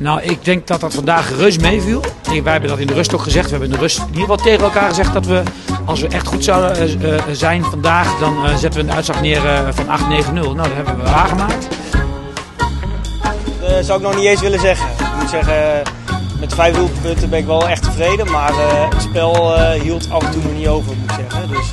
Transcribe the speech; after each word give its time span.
Nou, 0.00 0.22
ik 0.22 0.44
denk 0.44 0.66
dat 0.66 0.80
dat 0.80 0.94
vandaag 0.94 1.36
reus 1.36 1.58
meeviel. 1.58 2.00
Wij 2.22 2.52
hebben 2.52 2.70
dat 2.70 2.78
in 2.78 2.86
de 2.86 2.94
rust 2.94 3.14
ook 3.14 3.22
gezegd. 3.22 3.44
We 3.44 3.50
hebben 3.50 3.68
in 3.68 3.74
de 3.74 3.80
rust 3.80 3.98
in 3.98 4.06
ieder 4.06 4.20
geval 4.20 4.36
tegen 4.36 4.64
elkaar 4.64 4.88
gezegd 4.88 5.12
dat 5.12 5.26
we, 5.26 5.42
als 5.84 6.00
we 6.00 6.08
echt 6.08 6.26
goed 6.26 6.44
zouden 6.44 6.76
eh, 6.76 7.14
eh, 7.14 7.22
zijn 7.32 7.64
vandaag, 7.64 8.18
dan 8.18 8.46
eh, 8.46 8.56
zetten 8.56 8.80
we 8.80 8.88
een 8.88 8.94
uitslag 8.94 9.20
neer 9.20 9.40
van 9.70 9.84
8-9-0. 9.84 10.32
Nou, 10.32 10.56
dat 10.56 10.66
hebben 10.74 10.96
we 10.96 11.02
waargemaakt. 11.02 11.68
Dat 13.60 13.84
zou 13.84 13.98
ik 13.98 14.06
nog 14.06 14.16
niet 14.16 14.24
eens 14.24 14.40
willen 14.40 14.60
zeggen. 14.60 14.88
Ik 14.88 15.20
moet 15.20 15.30
zeggen, 15.30 15.82
met 16.40 16.54
vijf 16.54 16.74
doelpunten 16.76 17.30
ben 17.30 17.38
ik 17.38 17.46
wel 17.46 17.68
echt 17.68 17.82
tevreden. 17.82 18.30
Maar 18.30 18.52
het 18.90 19.02
spel 19.02 19.60
hield 19.72 20.10
af 20.10 20.24
en 20.24 20.30
toe 20.30 20.42
nog 20.42 20.52
niet 20.52 20.68
over, 20.68 20.92
moet 20.96 21.12
zeggen. 21.16 21.48
Dus 21.48 21.72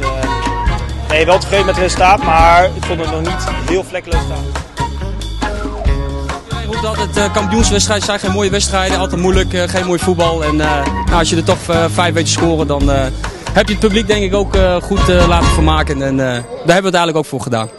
nee, 1.09 1.25
wel 1.25 1.39
tevreden 1.39 1.65
met 1.65 1.75
het 1.75 1.83
resultaat. 1.83 2.23
Maar 2.23 2.65
ik 2.65 2.85
vond 2.85 2.99
het 2.99 3.11
nog 3.11 3.21
niet 3.21 3.47
heel 3.69 3.83
vlekkeloos 3.83 4.23
staan. 4.23 4.76
Roept 6.67 6.85
altijd, 6.85 7.17
eh 7.17 7.33
kampioenswedstrijden 7.33 8.05
zijn 8.05 8.19
geen 8.19 8.31
mooie 8.31 8.49
wedstrijden, 8.49 8.97
altijd 8.97 9.21
moeilijk, 9.21 9.53
eh, 9.53 9.63
geen 9.63 9.85
mooi 9.85 9.99
voetbal. 9.99 10.43
En 10.43 10.61
eh, 10.61 10.85
nou, 10.85 11.11
als 11.11 11.29
je 11.29 11.35
er 11.35 11.43
toch 11.43 11.59
vijf 11.89 12.13
weet 12.13 12.25
te 12.25 12.31
scoren, 12.31 12.67
dan 12.67 12.89
heb 13.51 13.67
je 13.67 13.71
het 13.71 13.79
publiek 13.79 14.07
denk 14.07 14.23
ik 14.23 14.33
ook 14.33 14.57
goed 14.83 15.07
laten 15.07 15.49
vermaken. 15.49 16.01
En 16.01 16.17
daar 16.17 16.33
hebben 16.35 16.65
we 16.65 16.71
het 16.71 16.83
eigenlijk 16.83 17.17
ook 17.17 17.25
voor 17.25 17.41
gedaan. 17.41 17.69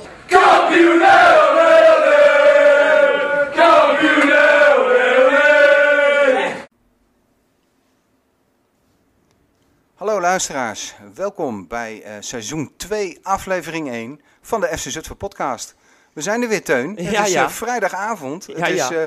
Hallo 9.94 10.20
luisteraars, 10.20 10.94
welkom 11.14 11.68
bij 11.68 12.02
seizoen 12.20 12.72
2, 12.76 13.18
aflevering 13.22 13.90
1 13.90 14.20
van 14.42 14.60
de 14.60 14.66
FC 14.66 14.90
Zutphen 14.90 15.16
podcast. 15.16 15.74
We 16.18 16.24
zijn 16.24 16.42
er 16.42 16.48
weer, 16.48 16.62
Teun. 16.64 16.96
Het 16.96 17.10
Ja, 17.10 17.24
is 17.24 17.32
ja. 17.32 17.42
eh, 17.44 17.48
vrijdagavond. 17.50 18.44
Ja, 18.46 18.54
het 18.66 18.68
is 18.74 18.90
eh, 18.90 19.02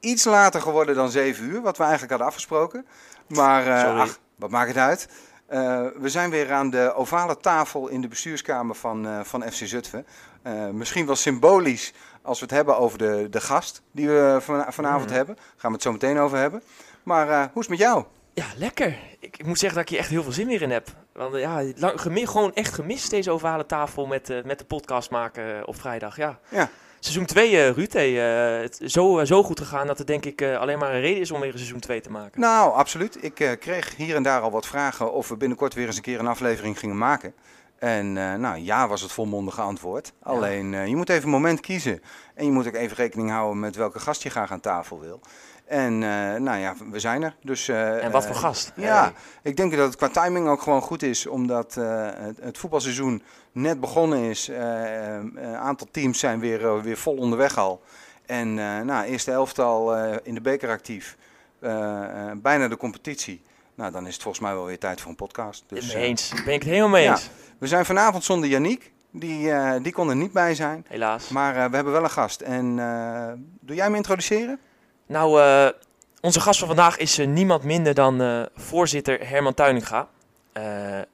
iets 0.00 0.24
later 0.24 0.60
geworden 0.60 0.94
dan 0.94 1.10
7 1.10 1.44
uur, 1.44 1.60
wat 1.60 1.76
we 1.76 1.82
eigenlijk 1.82 2.10
hadden 2.10 2.28
afgesproken. 2.28 2.86
Maar 3.28 3.66
eh, 3.66 4.00
ach, 4.00 4.18
wat 4.36 4.50
maakt 4.50 4.68
het 4.68 4.76
uit? 4.76 5.08
We 6.00 6.08
zijn 6.08 6.30
weer 6.30 6.52
aan 6.52 6.70
de 6.70 6.94
ovale 6.94 7.36
tafel 7.36 7.88
in 7.88 8.00
de 8.00 8.08
bestuurskamer 8.08 8.74
van, 8.74 9.24
van 9.24 9.42
FC 9.42 9.66
Zutphen. 9.66 10.06
Misschien 10.72 11.06
wel 11.06 11.16
symbolisch 11.16 11.92
als 12.22 12.38
we 12.38 12.44
het 12.44 12.54
hebben 12.54 12.78
over 12.78 12.98
de, 12.98 13.26
de 13.30 13.40
gast 13.40 13.82
die 13.92 14.08
we 14.08 14.38
van, 14.40 14.64
vanavond 14.68 15.08
Mm. 15.10 15.16
hebben. 15.16 15.34
Daar 15.34 15.44
gaan 15.56 15.70
we 15.70 15.76
het 15.76 15.82
zo 15.86 15.92
meteen 15.92 16.18
over 16.18 16.38
hebben. 16.38 16.62
Maar 17.02 17.26
hoe 17.26 17.42
is 17.44 17.50
het 17.54 17.68
met 17.68 17.78
jou? 17.78 18.04
Ja, 18.38 18.46
lekker. 18.56 18.98
Ik, 19.20 19.36
ik 19.36 19.46
moet 19.46 19.58
zeggen 19.58 19.78
dat 19.78 19.86
ik 19.88 19.90
hier 19.90 19.98
echt 19.98 20.10
heel 20.10 20.22
veel 20.22 20.32
zin 20.32 20.46
weer 20.46 20.62
in 20.62 20.70
heb. 20.70 20.88
Want 21.12 21.34
ja, 21.36 21.62
lang, 21.76 22.00
gemi- 22.00 22.26
gewoon 22.26 22.54
echt 22.54 22.74
gemist 22.74 23.10
deze 23.10 23.30
ovale 23.30 23.66
tafel 23.66 24.06
met, 24.06 24.30
eh, 24.30 24.44
met 24.44 24.58
de 24.58 24.64
podcast 24.64 25.10
maken 25.10 25.56
eh, 25.56 25.62
op 25.64 25.80
vrijdag. 25.80 26.16
Ja. 26.16 26.38
Ja. 26.48 26.70
Seizoen 27.00 27.26
2, 27.26 27.56
eh 27.56 27.70
Ruud, 27.70 27.92
hey, 27.92 28.10
het 28.62 28.80
is 28.80 28.92
zo, 28.92 29.24
zo 29.24 29.42
goed 29.42 29.58
gegaan 29.60 29.86
dat 29.86 29.98
het 29.98 30.06
denk 30.06 30.24
ik 30.24 30.42
alleen 30.42 30.78
maar 30.78 30.94
een 30.94 31.00
reden 31.00 31.20
is 31.20 31.30
om 31.30 31.40
weer 31.40 31.50
een 31.52 31.58
seizoen 31.58 31.80
2 31.80 32.00
te 32.00 32.10
maken. 32.10 32.40
Nou, 32.40 32.72
absoluut. 32.74 33.24
Ik 33.24 33.34
kreeg 33.60 33.96
hier 33.96 34.16
en 34.16 34.22
daar 34.22 34.40
al 34.40 34.50
wat 34.50 34.66
vragen 34.66 35.12
of 35.12 35.28
we 35.28 35.36
binnenkort 35.36 35.74
weer 35.74 35.86
eens 35.86 35.96
een 35.96 36.02
keer 36.02 36.18
een 36.18 36.26
aflevering 36.26 36.78
gingen 36.78 36.98
maken. 36.98 37.34
En 37.78 38.12
nou 38.12 38.56
ja, 38.58 38.88
was 38.88 39.00
het 39.00 39.12
volmondige 39.12 39.60
antwoord. 39.60 40.12
Alleen 40.22 40.70
je 40.88 40.96
moet 40.96 41.08
even 41.08 41.22
een 41.24 41.30
moment 41.30 41.60
kiezen. 41.60 42.02
En 42.34 42.44
je 42.44 42.50
moet 42.50 42.66
ook 42.66 42.74
even 42.74 42.96
rekening 42.96 43.30
houden 43.30 43.60
met 43.60 43.76
welke 43.76 43.98
gast 43.98 44.22
je 44.22 44.30
graag 44.30 44.50
aan 44.52 44.60
tafel 44.60 45.00
wil. 45.00 45.20
En 45.68 46.02
eh, 46.02 46.40
nou 46.40 46.58
ja, 46.58 46.74
we 46.90 46.98
zijn 46.98 47.22
er. 47.22 47.36
Dus, 47.42 47.68
eh, 47.68 48.04
en 48.04 48.10
wat 48.10 48.26
voor 48.26 48.34
eh, 48.34 48.40
gast. 48.40 48.72
Ja, 48.76 49.02
Hey. 49.02 49.12
ik 49.42 49.56
denk 49.56 49.76
dat 49.76 49.86
het 49.86 49.96
qua 49.96 50.08
timing 50.08 50.48
ook 50.48 50.62
gewoon 50.62 50.80
goed 50.80 51.02
is, 51.02 51.26
omdat 51.26 51.74
het, 51.74 52.36
het 52.40 52.58
voetbalseizoen 52.58 53.22
net 53.52 53.80
begonnen 53.80 54.18
is. 54.18 54.48
Een 54.48 55.38
aantal 55.56 55.86
teams 55.90 56.18
zijn 56.18 56.40
weer, 56.40 56.82
weer 56.82 56.96
vol 56.96 57.16
onderweg 57.16 57.58
al. 57.58 57.82
En 58.26 58.54
nou, 58.84 59.04
eerste 59.04 59.30
elftal 59.30 59.96
in 60.22 60.34
de 60.34 60.40
beker 60.40 60.68
actief. 60.68 61.16
Bijna 62.36 62.68
de 62.68 62.76
competitie. 62.76 63.42
Nou, 63.74 63.92
dan 63.92 64.06
is 64.06 64.12
het 64.12 64.22
volgens 64.22 64.44
mij 64.44 64.54
wel 64.54 64.64
weer 64.64 64.78
tijd 64.78 65.00
voor 65.00 65.10
een 65.10 65.16
podcast. 65.16 65.64
Dus, 65.66 65.92
eens. 65.92 66.32
Ben 66.44 66.54
ik 66.54 66.60
het 66.62 66.70
helemaal 66.70 66.88
mee 66.88 67.04
ja. 67.04 67.10
eens. 67.10 67.30
we 67.58 67.66
zijn 67.66 67.84
vanavond 67.84 68.24
zonder 68.24 68.48
Yannick. 68.48 68.92
Die, 69.10 69.50
die 69.82 69.92
kon 69.92 70.08
er 70.08 70.16
niet 70.16 70.32
bij 70.32 70.54
zijn. 70.54 70.84
Helaas. 70.88 71.28
Maar 71.28 71.54
we 71.70 71.74
hebben 71.74 71.92
wel 71.92 72.02
een 72.02 72.10
gast. 72.10 72.40
En 72.40 72.76
doe 73.60 73.76
jij 73.76 73.84
hem 73.84 73.94
introduceren? 73.94 74.60
Nou, 75.08 75.40
eh, 75.40 75.68
onze 76.20 76.40
gast 76.40 76.58
van 76.58 76.68
vandaag 76.68 76.96
is 76.96 77.18
eh, 77.18 77.26
niemand 77.26 77.62
minder 77.62 77.94
dan 77.94 78.20
eh, 78.20 78.42
voorzitter 78.56 79.28
Herman 79.28 79.54
Tuininga. 79.54 80.08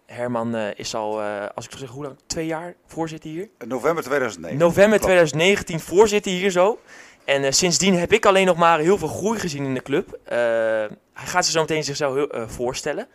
Herman 0.07 0.57
is 0.57 0.95
al, 0.95 1.23
als 1.55 1.65
ik 1.65 1.73
zo 1.73 1.79
zeg, 1.79 1.89
hoe 1.89 2.03
lang? 2.03 2.17
Twee 2.27 2.47
jaar 2.47 2.75
voorzitter 2.87 3.31
hier? 3.31 3.49
November 3.67 4.03
2009. 4.05 4.59
November 4.59 4.99
Klopt. 4.99 5.03
2019 5.03 5.81
voorzitter 5.81 6.33
hier 6.33 6.51
zo. 6.51 6.79
En 7.25 7.55
sindsdien 7.55 7.95
heb 7.95 8.13
ik 8.13 8.27
alleen 8.27 8.47
nog 8.47 8.57
maar 8.57 8.79
heel 8.79 8.99
veel 8.99 9.09
groei 9.09 9.39
gezien 9.39 9.65
in 9.65 9.75
de 9.75 9.83
club. 9.83 10.19
Hij 10.25 11.27
gaat 11.27 11.45
zich 11.45 11.55
zo 11.55 11.61
meteen 11.61 11.85
zichzelf 11.85 12.27
voorstellen. 12.31 13.07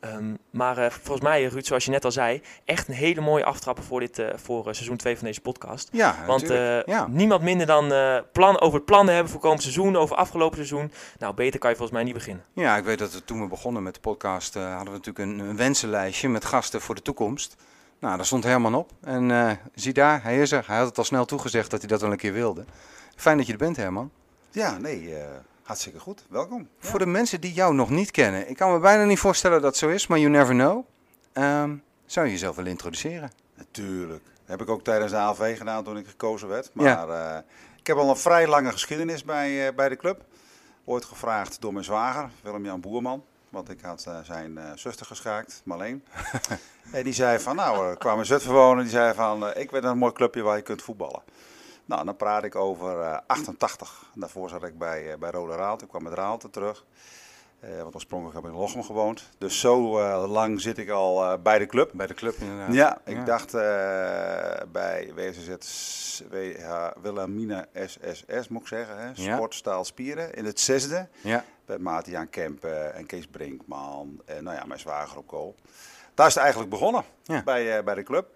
Ehm, 0.00 0.34
maar 0.50 0.78
eh, 0.78 0.90
volgens 0.90 1.20
mij, 1.26 1.44
Ruud, 1.44 1.64
zoals 1.66 1.84
je 1.84 1.90
net 1.90 2.04
al 2.04 2.12
zei, 2.12 2.42
echt 2.64 2.88
een 2.88 2.94
hele 2.94 3.20
mooie 3.20 3.44
aftrapper 3.44 3.84
voor, 3.84 4.00
dit, 4.00 4.18
eh, 4.18 4.28
voor 4.36 4.66
eh, 4.66 4.72
seizoen 4.72 4.96
2 4.96 5.16
van 5.16 5.26
deze 5.26 5.40
podcast. 5.40 5.88
Ja, 5.92 6.16
Want 6.26 6.50
eh, 6.50 6.82
ja. 6.82 7.06
niemand 7.06 7.42
minder 7.42 7.66
dan 7.66 7.92
eh, 7.92 8.18
plan, 8.32 8.60
over 8.60 8.76
het 8.76 8.84
plannen 8.84 9.14
hebben 9.14 9.32
voor 9.32 9.40
komend 9.40 9.62
seizoen, 9.62 9.96
over 9.96 10.16
afgelopen 10.16 10.56
seizoen. 10.56 10.92
Nou, 11.18 11.34
beter 11.34 11.60
kan 11.60 11.70
je 11.70 11.76
volgens 11.76 11.96
mij 11.96 12.06
niet 12.06 12.14
beginnen. 12.14 12.44
Ja, 12.52 12.76
ik 12.76 12.84
weet 12.84 12.98
dat 12.98 13.12
we 13.12 13.24
toen 13.24 13.40
we 13.40 13.46
begonnen 13.48 13.82
met 13.82 13.94
de 13.94 14.00
podcast 14.00 14.56
eh, 14.56 14.62
hadden 14.74 14.92
we 14.92 14.98
natuurlijk 14.98 15.18
een, 15.18 15.38
een 15.48 15.56
wensenlijstje 15.56 16.28
met 16.28 16.44
gasten 16.44 16.80
voor 16.80 16.94
de 16.94 17.02
toekomst. 17.02 17.56
Nou, 17.98 18.16
daar 18.16 18.26
stond 18.26 18.44
Herman 18.44 18.74
op. 18.74 18.90
En 19.00 19.30
eh, 19.30 19.50
zie 19.74 19.92
daar, 19.92 20.22
hij 20.22 20.40
is 20.40 20.52
er. 20.52 20.64
Hij 20.66 20.76
had 20.76 20.86
het 20.86 20.98
al 20.98 21.04
snel 21.04 21.24
toegezegd 21.24 21.70
dat 21.70 21.80
hij 21.80 21.88
dat 21.88 22.00
wel 22.00 22.10
een 22.10 22.16
keer 22.16 22.32
wilde. 22.32 22.64
Fijn 23.16 23.36
dat 23.36 23.46
je 23.46 23.52
er 23.52 23.58
bent, 23.58 23.76
Herman. 23.76 24.10
Ja, 24.50 24.78
nee, 24.78 25.14
eh, 25.16 25.26
hartstikke 25.66 25.98
goed. 25.98 26.24
Welkom. 26.28 26.68
Ja. 26.80 26.88
Voor 26.88 26.98
de 26.98 27.06
mensen 27.06 27.40
die 27.40 27.52
jou 27.52 27.74
nog 27.74 27.90
niet 27.90 28.10
kennen, 28.10 28.48
ik 28.48 28.56
kan 28.56 28.72
me 28.72 28.78
bijna 28.78 29.04
niet 29.04 29.18
voorstellen 29.18 29.60
dat 29.60 29.70
het 29.70 29.78
zo 29.78 29.88
is, 29.88 30.06
maar 30.06 30.18
you 30.18 30.30
never 30.30 30.54
know. 30.54 30.84
Ehm, 31.32 31.76
zou 32.06 32.26
je 32.26 32.32
jezelf 32.32 32.56
willen 32.56 32.70
introduceren? 32.70 33.30
Natuurlijk. 33.54 34.24
Dat 34.24 34.58
heb 34.58 34.60
ik 34.60 34.68
ook 34.68 34.84
tijdens 34.84 35.12
de 35.12 35.18
ALV 35.18 35.58
gedaan 35.58 35.84
toen 35.84 35.96
ik 35.96 36.06
gekozen 36.06 36.48
werd. 36.48 36.70
Ja. 36.74 37.06
Maar 37.06 37.08
eh, 37.08 37.42
ik 37.78 37.86
heb 37.86 37.96
al 37.96 38.10
een 38.10 38.16
vrij 38.16 38.46
lange 38.46 38.72
geschiedenis 38.72 39.24
bij, 39.24 39.66
eh, 39.66 39.74
bij 39.74 39.88
de 39.88 39.96
club. 39.96 40.24
Ooit 40.84 41.04
gevraagd 41.04 41.60
door 41.60 41.72
mijn 41.72 41.84
zwager, 41.84 42.30
Willem-Jan 42.42 42.80
Boerman. 42.80 43.24
Want 43.48 43.70
ik 43.70 43.80
had 43.80 44.04
eh, 44.08 44.18
zijn 44.22 44.58
zuster 44.74 45.06
geschaakt, 45.06 45.62
Marleen. 45.64 46.04
en 46.92 47.04
die 47.04 47.12
zei 47.12 47.38
van, 47.38 47.56
nou, 47.56 47.88
er 47.88 47.96
kwamen 47.96 48.26
Zutphen 48.26 48.52
wonen. 48.52 48.82
Die 48.82 48.92
zei 48.92 49.14
van, 49.14 49.54
ik 49.54 49.70
weet 49.70 49.84
een 49.84 49.98
mooi 49.98 50.12
clubje 50.12 50.42
waar 50.42 50.56
je 50.56 50.62
kunt 50.62 50.82
voetballen. 50.82 51.22
Nou, 51.86 52.04
dan 52.04 52.16
praat 52.16 52.44
ik 52.44 52.54
over 52.54 53.00
eh, 53.00 53.18
88. 53.26 54.10
Daarvoor 54.14 54.48
zat 54.48 54.62
ik 54.64 54.78
bij, 54.78 55.12
eh, 55.12 55.18
bij 55.18 55.30
Rode 55.30 55.54
Raalte. 55.54 55.84
Ik 55.84 55.90
kwam 55.90 56.02
met 56.02 56.12
Raalte 56.12 56.50
terug. 56.50 56.84
Eh, 57.60 57.82
want 57.82 57.94
oorspronkelijk 57.94 58.36
heb 58.36 58.44
ik 58.46 58.50
in 58.52 58.58
Lochem 58.60 58.82
gewoond. 58.82 59.28
Dus 59.38 59.60
zo 59.60 60.00
lang 60.26 60.60
zit 60.60 60.78
ik 60.78 60.90
al 60.90 61.38
bij 61.38 61.58
de 61.58 61.66
club. 61.66 61.90
Bij 61.94 62.06
de 62.06 62.14
club 62.14 62.34
inderdaad. 62.34 62.74
Ja, 62.74 62.98
ik 63.04 63.26
dacht 63.26 63.52
bij 64.72 65.12
WZZ 65.14 65.48
WH 66.30 66.90
Wilhelmina 67.02 67.66
SSS, 67.74 68.48
moet 68.48 68.60
ik 68.60 68.66
zeggen. 68.66 68.98
Hè? 68.98 69.10
Ja. 69.14 69.34
Sport, 69.34 69.54
staal, 69.54 69.84
spieren. 69.84 70.34
In 70.34 70.44
het 70.44 70.60
zesde. 70.60 71.08
Ja, 71.20 71.44
Met 71.66 71.80
Maarten-Jan 71.80 72.30
Kempen 72.30 72.94
en 72.94 73.06
Kees 73.06 73.26
Brinkman. 73.26 74.20
En 74.24 74.44
nou 74.44 74.56
ja, 74.56 74.64
mijn 74.64 74.80
zwager 74.80 75.18
op 75.18 75.26
kool. 75.26 75.54
Daar 76.14 76.26
is 76.26 76.34
het 76.34 76.42
eigenlijk 76.42 76.72
begonnen 76.72 77.04
Ja. 77.22 77.42
bij, 77.42 77.84
bij 77.84 77.94
de 77.94 78.02
club. 78.02 78.28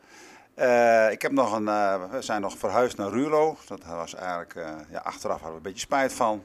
Eh, 0.60 1.10
ik 1.10 1.22
heb 1.22 1.32
nog 1.32 1.52
een, 1.52 1.68
eh, 1.68 2.10
we 2.10 2.22
zijn 2.22 2.40
nog 2.40 2.58
verhuisd 2.58 2.96
naar 2.96 3.10
Ruurlo. 3.10 3.56
Dat 3.66 3.84
was 3.84 4.14
eigenlijk, 4.14 4.54
eh, 4.54 4.72
ja, 4.90 4.98
achteraf 4.98 5.40
hadden 5.40 5.50
we 5.50 5.56
een 5.56 5.62
beetje 5.62 5.86
spijt 5.86 6.12
van. 6.12 6.44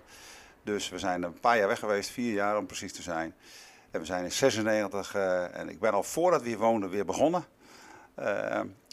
Dus 0.64 0.90
we 0.90 1.00
zijn 1.00 1.24
een 1.24 1.40
paar 1.40 1.58
jaar 1.58 1.68
weg 1.68 1.80
geweest, 1.80 2.10
vier 2.10 2.34
jaar 2.34 2.58
om 2.58 2.66
precies 2.66 2.94
te 2.94 3.02
zijn. 3.02 3.34
En 3.92 4.00
we 4.00 4.06
zijn 4.06 4.24
in 4.24 4.32
96 4.32 5.16
eh, 5.16 5.58
en 5.58 5.70
ik 5.70 5.80
ben 5.80 5.94
al 5.94 6.04
voordat 6.04 6.42
we 6.42 6.48
hier 6.48 6.58
woonden 6.58 6.90
weer 6.90 7.06
begonnen. 7.06 7.46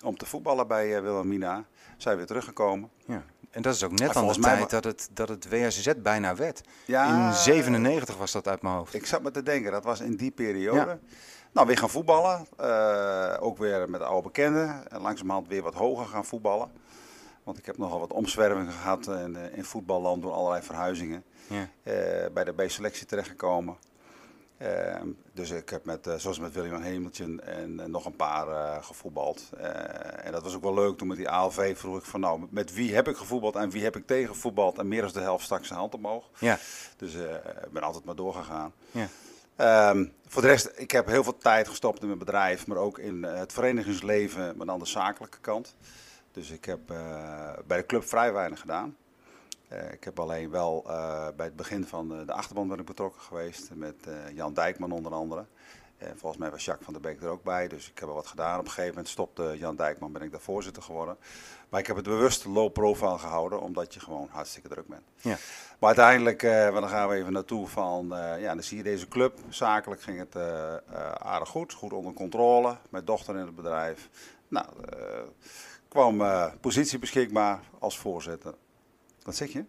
om 0.05 0.17
te 0.17 0.27
voetballen 0.27 0.67
bij 0.67 1.03
Wilhelmina. 1.03 1.65
Zijn 1.97 2.13
we 2.15 2.17
weer 2.17 2.27
teruggekomen. 2.27 2.91
ja. 3.07 3.23
En 3.51 3.63
dat 3.63 3.75
is 3.75 3.85
ook 3.85 3.93
net 3.99 4.17
aan 4.17 4.27
de 4.27 4.39
tijd 4.39 4.71
dat 4.71 4.85
het, 4.85 5.09
dat 5.13 5.29
het 5.29 5.49
WSZ 5.49 5.93
bijna 5.97 6.35
werd. 6.35 6.61
Ja, 6.85 7.27
In 7.29 7.35
97 7.35 8.17
was 8.17 8.33
dat 8.33 8.49
uit 8.49 8.63
mijn 8.63 8.75
hoofd. 8.75 8.95
Ik 8.95 9.07
zat 9.07 9.23
me 9.23 9.31
te 9.31 9.43
denken, 9.43 9.73
dat 9.73 9.85
was 9.85 10.01
in 10.01 10.17
die 10.17 10.31
periode. 10.31 10.79
Ja. 10.79 10.99
Nou, 11.53 11.67
weer 11.67 11.79
gaan 11.79 11.91
voetballen. 11.91 12.47
eh, 12.57 13.37
ook 13.41 13.59
weer 13.59 13.91
met 13.91 14.01
de 14.01 14.07
oude 14.07 14.23
bekenden. 14.29 14.91
En 14.91 15.01
langzamerhand 15.01 15.49
weer 15.49 15.63
wat 15.63 15.75
hoger 15.75 16.07
gaan 16.07 16.25
voetballen. 16.25 16.71
Want 17.45 17.59
ik 17.59 17.67
heb 17.67 17.79
nogal 17.79 17.99
wat 18.01 18.13
omzwervingen 18.13 18.73
gehad 18.73 19.07
in, 19.07 19.37
eh, 19.37 19.57
in 19.57 19.65
voetballand 19.65 20.23
door 20.23 20.33
allerlei 20.33 20.63
verhuizingen. 20.63 21.25
Ja. 21.47 21.69
Eh, 21.83 22.33
bij 22.33 22.45
de 22.45 22.53
B-selectie 22.53 23.07
terechtgekomen. 23.07 23.77
Eh, 24.57 25.01
dus 25.33 25.51
ik 25.51 25.69
heb 25.69 25.85
met, 25.85 26.11
zoals 26.17 26.39
met 26.39 26.53
William 26.53 26.83
Hemeltje 26.83 27.41
en 27.43 27.81
eh, 27.81 27.87
nog 27.87 28.05
een 28.05 28.17
paar 28.17 28.83
gevoetbald. 28.83 29.51
En 30.23 30.33
dat 30.33 30.43
was 30.43 30.55
ook 30.55 30.63
wel 30.63 30.75
leuk. 30.75 30.99
Toen 30.99 31.09
met 31.09 31.17
die 31.17 31.29
ALV 31.29 31.79
vroeg 31.79 31.97
ik 31.99 32.05
van 32.05 32.21
nou, 32.21 32.47
met 32.51 32.75
wie 32.75 32.95
heb 32.95 33.09
ik 33.09 33.17
gevoetbald 33.17 33.57
en 33.57 33.71
wie 33.71 33.83
heb 33.85 33.97
ik 33.97 34.07
tegen 34.07 34.35
gevoetbald. 34.35 34.79
En 34.79 34.89
meer 34.89 35.03
dan 35.03 35.13
de 35.13 35.21
helft 35.21 35.45
stak 35.45 35.65
zijn 35.65 35.79
hand 35.79 35.95
omhoog. 35.95 36.29
Ja. 36.39 36.59
Dus 36.97 37.15
ik 37.15 37.73
ben 37.73 37.83
altijd 37.83 38.05
maar 38.05 38.15
doorgegaan. 38.17 38.73
Ja. 38.91 39.07
Ehm, 39.63 40.07
voor 40.27 40.43
de 40.43 40.49
rest, 40.49 40.73
ik 40.75 40.91
heb 40.91 41.07
heel 41.07 41.25
veel 41.25 41.39
tijd 41.39 41.69
gestopt 41.69 42.01
in 42.01 42.07
mijn 42.07 42.19
bedrijf, 42.19 42.67
maar 42.67 42.77
ook 42.77 42.99
in 42.99 43.25
eh, 43.25 43.39
het 43.39 43.53
verenigingsleven, 43.53 44.57
maar 44.57 44.67
dan 44.67 44.79
de 44.79 44.87
zakelijke 44.87 45.39
kant. 45.41 45.75
Dus 46.33 46.51
ik 46.51 46.65
heb 46.65 46.91
eh, 46.91 47.53
bij 47.67 47.77
de 47.77 47.87
club 47.87 48.05
vrij 48.05 48.33
weinig 48.33 48.61
gedaan. 48.61 48.97
Eh, 49.69 49.93
ik 49.93 50.05
heb 50.05 50.21
alleen 50.21 50.51
wel 50.51 50.83
bij 51.37 51.47
het 51.47 51.57
begin 51.57 51.87
van 51.87 52.13
eh, 52.13 52.27
de 52.27 52.33
achterban 52.33 52.69
ben 52.69 52.79
ik 52.79 52.85
betrokken 52.85 53.21
geweest 53.21 53.71
met 53.75 53.97
Jan 54.35 54.55
Dijkman 54.55 54.93
onder 54.93 55.13
andere. 55.13 55.45
En 55.97 56.19
volgens 56.19 56.41
mij 56.41 56.51
was 56.51 56.65
Jacques 56.65 56.85
van 56.85 56.93
der 56.93 57.03
Beek 57.03 57.23
er 57.23 57.29
ook 57.29 57.43
bij, 57.43 57.69
dus 57.69 57.91
ik 57.91 57.99
heb 57.99 58.09
wel 58.09 58.17
wat 58.17 58.27
gedaan. 58.27 58.59
Op 58.59 58.65
een 58.65 58.71
gegeven 58.71 58.89
moment 58.89 59.09
stopte 59.09 59.55
Jan 59.59 59.77
Dijkman, 59.77 60.13
ben 60.13 60.23
ik 60.23 60.31
daar 60.31 60.41
voorzitter 60.41 60.83
geworden. 60.83 61.17
Maar 61.73 61.81
ik 61.81 61.87
heb 61.87 61.97
het 61.97 62.05
bewust 62.05 62.45
low 62.45 62.73
profile 62.73 63.19
gehouden, 63.19 63.61
omdat 63.61 63.95
je 63.95 64.01
gewoon 64.01 64.29
hartstikke 64.31 64.69
druk 64.69 64.87
bent. 64.87 65.03
Ja. 65.21 65.37
Maar 65.79 65.89
uiteindelijk, 65.89 66.43
eh, 66.43 66.73
dan 66.75 66.89
gaan 66.89 67.09
we 67.09 67.15
even 67.15 67.33
naartoe 67.33 67.69
van, 67.69 68.15
eh, 68.17 68.41
ja, 68.41 68.55
dan 68.55 68.63
zie 68.63 68.77
je 68.77 68.83
deze 68.83 69.09
club. 69.09 69.39
Zakelijk 69.49 70.03
ging 70.03 70.19
het 70.19 70.37
eh, 70.37 70.75
eh, 70.75 70.79
aardig 71.19 71.49
goed, 71.49 71.73
goed 71.73 71.93
onder 71.93 72.13
controle. 72.13 72.77
Mijn 72.91 73.05
dochter 73.05 73.35
in 73.37 73.47
het 73.47 73.55
bedrijf. 73.57 74.09
Nou, 74.49 74.67
eh, 74.91 74.99
kwam 75.89 76.21
eh, 76.21 76.47
positie 76.61 76.99
beschikbaar 76.99 77.61
als 77.79 77.99
voorzitter. 77.99 78.55
Wat 79.23 79.37
zeg 79.37 79.53
je? 79.53 79.65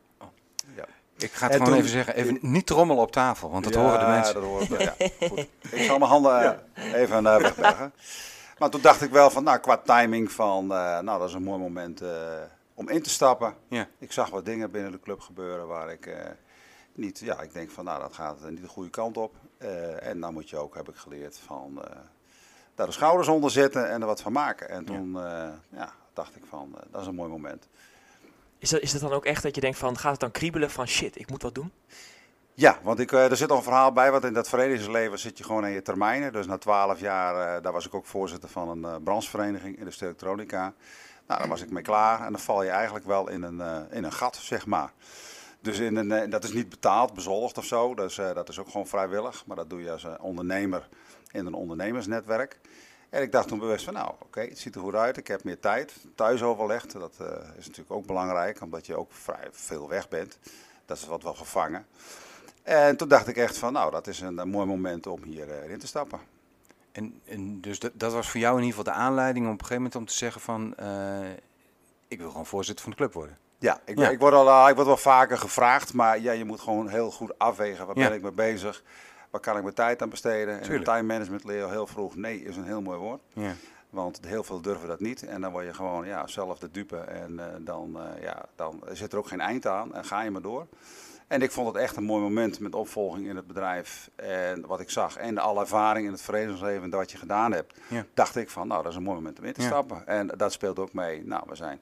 Ja. 0.75 0.85
Ik 1.17 1.31
ga 1.31 1.43
het 1.45 1.51
En 1.53 1.57
gewoon 1.57 1.65
toen- 1.67 1.77
even 1.77 1.89
zeggen, 1.89 2.15
even 2.15 2.37
niet 2.41 2.65
trommelen 2.65 3.03
op 3.03 3.11
tafel, 3.11 3.49
want 3.51 3.63
dat 3.63 3.75
horen 3.75 3.99
de 3.99 4.05
mensen. 4.05 4.33
dat 4.33 4.43
horen 4.43 4.69
de- 4.69 4.83
ja, 5.19 5.27
goed. 5.27 5.47
Ik 5.71 5.83
zal 5.83 5.97
mijn 5.97 6.11
handen 6.11 6.59
even 6.93 7.23
uh, 7.23 7.37
wegbergen. 7.37 7.93
Maar 8.63 8.71
toen 8.71 8.81
dacht 8.81 9.01
ik 9.01 9.11
wel 9.11 9.29
van, 9.29 9.43
nou, 9.43 9.59
qua 9.59 9.77
timing 9.77 10.31
van, 10.31 10.63
eh, 10.63 10.99
nou, 10.99 11.19
dat 11.19 11.27
is 11.27 11.33
een 11.33 11.43
mooi 11.43 11.59
moment 11.59 12.01
eh, 12.01 12.09
om 12.73 12.89
in 12.89 13.01
te 13.01 13.09
stappen. 13.09 13.55
Ja. 13.67 13.87
Ik 13.99 14.11
zag 14.11 14.29
wat 14.29 14.45
dingen 14.45 14.71
binnen 14.71 14.91
de 14.91 14.99
club 14.99 15.19
gebeuren 15.19 15.67
waar 15.67 15.91
ik 15.91 16.05
eh, 16.05 16.15
niet, 16.93 17.19
ja, 17.19 17.41
ik 17.41 17.53
denk 17.53 17.71
van, 17.71 17.85
nou, 17.85 18.01
dat 18.01 18.13
gaat 18.13 18.49
niet 18.49 18.61
de 18.61 18.67
goede 18.67 18.89
kant 18.89 19.17
op. 19.17 19.35
Eh, 19.57 20.07
en 20.07 20.19
dan 20.19 20.33
moet 20.33 20.49
je 20.49 20.57
ook, 20.57 20.75
heb 20.75 20.89
ik 20.89 20.95
geleerd, 20.95 21.37
van 21.45 21.83
eh, 21.83 21.97
daar 22.75 22.85
de 22.85 22.91
schouders 22.91 23.27
onder 23.27 23.51
zetten 23.51 23.89
en 23.89 24.01
er 24.01 24.07
wat 24.07 24.21
van 24.21 24.31
maken. 24.31 24.69
En 24.69 24.85
toen, 24.85 25.17
eh, 25.17 25.49
ja, 25.69 25.93
dacht 26.13 26.35
ik 26.35 26.43
van, 26.49 26.71
eh, 26.75 26.81
dat 26.91 27.01
is 27.01 27.07
een 27.07 27.15
mooi 27.15 27.29
moment. 27.29 27.67
Is 28.57 28.69
dat, 28.69 28.81
is 28.81 28.91
dat 28.91 29.01
dan 29.01 29.11
ook 29.11 29.25
echt 29.25 29.43
dat 29.43 29.55
je 29.55 29.61
denkt 29.61 29.77
van, 29.77 29.97
gaat 29.97 30.11
het 30.11 30.19
dan 30.19 30.31
kriebelen 30.31 30.69
van 30.71 30.87
shit, 30.87 31.19
ik 31.19 31.29
moet 31.29 31.41
wat 31.41 31.55
doen? 31.55 31.71
Ja, 32.55 32.79
want 32.83 32.99
ik, 32.99 33.11
eh, 33.11 33.31
er 33.31 33.37
zit 33.37 33.47
nog 33.47 33.57
een 33.57 33.63
verhaal 33.63 33.91
bij, 33.91 34.11
want 34.11 34.23
in 34.23 34.33
dat 34.33 34.49
verenigingsleven 34.49 35.19
zit 35.19 35.37
je 35.37 35.43
gewoon 35.43 35.63
aan 35.63 35.71
je 35.71 35.81
termijnen. 35.81 36.33
Dus 36.33 36.45
na 36.45 36.57
twaalf 36.57 36.99
jaar, 36.99 37.55
eh, 37.55 37.63
daar 37.63 37.71
was 37.73 37.85
ik 37.85 37.93
ook 37.93 38.05
voorzitter 38.05 38.49
van 38.49 38.69
een 38.69 38.91
uh, 38.91 38.95
branchevereniging, 39.03 39.77
Industrie 39.77 40.07
Elektronica. 40.07 40.73
Nou, 41.27 41.39
daar 41.39 41.47
was 41.47 41.61
ik 41.61 41.71
mee 41.71 41.83
klaar 41.83 42.25
en 42.25 42.31
dan 42.31 42.41
val 42.41 42.63
je 42.63 42.69
eigenlijk 42.69 43.05
wel 43.05 43.29
in 43.29 43.43
een, 43.43 43.89
in 43.91 44.03
een 44.03 44.11
gat, 44.11 44.35
zeg 44.35 44.65
maar. 44.65 44.91
Dus 45.59 45.79
in 45.79 45.95
een, 45.95 46.29
dat 46.29 46.43
is 46.43 46.53
niet 46.53 46.69
betaald, 46.69 47.13
bezoldigd 47.13 47.57
of 47.57 47.65
zo, 47.65 47.95
dus 47.95 48.15
dat 48.15 48.49
is 48.49 48.59
ook 48.59 48.69
gewoon 48.69 48.87
vrijwillig. 48.87 49.45
Maar 49.45 49.55
dat 49.55 49.69
doe 49.69 49.81
je 49.81 49.91
als 49.91 50.05
ondernemer 50.19 50.87
in 51.31 51.45
een 51.45 51.53
ondernemersnetwerk. 51.53 52.59
En 53.09 53.21
ik 53.21 53.31
dacht 53.31 53.47
toen 53.47 53.59
bewust 53.59 53.85
van, 53.85 53.93
nou 53.93 54.11
oké, 54.19 54.41
het 54.41 54.59
ziet 54.59 54.75
er 54.75 54.81
goed 54.81 54.95
uit, 54.95 55.17
ik 55.17 55.27
heb 55.27 55.43
meer 55.43 55.59
tijd. 55.59 55.93
Thuis 56.15 56.41
overlegd, 56.43 56.91
dat 56.91 57.13
is 57.57 57.65
natuurlijk 57.65 57.95
ook 57.95 58.05
belangrijk, 58.05 58.61
omdat 58.61 58.85
je 58.85 58.95
ook 58.95 59.11
vrij 59.11 59.47
veel 59.51 59.89
weg 59.89 60.09
bent. 60.09 60.37
Dat 60.85 60.97
is 60.97 61.05
wat 61.05 61.23
wel 61.23 61.35
gevangen. 61.35 61.85
En 62.63 62.97
toen 62.97 63.07
dacht 63.07 63.27
ik 63.27 63.37
echt 63.37 63.57
van, 63.57 63.73
nou, 63.73 63.91
dat 63.91 64.07
is 64.07 64.19
een, 64.19 64.37
een 64.37 64.49
mooi 64.49 64.65
moment 64.65 65.07
om 65.07 65.23
hierin 65.23 65.71
uh, 65.71 65.77
te 65.77 65.87
stappen. 65.87 66.19
En, 66.91 67.21
en 67.25 67.61
dus 67.61 67.79
dat, 67.79 67.91
dat, 67.93 68.13
was 68.13 68.29
voor 68.29 68.39
jou 68.39 68.57
in 68.57 68.63
ieder 68.63 68.77
geval 68.77 68.93
de 68.93 68.99
aanleiding 68.99 69.45
om 69.45 69.51
op 69.51 69.59
een 69.59 69.65
gegeven 69.65 69.83
moment 69.83 70.01
om 70.01 70.05
te 70.05 70.17
zeggen 70.17 70.41
van, 70.41 70.73
uh, 70.79 71.29
ik 72.07 72.19
wil 72.19 72.29
gewoon 72.29 72.45
voorzitter 72.45 72.83
van 72.83 72.91
de 72.91 72.97
club 72.97 73.13
worden. 73.13 73.37
Ja, 73.59 73.79
ik, 73.85 73.97
ja. 73.97 74.09
ik, 74.09 74.19
word, 74.19 74.33
al, 74.33 74.47
uh, 74.47 74.69
ik 74.69 74.75
word 74.75 74.87
wel 74.87 74.97
vaker 74.97 75.37
gevraagd, 75.37 75.93
maar 75.93 76.19
ja, 76.19 76.31
je 76.31 76.45
moet 76.45 76.59
gewoon 76.59 76.87
heel 76.87 77.11
goed 77.11 77.39
afwegen. 77.39 77.85
Waar 77.85 77.97
Ja. 77.97 78.07
ben 78.07 78.17
ik 78.17 78.21
mee 78.21 78.31
bezig? 78.31 78.83
Waar 79.29 79.41
kan 79.41 79.55
ik 79.57 79.63
mijn 79.63 79.75
tijd 79.75 80.01
aan 80.01 80.09
besteden? 80.09 80.61
En 80.61 80.83
time 80.83 81.03
management 81.03 81.43
leer 81.43 81.57
je 81.57 81.63
al 81.63 81.69
heel 81.69 81.87
vroeg. 81.87 82.15
Nee 82.15 82.43
is 82.43 82.55
een 82.55 82.65
heel 82.65 82.81
mooi 82.81 82.97
woord. 82.97 83.21
Ja. 83.33 83.53
Want 83.89 84.19
heel 84.25 84.43
veel 84.43 84.61
durven 84.61 84.87
dat 84.87 84.99
niet. 84.99 85.23
En 85.23 85.41
dan 85.41 85.51
word 85.51 85.65
je 85.65 85.73
gewoon 85.73 86.05
ja, 86.05 86.27
zelf 86.27 86.59
de 86.59 86.71
dupe. 86.71 86.97
En 86.97 87.31
uh, 87.31 87.43
dan, 87.59 87.97
ja, 88.21 88.45
dan 88.55 88.83
zit 88.91 89.11
er 89.11 89.17
ook 89.17 89.27
geen 89.27 89.41
eind 89.41 89.67
aan. 89.67 89.95
En 89.95 90.05
ga 90.05 90.21
je 90.21 90.31
maar 90.31 90.41
door. 90.41 90.67
En 91.33 91.41
ik 91.41 91.51
vond 91.51 91.67
het 91.67 91.75
echt 91.75 91.95
een 91.95 92.03
mooi 92.03 92.21
moment 92.21 92.59
met 92.59 92.75
opvolging 92.75 93.27
in 93.27 93.35
het 93.35 93.47
bedrijf. 93.47 94.09
En 94.15 94.67
wat 94.67 94.79
ik 94.79 94.89
zag. 94.89 95.17
En 95.17 95.37
alle 95.37 95.59
ervaring 95.59 96.05
in 96.05 96.11
het 96.11 96.21
verenigingsleven 96.21 96.83
en 96.83 96.89
wat 96.89 97.11
je 97.11 97.17
gedaan 97.17 97.51
hebt. 97.51 97.79
Ja. 97.87 98.05
Dacht 98.13 98.35
ik 98.35 98.49
van, 98.49 98.67
nou, 98.67 98.83
dat 98.83 98.91
is 98.91 98.97
een 98.97 99.03
mooi 99.03 99.15
moment 99.15 99.39
om 99.39 99.45
in 99.45 99.53
te 99.53 99.61
Ja. 99.61 99.67
stappen. 99.67 100.07
En 100.07 100.27
dat 100.27 100.51
speelt 100.51 100.79
ook 100.79 100.93
mee. 100.93 101.25
Nou, 101.25 101.43
we 101.47 101.55
zijn 101.55 101.81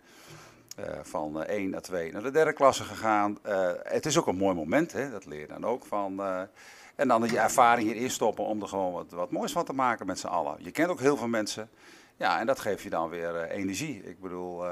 uh, 0.80 0.86
van 1.02 1.44
1 1.44 1.70
naar 1.70 1.82
2 1.82 2.12
naar 2.12 2.24
de 2.24 2.32
derde 2.32 2.54
klasse 2.54 2.84
gegaan. 2.84 3.38
Uh, 3.48 3.70
het 3.84 4.06
is 4.06 4.18
ook 4.18 4.28
een 4.28 4.36
mooi 4.36 4.56
moment, 4.56 4.92
hè? 4.92 5.10
dat 5.10 5.26
leer 5.26 5.40
je 5.40 5.48
dan 5.48 5.66
ook 5.66 5.86
van. 5.86 6.22
En 6.96 7.08
dan 7.08 7.24
je 7.24 7.40
ervaring 7.40 7.92
hierin 7.92 8.10
stoppen 8.10 8.46
om 8.46 8.62
er 8.62 8.68
gewoon 8.68 8.94
wat, 8.94 9.12
wat 9.12 9.32
moois 9.32 9.52
van 9.52 9.66
te 9.66 9.74
maken 9.74 10.06
met 10.06 10.20
z'n 10.20 10.28
allen. 10.28 10.56
Je 10.60 10.72
kent 10.72 10.90
ook 10.90 11.00
heel 11.00 11.18
veel 11.18 11.28
mensen. 11.28 11.70
Ja, 12.16 12.40
en 12.40 12.46
dat 12.46 12.60
geeft 12.60 12.84
je 12.84 12.90
dan 12.90 13.10
weer 13.10 13.44
energie. 13.44 14.04
Ik 14.04 14.20
bedoel, 14.20 14.66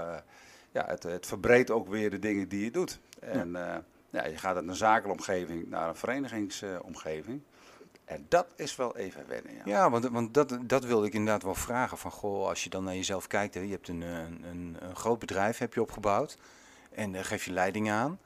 ja, 0.71 0.85
het, 0.85 1.03
het 1.03 1.25
verbreedt 1.25 1.71
ook 1.71 1.87
weer 1.87 2.09
de 2.09 2.19
dingen 2.19 2.47
die 2.47 2.63
je 2.63 2.71
doet. 2.71 2.99
En 3.19 3.55
ja, 4.09 4.25
je 4.25 4.37
gaat 4.37 4.55
uit 4.55 4.67
een 4.67 4.75
zakelomgeving 4.75 5.69
naar 5.69 5.87
een 5.87 5.95
verenigingsomgeving. 5.95 7.41
en 8.05 8.25
dat 8.29 8.47
is 8.55 8.75
wel 8.75 8.97
even 8.97 9.27
wennen. 9.27 9.53
Ja, 9.55 9.61
Ja, 9.65 9.89
want, 9.89 10.07
want 10.07 10.33
dat, 10.33 10.57
dat 10.61 10.85
wilde 10.85 11.07
ik 11.07 11.13
inderdaad 11.13 11.43
wel 11.43 11.55
vragen. 11.55 11.97
Van, 11.97 12.11
goh, 12.11 12.47
als 12.47 12.63
je 12.63 12.69
dan 12.69 12.83
naar 12.83 12.95
jezelf 12.95 13.27
kijkt, 13.27 13.53
hè, 13.53 13.61
je 13.61 13.71
hebt 13.71 13.87
een, 13.87 14.01
een, 14.01 14.45
een, 14.81 14.95
groot 14.95 15.19
bedrijf 15.19 15.57
heb 15.57 15.73
je 15.73 15.81
opgebouwd 15.81 16.37
en 16.91 17.11
daar 17.11 17.25
geef 17.25 17.45
je 17.45 17.51
leiding 17.51 17.91
aan. 17.91 18.19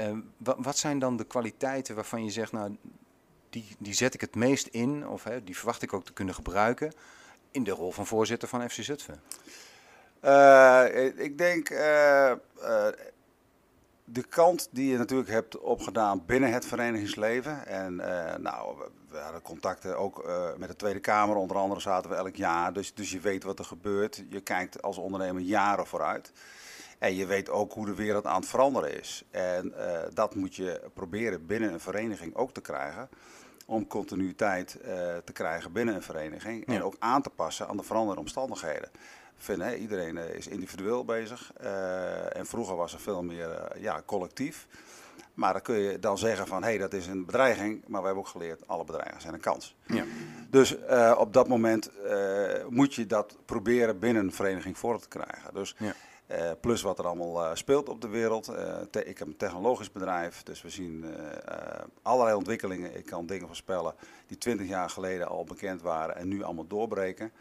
Uh, 0.00 0.18
wat, 0.36 0.56
wat 0.58 0.78
zijn 0.78 0.98
dan 0.98 1.16
de 1.16 1.24
kwaliteiten 1.24 1.94
waarvan 1.94 2.24
je 2.24 2.30
zegt, 2.30 2.52
nou, 2.52 2.76
die, 3.50 3.76
die 3.78 3.94
zet 3.94 4.14
ik 4.14 4.20
het 4.20 4.34
meest 4.34 4.66
in, 4.66 5.08
of 5.08 5.24
hè, 5.24 5.44
die 5.44 5.56
verwacht 5.56 5.82
ik 5.82 5.92
ook 5.92 6.04
te 6.04 6.12
kunnen 6.12 6.34
gebruiken 6.34 6.92
in 7.50 7.64
de 7.64 7.70
rol 7.70 7.92
van 7.92 8.06
voorzitter 8.06 8.48
van 8.48 8.70
FC 8.70 8.82
Zutphen? 8.82 9.20
Uh, 10.24 10.84
ik 11.16 11.38
denk 11.38 11.70
uh, 11.70 12.32
de 14.08 14.22
kant 14.22 14.68
die 14.70 14.90
je 14.90 14.98
natuurlijk 14.98 15.30
hebt 15.30 15.58
opgedaan 15.58 16.22
binnen 16.26 16.52
het 16.52 16.66
verenigingsleven. 16.66 17.66
En 17.66 17.96
nou, 18.42 18.78
we, 18.78 18.90
we, 19.08 19.18
hadden 19.18 19.42
contacten 19.42 19.98
ook 19.98 20.30
met 20.56 20.68
de 20.68 20.76
Tweede 20.76 21.00
Kamer, 21.00 21.36
onder 21.36 21.56
andere 21.56 21.80
zaten 21.80 22.10
we 22.10 22.16
elk 22.16 22.36
jaar. 22.36 22.72
Dus, 22.72 22.94
dus 22.94 23.10
je 23.10 23.20
weet 23.20 23.44
wat 23.44 23.58
er 23.58 23.64
gebeurt. 23.64 24.24
Je 24.28 24.40
kijkt 24.40 24.82
als 24.82 24.98
ondernemer 24.98 25.42
jaren 25.42 25.86
vooruit. 25.86 26.32
En 26.98 27.14
je 27.14 27.26
weet 27.26 27.50
ook 27.50 27.72
hoe 27.72 27.86
de 27.86 27.94
wereld 27.94 28.26
aan 28.26 28.40
het 28.40 28.48
veranderen 28.48 28.98
is. 28.98 29.24
En 29.30 29.74
dat 30.14 30.34
moet 30.34 30.54
je 30.54 30.80
proberen 30.94 31.46
binnen 31.46 31.72
een 31.72 31.80
vereniging 31.80 32.34
ook 32.34 32.52
te 32.52 32.60
krijgen 32.60 33.08
om 33.66 33.86
continuïteit 33.86 34.78
te 35.24 35.32
krijgen 35.32 35.72
binnen 35.72 35.94
een 35.94 36.02
vereniging 36.02 36.64
ja. 36.66 36.74
en 36.74 36.82
ook 36.82 36.96
aan 36.98 37.22
te 37.22 37.30
passen 37.30 37.68
aan 37.68 37.76
de 37.76 37.82
veranderende 37.82 38.20
omstandigheden. 38.20 38.90
Vind, 39.38 39.62
hè, 39.62 39.74
iedereen 39.74 40.16
uh, 40.16 40.34
is 40.34 40.46
individueel 40.46 41.04
bezig 41.04 41.52
uh, 41.62 42.36
en 42.36 42.46
vroeger 42.46 42.76
was 42.76 42.92
er 42.92 43.00
veel 43.00 43.22
meer 43.22 43.78
ja, 43.78 44.02
collectief. 44.06 44.66
Maar 45.34 45.52
dan 45.52 45.62
kun 45.62 45.76
je 45.76 45.98
dan 45.98 46.18
zeggen 46.18 46.46
van 46.46 46.62
hé, 46.62 46.68
hey, 46.68 46.78
dat 46.78 46.92
is 46.92 47.06
een 47.06 47.24
bedreiging, 47.24 47.82
maar 47.86 48.00
we 48.00 48.06
hebben 48.06 48.24
ook 48.24 48.30
geleerd, 48.30 48.66
alle 48.66 48.84
bedreigingen 48.84 49.20
zijn 49.20 49.34
een 49.34 49.40
kans. 49.40 49.76
Ja. 49.86 50.04
Dus 50.50 50.76
op 51.16 51.32
dat 51.32 51.48
moment 51.48 51.90
moet 52.68 52.94
je 52.94 53.06
dat 53.06 53.36
proberen 53.44 53.98
binnen 53.98 54.24
een 54.24 54.32
vereniging 54.32 54.78
voor 54.78 55.00
te 55.00 55.08
krijgen. 55.08 55.54
Dus 55.54 55.74
ja. 55.78 55.94
Uh, 56.30 56.50
plus 56.60 56.82
wat 56.82 56.98
er 56.98 57.06
allemaal 57.06 57.56
speelt 57.56 57.88
op 57.88 58.00
de 58.00 58.08
wereld. 58.08 58.52
Ik 59.04 59.18
heb 59.18 59.28
een 59.28 59.36
technologisch 59.36 59.92
bedrijf, 59.92 60.42
dus 60.42 60.62
we 60.62 60.70
zien 60.70 61.04
allerlei 62.02 62.36
ontwikkelingen. 62.36 62.96
Ik 62.96 63.06
kan 63.06 63.26
dingen 63.26 63.46
voorspellen 63.46 63.94
die 64.26 64.38
20 64.38 64.68
jaar 64.68 64.90
geleden 64.90 65.28
al 65.28 65.44
bekend 65.44 65.82
waren 65.82 66.16
en 66.16 66.28
nu 66.28 66.42
allemaal 66.42 66.66
doorbreken. 66.66 67.32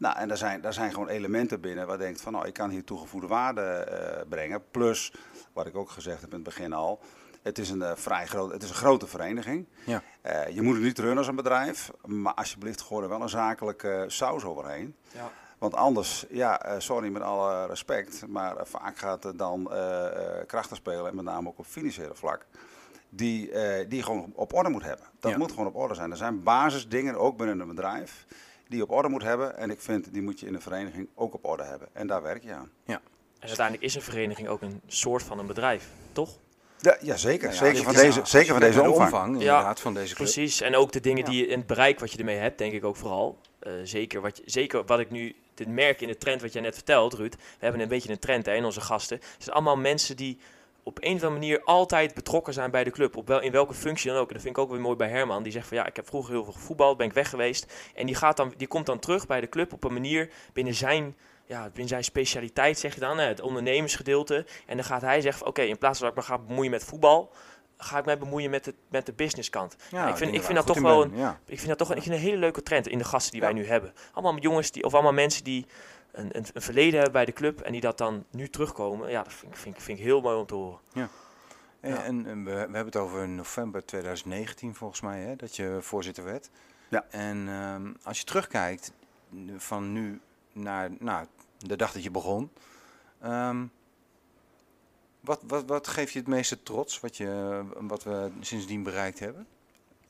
Nou, 0.00 0.16
en 0.16 0.28
daar 0.28 0.36
zijn, 0.36 0.60
daar 0.60 0.72
zijn 0.72 0.92
gewoon 0.92 1.08
elementen 1.08 1.60
binnen 1.60 1.86
waar 1.86 1.96
je 1.96 2.02
denkt 2.02 2.20
van, 2.20 2.32
nou, 2.32 2.46
ik 2.46 2.52
kan 2.54 2.70
hier 2.70 2.84
toegevoegde 2.84 3.26
waarde 3.28 3.86
brengen. 4.28 4.62
Plus, 4.70 5.12
wat 5.52 5.66
ik 5.66 5.76
ook 5.76 5.90
gezegd 5.90 6.20
heb 6.20 6.28
in 6.30 6.34
het 6.34 6.44
begin 6.44 6.72
al, 6.72 7.00
het 7.42 7.58
is 7.58 7.70
een 7.70 7.96
vrij 7.96 8.26
groot, 8.26 8.52
het 8.52 8.62
is 8.62 8.68
een 8.68 8.74
grote 8.74 9.06
vereniging. 9.06 9.66
Ja. 9.84 10.02
je 10.50 10.62
moet 10.62 10.74
het 10.74 10.82
niet 10.84 10.98
runnen 10.98 11.18
als 11.18 11.26
een 11.26 11.34
bedrijf, 11.36 11.90
maar 12.06 12.34
alsjeblieft 12.34 12.80
gooi 12.80 13.02
er 13.02 13.08
wel 13.08 13.22
een 13.22 13.28
zakelijke 13.28 14.04
saus 14.06 14.44
overheen. 14.44 14.96
Ja. 15.12 15.30
Want 15.58 15.74
anders, 15.74 16.24
ja, 16.30 16.60
sorry 16.78 17.08
met 17.08 17.22
alle 17.22 17.66
respect, 17.66 18.26
maar 18.28 18.66
vaak 18.66 18.98
gaat 18.98 19.24
er 19.24 19.36
dan 19.36 19.68
uh, 19.72 20.06
krachten 20.46 20.76
spelen, 20.76 21.06
en 21.08 21.14
met 21.16 21.24
name 21.24 21.48
ook 21.48 21.58
op 21.58 21.66
financiële 21.66 22.14
vlak, 22.14 22.46
die, 23.08 23.50
die 23.88 23.96
je 23.96 24.02
gewoon 24.02 24.32
op 24.34 24.52
orde 24.54 24.68
moet 24.68 24.82
hebben. 24.84 25.06
Dat 25.20 25.30
Ja. 25.30 25.38
moet 25.38 25.50
gewoon 25.50 25.66
op 25.66 25.76
orde 25.76 25.94
zijn. 25.94 26.10
Er 26.10 26.16
zijn 26.16 26.42
basisdingen, 26.42 27.16
ook 27.16 27.36
binnen 27.36 27.60
een 27.60 27.68
bedrijf, 27.68 28.26
die 28.70 28.78
je 28.78 28.84
op 28.84 28.90
orde 28.90 29.08
moet 29.08 29.22
hebben. 29.22 29.56
En 29.56 29.70
ik 29.70 29.80
vind, 29.80 30.12
die 30.12 30.22
moet 30.22 30.40
je 30.40 30.46
in 30.46 30.54
een 30.54 30.60
vereniging 30.60 31.08
ook 31.14 31.34
op 31.34 31.44
orde 31.44 31.62
hebben. 31.62 31.88
En 31.92 32.06
daar 32.06 32.22
werk 32.22 32.42
je 32.42 32.52
aan. 32.52 32.70
En 32.86 33.00
uiteindelijk 33.48 33.84
is 33.86 33.94
een 33.94 34.02
vereniging 34.02 34.48
ook 34.48 34.62
een 34.62 34.80
soort 34.86 35.22
van 35.22 35.38
een 35.38 35.46
bedrijf, 35.46 35.88
toch? 36.12 36.38
Ja, 36.78 36.96
ja 37.00 37.16
zeker. 37.16 37.48
Ja, 37.48 37.54
zeker 37.54 37.82
van 37.82 37.94
deze, 37.94 38.20
zeker 38.24 38.50
van 38.52 38.60
deze 38.60 38.90
omvang. 38.90 39.32
inderdaad, 39.32 39.80
van 39.80 39.94
deze 39.94 40.14
club. 40.14 40.28
Precies, 40.30 40.60
en 40.60 40.76
ook 40.76 40.92
de 40.92 41.00
dingen 41.00 41.24
Ja. 41.24 41.30
die 41.30 41.40
je 41.40 41.46
in 41.46 41.58
het 41.58 41.66
bereik 41.66 42.00
wat 42.00 42.12
je 42.12 42.18
ermee 42.18 42.36
hebt, 42.36 42.58
denk 42.58 42.72
ik 42.72 42.84
ook 42.84 42.96
vooral. 42.96 43.38
Eh, 43.58 43.72
zeker, 43.84 44.20
wat 44.20 44.36
je, 44.36 44.42
zeker 44.46 44.84
wat 44.84 44.98
ik 45.00 45.10
nu 45.10 45.34
dit 45.54 45.68
merk 45.68 46.00
in 46.00 46.08
de 46.08 46.18
trend 46.18 46.40
wat 46.42 46.52
jij 46.52 46.62
net 46.62 46.74
vertelt, 46.74 47.14
Ruud. 47.14 47.34
We 47.34 47.40
hebben 47.58 47.80
een 47.80 47.88
beetje 47.88 48.10
een 48.10 48.18
trend 48.18 48.46
hè, 48.46 48.54
in 48.54 48.64
onze 48.64 48.80
gasten. 48.80 49.16
Het 49.16 49.42
zijn 49.42 49.54
allemaal 49.54 49.76
mensen 49.76 50.16
die 50.16 50.38
op 50.82 50.98
een 51.00 51.14
of 51.14 51.22
andere 51.22 51.32
manier 51.32 51.62
altijd 51.64 52.14
betrokken 52.14 52.52
zijn 52.52 52.70
bij 52.70 52.84
de 52.84 52.90
club. 52.90 53.16
Op 53.16 53.26
wel, 53.26 53.40
in 53.40 53.52
welke 53.52 53.74
functie 53.74 54.10
dan 54.10 54.20
ook. 54.20 54.28
En 54.28 54.34
dat 54.34 54.42
vind 54.42 54.56
ik 54.56 54.62
ook 54.62 54.70
weer 54.70 54.80
mooi 54.80 54.96
bij 54.96 55.08
Herman. 55.08 55.42
Die 55.42 55.52
zegt 55.52 55.68
van 55.68 55.76
ja, 55.76 55.86
ik 55.86 55.96
heb 55.96 56.06
vroeger 56.06 56.32
heel 56.32 56.44
veel 56.44 56.52
gevoetbald, 56.52 56.96
ben 56.96 57.06
ik 57.06 57.12
weg 57.12 57.30
geweest. 57.30 57.72
En 57.94 58.06
die, 58.06 58.14
gaat 58.14 58.36
dan, 58.36 58.54
die 58.56 58.68
komt 58.68 58.86
dan 58.86 58.98
terug 58.98 59.26
bij 59.26 59.40
de 59.40 59.48
club 59.48 59.72
op 59.72 59.84
een 59.84 59.92
manier 59.92 60.30
binnen 60.52 60.74
zijn 60.74 61.16
ja, 61.50 61.70
in 61.74 61.88
zijn 61.88 62.04
specialiteit 62.04 62.78
zeg 62.78 62.94
je 62.94 63.00
dan, 63.00 63.18
hè, 63.18 63.24
het 63.24 63.40
ondernemersgedeelte. 63.40 64.46
En 64.66 64.76
dan 64.76 64.84
gaat 64.84 65.00
hij 65.00 65.20
zeggen, 65.20 65.38
van, 65.38 65.48
oké, 65.48 65.62
in 65.62 65.78
plaats 65.78 65.98
van 65.98 66.08
dat 66.08 66.16
ik 66.16 66.28
me 66.28 66.34
ga 66.34 66.42
bemoeien 66.42 66.70
met 66.70 66.84
voetbal, 66.84 67.32
ga 67.76 67.98
ik 67.98 68.04
mij 68.04 68.18
bemoeien 68.18 68.50
met 68.50 68.64
de, 68.64 68.74
met 68.88 69.06
de 69.06 69.12
businesskant. 69.12 69.76
Ja, 69.90 70.08
ik, 70.08 70.16
vind, 70.16 70.34
ik 70.34 70.42
vind 70.42 70.56
dat 70.56 70.66
toch 70.66 70.80
wel 70.80 71.02
een, 71.02 71.16
ja. 71.16 71.40
ik 71.46 71.56
vind 71.56 71.68
dat 71.68 71.78
toch 71.78 71.90
een, 71.90 71.96
ik 71.96 72.02
vind 72.02 72.14
een 72.14 72.20
hele 72.20 72.36
leuke 72.36 72.62
trend 72.62 72.88
in 72.88 72.98
de 72.98 73.04
gasten 73.04 73.32
die 73.32 73.40
wij 73.40 73.52
nu 73.52 73.66
hebben. 73.66 73.92
Allemaal 74.12 74.38
jongens 74.38 74.70
die, 74.70 74.84
of 74.84 74.94
allemaal 74.94 75.12
mensen 75.12 75.44
die 75.44 75.66
een, 76.12 76.36
een, 76.36 76.46
een, 76.52 76.62
verleden 76.62 76.94
hebben 76.94 77.12
bij 77.12 77.24
de 77.24 77.32
club 77.32 77.60
en 77.60 77.72
die 77.72 77.80
dat 77.80 77.98
dan 77.98 78.24
nu 78.30 78.48
terugkomen. 78.48 79.10
Ja, 79.10 79.22
dat 79.22 79.32
vind, 79.32 79.58
vind, 79.58 79.82
vind 79.82 79.98
ik 79.98 80.04
heel 80.04 80.20
mooi 80.20 80.36
om 80.36 80.46
te 80.46 80.54
horen. 80.54 80.78
Ja. 80.92 81.08
En, 81.80 82.26
en, 82.26 82.44
we, 82.44 82.50
we, 82.50 82.58
hebben 82.58 82.84
het 82.84 82.96
over 82.96 83.28
november 83.28 83.84
2019 83.84 84.74
volgens 84.74 85.00
mij, 85.00 85.20
hè, 85.20 85.36
dat 85.36 85.56
je 85.56 85.78
voorzitter 85.80 86.24
werd. 86.24 86.50
Ja. 86.88 87.06
En 87.10 87.48
um, 87.48 87.96
als 88.02 88.18
je 88.18 88.24
terugkijkt 88.24 88.92
van 89.56 89.92
nu 89.92 90.20
naar 90.52 90.90
nou, 90.98 91.26
de 91.58 91.76
dag 91.76 91.92
dat 91.92 92.02
je 92.02 92.10
begon. 92.10 92.50
Um, 93.24 93.70
wat, 95.20 95.42
wat, 95.46 95.64
wat 95.64 95.88
geeft 95.88 96.12
je 96.12 96.18
het 96.18 96.28
meeste 96.28 96.62
trots 96.62 97.00
wat, 97.00 97.16
je, 97.16 97.62
wat 97.78 98.02
we 98.02 98.30
sindsdien 98.40 98.82
bereikt 98.82 99.18
hebben? 99.18 99.46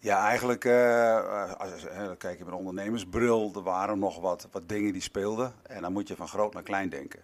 Ja, 0.03 0.27
eigenlijk, 0.27 0.65
uh, 0.65 1.53
als, 1.53 1.87
kijk 2.19 2.39
je 2.39 2.45
met 2.45 2.55
ondernemersbril, 2.55 3.53
er 3.55 3.63
waren 3.63 3.99
nog 3.99 4.21
wat, 4.21 4.49
wat 4.51 4.69
dingen 4.69 4.93
die 4.93 5.03
speelden. 5.03 5.53
En 5.63 5.83
dan 5.83 5.93
moet 5.93 6.09
je 6.09 6.17
van 6.17 6.29
groot 6.29 6.55
naar 6.55 6.63
klein 6.63 6.89
denken. 6.89 7.21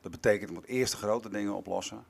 Dat 0.00 0.10
betekent, 0.10 0.48
je 0.48 0.54
moet 0.54 0.66
eerst 0.66 0.92
de 0.92 0.98
grote 0.98 1.28
dingen 1.28 1.54
oplossen. 1.54 2.04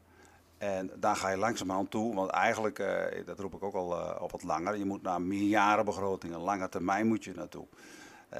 En 0.59 0.91
daar 0.97 1.17
ga 1.17 1.29
je 1.29 1.37
langzaamaan 1.37 1.89
toe, 1.89 2.15
want 2.15 2.31
eigenlijk, 2.31 2.79
uh, 2.79 3.05
dat 3.25 3.39
roep 3.39 3.55
ik 3.55 3.63
ook 3.63 3.75
al 3.75 4.19
op 4.21 4.31
wat 4.31 4.43
langer, 4.43 4.77
je 4.77 4.85
moet 4.85 5.03
naar 5.03 5.23
meerjarenbegrotingen, 5.23 6.41
lange 6.41 6.69
termijn 6.69 7.07
moet 7.07 7.25
je 7.25 7.33
naartoe. 7.35 7.67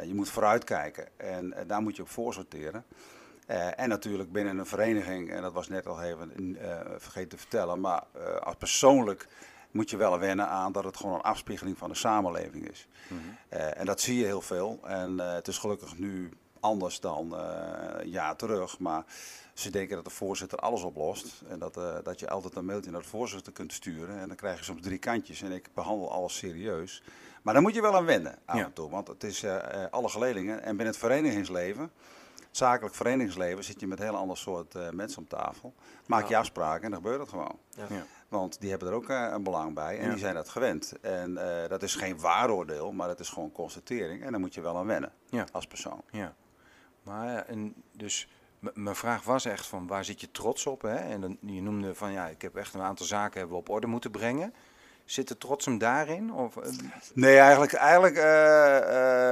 je 0.05 0.15
moet 0.15 0.29
vooruitkijken 0.29 1.09
en 1.17 1.55
daar 1.67 1.83
moet 1.83 1.97
je 1.97 2.03
op 2.03 2.09
voorsorteren. 2.09 2.85
Uh, 3.47 3.81
en 3.81 3.89
natuurlijk 3.89 4.33
binnen 4.33 4.59
een 4.59 4.67
vereniging, 4.67 5.31
en 5.31 5.43
dat 5.43 5.53
was 5.53 5.69
net 5.69 5.87
al 5.87 6.03
even 6.03 6.57
vergeten 6.99 7.29
te 7.29 7.39
vertellen, 7.39 7.81
maar 7.81 8.03
als 8.41 8.55
persoonlijk 8.55 9.29
moet 9.71 9.91
je 9.91 9.97
wel 9.97 10.19
wennen 10.19 10.49
aan 10.49 10.73
dat 10.73 10.85
het 10.85 10.97
gewoon 10.97 11.15
een 11.15 11.21
afspiegeling 11.21 11.79
van 11.79 11.89
de 11.89 11.95
samenleving 11.95 12.69
is. 12.69 12.89
Mm 13.09 13.19
-hmm. 13.19 13.59
en 13.59 13.87
dat 13.87 14.01
zie 14.01 14.19
je 14.19 14.25
heel 14.25 14.41
veel. 14.41 14.79
En 14.83 15.19
het 15.19 15.49
is 15.49 15.59
gelukkig 15.59 15.99
nu 15.99 16.31
anders 16.61 17.01
dan 17.01 17.33
een 17.33 18.09
jaar 18.09 18.37
terug, 18.37 18.79
maar 18.79 19.05
ze 19.55 19.71
denken 19.71 19.97
dat 19.97 20.05
de 20.05 20.11
voorzitter 20.11 20.59
alles 20.59 20.83
oplost. 20.83 21.43
En 21.49 21.59
dat, 21.59 21.75
dat 22.05 22.21
je 22.21 22.29
altijd 22.31 22.57
een 22.57 22.65
mailtje 22.65 22.91
naar 22.91 23.01
de 23.01 23.09
voorzitter 23.09 23.53
kunt 23.53 23.73
sturen. 23.73 24.19
En 24.19 24.29
dan 24.29 24.37
krijg 24.37 24.59
je 24.59 24.65
soms 24.65 24.83
drie 24.83 24.99
kantjes. 24.99 25.43
En 25.43 25.53
ik 25.53 25.69
behandel 25.75 26.11
alles 26.13 26.37
serieus. 26.37 27.03
Maar 27.43 27.55
dan 27.55 27.63
moet 27.63 27.75
je 27.75 27.83
wel 27.83 27.97
aan 27.97 28.05
wennen 28.05 28.39
af 28.45 28.59
en 28.59 28.73
toe. 28.73 28.91
Want 28.91 29.09
het 29.09 29.25
is 29.25 29.45
alle 29.91 30.09
geledingen. 30.09 30.57
En 30.57 30.77
binnen 30.77 30.87
het 30.87 30.97
verenigingsleven 30.97 31.91
zakelijk 32.51 32.95
verenigingsleven 32.95 33.65
zit 33.65 33.81
je 33.81 33.87
met 33.87 33.99
een 33.99 34.05
heel 34.05 34.17
ander 34.17 34.37
soort 34.37 34.75
uh, 34.75 34.91
mensen 34.91 35.19
om 35.19 35.29
tafel. 35.29 35.75
Maak 36.07 36.29
je 36.29 36.37
afspraken 36.37 36.85
en 36.85 36.91
dan 36.91 37.01
gebeurt 37.01 37.21
het 37.21 37.29
gewoon. 37.29 37.59
Ja. 37.77 38.07
Want 38.31 38.61
die 38.61 38.71
hebben 38.71 38.89
er 38.89 38.95
ook 38.95 39.09
uh, 39.09 39.29
een 39.31 39.43
belang 39.43 39.75
bij 39.75 39.99
en 39.99 40.11
die 40.11 40.19
zijn 40.19 40.35
dat 40.35 40.49
gewend. 40.49 40.93
En 41.01 41.31
uh, 41.31 41.69
dat 41.69 41.83
is 41.83 41.95
geen 41.95 42.21
waaroordeel, 42.21 42.93
maar 42.93 43.09
dat 43.09 43.21
is 43.21 43.29
gewoon 43.29 43.53
constatering. 43.53 44.23
En 44.25 44.33
dan 44.33 44.41
moet 44.41 44.55
je 44.55 44.61
wel 44.61 44.77
aan 44.77 44.87
wennen 44.87 45.13
als 45.53 45.67
persoon. 45.67 46.03
Ja. 46.11 46.35
Maar 47.03 47.47
en 47.47 47.75
dus 47.93 48.29
mijn 48.59 48.97
vraag 48.97 49.23
was 49.23 49.45
echt 49.45 49.67
van 49.67 49.87
waar 49.87 50.05
zit 50.05 50.21
je 50.21 50.31
trots 50.31 50.67
op? 50.67 50.83
Hè? 50.83 50.95
En 50.95 51.21
dan, 51.21 51.39
je 51.41 51.63
noemde 51.63 51.95
van 51.95 52.13
ja, 52.13 52.27
ik 52.27 52.43
heb 52.43 52.57
echt 52.57 52.75
een 52.75 52.81
aantal 52.81 53.07
zaken 53.07 53.39
hebben 53.39 53.57
we 53.57 53.63
op 53.63 53.69
orde 53.69 53.87
moeten 53.87 54.11
brengen. 54.11 54.55
Zit 55.05 55.29
de 55.29 55.39
trots 55.39 55.65
hem 55.65 55.79
daarin? 55.79 56.33
Of, 56.33 56.55
Nee, 57.15 57.39
eigenlijk, 57.39 57.73
eigenlijk 57.73 58.17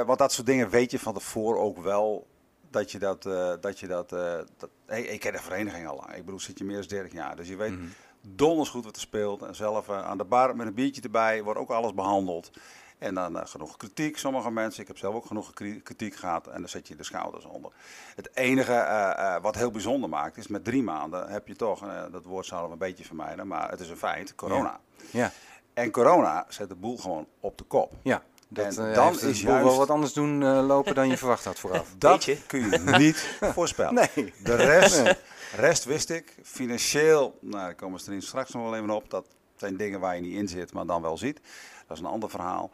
want 0.07 0.19
dat 0.19 0.33
soort 0.33 0.47
dingen 0.47 0.69
weet 0.69 0.91
je 0.91 0.99
van 0.99 1.15
tevoren 1.15 1.61
ook 1.61 1.79
wel 1.79 2.27
dat 2.71 2.93
je 2.93 2.99
dat. 2.99 3.27
Uh, 3.27 3.53
dat, 3.61 3.81
je 3.81 3.87
dat, 3.87 4.13
uh, 4.13 4.39
dat 4.57 4.71
hey, 4.87 5.03
ik 5.03 5.21
ken 5.21 5.33
de 5.33 5.39
vereniging 5.39 5.87
al 5.87 5.97
lang. 5.97 6.15
Ik 6.15 6.25
bedoel, 6.25 6.41
zit 6.41 6.59
je 6.59 6.65
meer 6.65 6.79
dan 6.79 6.89
30 6.89 7.13
jaar. 7.13 7.37
Dus 7.37 7.49
je 7.49 7.57
weet 7.57 7.71
mm 7.71 7.77
-hmm. 7.77 7.93
Donders 8.21 8.69
goed 8.69 8.85
wat 8.85 8.95
er 8.95 9.01
speelt. 9.01 9.43
En 9.43 9.55
zelf 9.55 9.89
uh, 9.89 10.07
aan 10.07 10.19
de 10.19 10.25
bar 10.25 10.57
met 10.57 10.67
een 10.67 10.75
biertje 10.75 11.03
erbij 11.03 11.43
wordt 11.43 11.61
ook 11.61 11.71
alles 11.71 11.95
behandeld. 11.95 12.51
En 12.99 13.15
dan 13.15 13.49
genoeg 13.49 13.77
kritiek, 13.77 14.19
sommige 14.19 14.51
mensen. 14.51 14.83
Ik 14.83 14.89
heb 14.89 14.99
zelf 14.99 15.15
ook 15.15 15.27
genoeg 15.27 15.53
kritiek 15.83 16.17
gehad 16.17 16.47
en 16.47 16.61
dan 16.61 16.69
zet 16.69 16.89
je 16.89 16.97
de 16.97 17.05
schouders 17.05 17.45
onder. 17.45 17.73
Het 18.15 18.37
enige 18.37 19.39
wat 19.43 19.55
heel 19.55 19.71
bijzonder 19.71 20.09
maakt 20.09 20.37
is 20.37 20.47
met 20.47 20.65
drie 20.65 20.83
maanden 20.83 21.29
heb 21.29 21.49
je 21.49 21.57
toch, 21.57 21.85
dat 22.11 22.25
woord 22.25 22.47
zouden 22.47 22.69
we 22.69 22.85
een 22.85 22.91
beetje 22.91 23.05
vermijden, 23.05 23.47
maar 23.47 23.71
het 23.71 23.81
is 23.81 23.89
een 23.91 23.97
feit, 23.97 24.35
corona. 24.35 24.81
Ja. 25.11 25.21
ja. 25.21 25.33
En 25.75 25.91
corona 25.91 26.45
zet 26.49 26.69
de 26.69 26.75
boel 26.75 26.97
gewoon 26.97 27.27
op 27.41 27.59
de 27.59 27.65
kop. 27.65 27.93
Ja. 28.03 28.23
Dat, 28.49 28.77
en 28.77 28.89
uh, 28.89 28.95
dan 28.95 29.13
is 29.21 29.41
juist... 29.41 29.65
wel 29.65 29.77
wat 29.77 29.91
anders 29.91 30.13
doen 30.13 30.41
uh, 30.41 30.67
lopen 30.67 30.95
dan 30.95 31.09
je 31.09 31.17
verwacht 31.25 31.45
had 31.45 31.59
vooraf. 31.59 31.95
Dat 31.99 32.29
kun 32.47 32.71
je 32.71 32.79
niet 32.79 33.39
voorspellen. 33.41 33.95
Nee. 33.95 34.33
De 34.45 34.55
rest, 34.55 35.03
nee. 35.03 35.15
rest 35.57 35.85
wist 35.85 36.11
ik. 36.11 36.35
Financieel, 36.43 37.39
nou, 37.41 37.65
daar 37.65 37.75
komen 37.75 38.01
we 38.05 38.15
er 38.15 38.23
straks 38.23 38.51
nog 38.51 38.63
wel 38.63 38.77
even 38.77 38.91
op. 38.91 39.11
Dat 39.11 39.27
zijn 39.57 39.77
dingen 39.77 40.01
waar 40.01 40.15
je 40.15 40.21
niet 40.21 40.37
in 40.37 40.49
zit, 40.49 40.73
maar 40.73 40.87
dan 40.87 41.03
wel 41.03 41.19
ziet. 41.19 41.41
Dat 41.87 41.97
is 41.97 42.03
een 42.03 42.11
ander 42.11 42.31
verhaal. 42.31 42.71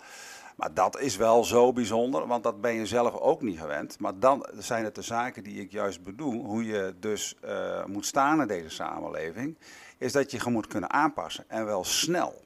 Maar 0.56 0.74
dat 0.74 1.00
is 1.00 1.16
wel 1.16 1.44
zo 1.44 1.72
bijzonder, 1.72 2.26
want 2.26 2.42
dat 2.42 2.60
ben 2.60 2.74
je 2.74 2.86
zelf 2.86 3.14
ook 3.14 3.42
niet 3.42 3.58
gewend. 3.58 3.98
Maar 3.98 4.18
dan 4.18 4.46
zijn 4.58 4.84
het 4.84 4.94
de 4.94 5.02
zaken 5.02 5.42
die 5.42 5.60
ik 5.60 5.72
juist 5.72 6.02
bedoel. 6.02 6.44
Hoe 6.44 6.64
je 6.64 6.94
dus 7.00 7.36
uh, 7.44 7.84
moet 7.84 8.06
staan 8.06 8.40
in 8.40 8.46
deze 8.46 8.68
samenleving. 8.68 9.58
Is 9.98 10.12
dat 10.12 10.30
je 10.30 10.40
je 10.44 10.50
moet 10.50 10.66
kunnen 10.66 10.90
aanpassen. 10.90 11.44
En 11.48 11.64
wel 11.64 11.84
snel. 11.84 12.43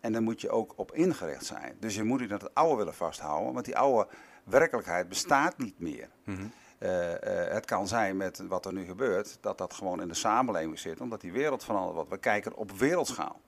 En 0.00 0.12
daar 0.12 0.22
moet 0.22 0.40
je 0.40 0.50
ook 0.50 0.72
op 0.76 0.94
ingericht 0.94 1.44
zijn. 1.44 1.76
Dus 1.80 1.94
je 1.94 2.02
moet 2.02 2.20
niet 2.20 2.32
aan 2.32 2.38
het 2.38 2.54
oude 2.54 2.76
willen 2.76 2.94
vasthouden, 2.94 3.52
want 3.52 3.64
die 3.64 3.76
oude 3.76 4.08
werkelijkheid 4.44 5.08
bestaat 5.08 5.58
niet 5.58 5.78
meer. 5.78 6.08
Mm 6.24 6.36
-hmm. 6.36 6.52
uh, 6.78 7.10
uh, 7.10 7.16
het 7.48 7.64
kan 7.64 7.88
zijn 7.88 8.16
met 8.16 8.42
wat 8.48 8.66
er 8.66 8.72
nu 8.72 8.84
gebeurt, 8.84 9.38
dat 9.40 9.58
dat 9.58 9.74
gewoon 9.74 10.00
in 10.00 10.08
de 10.08 10.14
samenleving 10.14 10.78
zit, 10.78 11.00
omdat 11.00 11.20
die 11.20 11.32
wereld 11.32 11.64
verandert 11.64 11.94
wordt. 11.94 12.10
We 12.10 12.18
kijken 12.18 12.56
op 12.56 12.72
wereldschaal, 12.72 13.40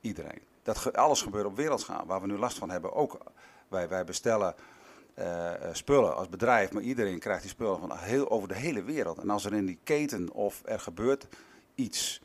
iedereen. 0.00 0.42
Dat 0.62 0.78
ge 0.78 0.92
alles 0.92 1.22
gebeurt 1.22 1.46
op 1.46 1.56
wereldschaal, 1.56 2.06
waar 2.06 2.20
we 2.20 2.26
nu 2.26 2.38
last 2.38 2.58
van 2.58 2.70
hebben. 2.70 2.92
Ook 2.92 3.18
wij, 3.68 3.88
wij 3.88 4.04
bestellen 4.04 4.54
uh, 5.18 5.52
spullen 5.72 6.16
als 6.16 6.28
bedrijf, 6.28 6.72
maar 6.72 6.82
iedereen 6.82 7.18
krijgt 7.18 7.42
die 7.42 7.50
spullen 7.50 7.78
van 7.78 7.96
heel, 7.96 8.30
over 8.30 8.48
de 8.48 8.54
hele 8.54 8.82
wereld. 8.82 9.18
En 9.18 9.30
als 9.30 9.44
er 9.44 9.52
in 9.52 9.66
die 9.66 9.78
keten 9.84 10.32
of 10.32 10.62
er 10.64 10.80
gebeurt 10.80 11.26
iets 11.74 12.20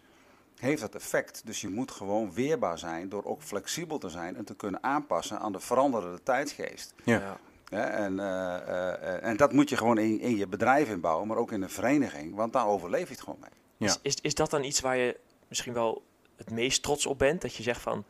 heeft 0.60 0.82
dat 0.82 0.96
effect. 0.96 1.42
Dus 1.46 1.62
je 1.62 1.70
moet 1.70 1.92
gewoon 1.92 2.34
weerbaar 2.34 2.78
zijn 2.78 3.10
door 3.10 3.24
ook 3.24 3.42
flexibel 3.42 3.98
te 3.98 4.10
zijn 4.10 4.36
en 4.36 4.46
te 4.46 4.56
kunnen 4.56 4.84
aanpassen 4.84 5.40
aan 5.40 5.52
de 5.52 5.60
veranderende 5.60 6.24
tijdsgeest. 6.24 6.94
Ja. 7.04 7.38
ja 7.66 7.88
en, 7.88 8.12
uh, 8.14 8.20
uh, 8.20 9.24
en 9.24 9.38
dat 9.38 9.54
moet 9.54 9.70
je 9.70 9.78
gewoon 9.78 9.98
in, 9.98 10.20
in 10.20 10.38
je 10.38 10.48
bedrijf 10.48 10.90
inbouwen, 10.90 11.28
maar 11.28 11.38
ook 11.38 11.52
in 11.52 11.62
een 11.62 11.70
vereniging, 11.70 12.36
want 12.36 12.54
daar 12.54 12.68
overleef 12.68 13.08
je 13.08 13.14
het 13.14 13.24
gewoon 13.24 13.40
mee. 13.40 13.50
Ja. 13.78 13.86
Is, 13.86 14.00
is, 14.02 14.22
is 14.22 14.34
dat 14.34 14.50
dan 14.50 14.64
iets 14.64 14.80
waar 14.80 14.98
je 14.98 15.20
misschien 15.48 15.74
wel 15.74 16.04
het 16.36 16.52
meest 16.52 16.84
trots 16.84 17.06
op 17.06 17.20
bent? 17.20 17.42
Dat 17.42 17.56
je 17.56 17.64
zegt 17.64 17.82
van, 17.82 18.06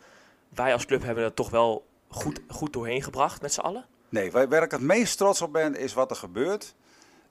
wij 0.49 0.73
als 0.73 0.85
club 0.85 1.03
hebben 1.03 1.23
dat 1.23 1.35
toch 1.35 1.49
wel 1.49 1.85
goed, 2.07 2.41
goed 2.47 2.73
doorheen 2.73 3.03
gebracht 3.03 3.41
met 3.41 3.53
z'n 3.53 3.59
allen? 3.59 3.85
Nee, 4.09 4.31
waar 4.31 4.63
ik 4.63 4.71
het 4.71 4.81
meest 4.81 5.17
trots 5.17 5.41
op 5.41 5.53
ben, 5.53 5.75
is 5.75 5.93
wat 5.93 6.09
er 6.09 6.17
gebeurt 6.17 6.75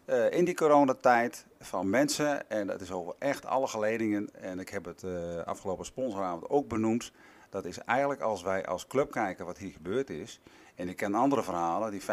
uh, 0.08 0.30
in 0.30 0.44
die 0.44 0.54
coronatijd 0.54 1.46
van 1.60 1.90
mensen, 1.90 2.50
en 2.50 2.66
dat 2.66 2.80
is 2.80 2.90
over 2.90 3.14
echt 3.18 3.46
alle 3.46 3.66
geledingen, 3.66 4.28
en 4.40 4.58
ik 4.58 4.68
heb 4.68 4.84
het 4.84 5.02
uh, 5.02 5.42
afgelopen 5.44 5.84
sponsoravond 5.84 6.48
ook 6.48 6.68
benoemd, 6.68 7.12
dat 7.50 7.64
is 7.64 7.78
eigenlijk 7.78 8.20
als 8.20 8.42
wij 8.42 8.66
als 8.66 8.86
club 8.86 9.10
kijken 9.10 9.46
wat 9.46 9.58
hier 9.58 9.70
gebeurd 9.70 10.10
is, 10.10 10.40
en 10.74 10.88
ik 10.88 10.96
ken 10.96 11.14
andere 11.14 11.42
verhalen, 11.42 11.90
die 11.90 12.02
15% 12.02 12.04
uh, 12.04 12.12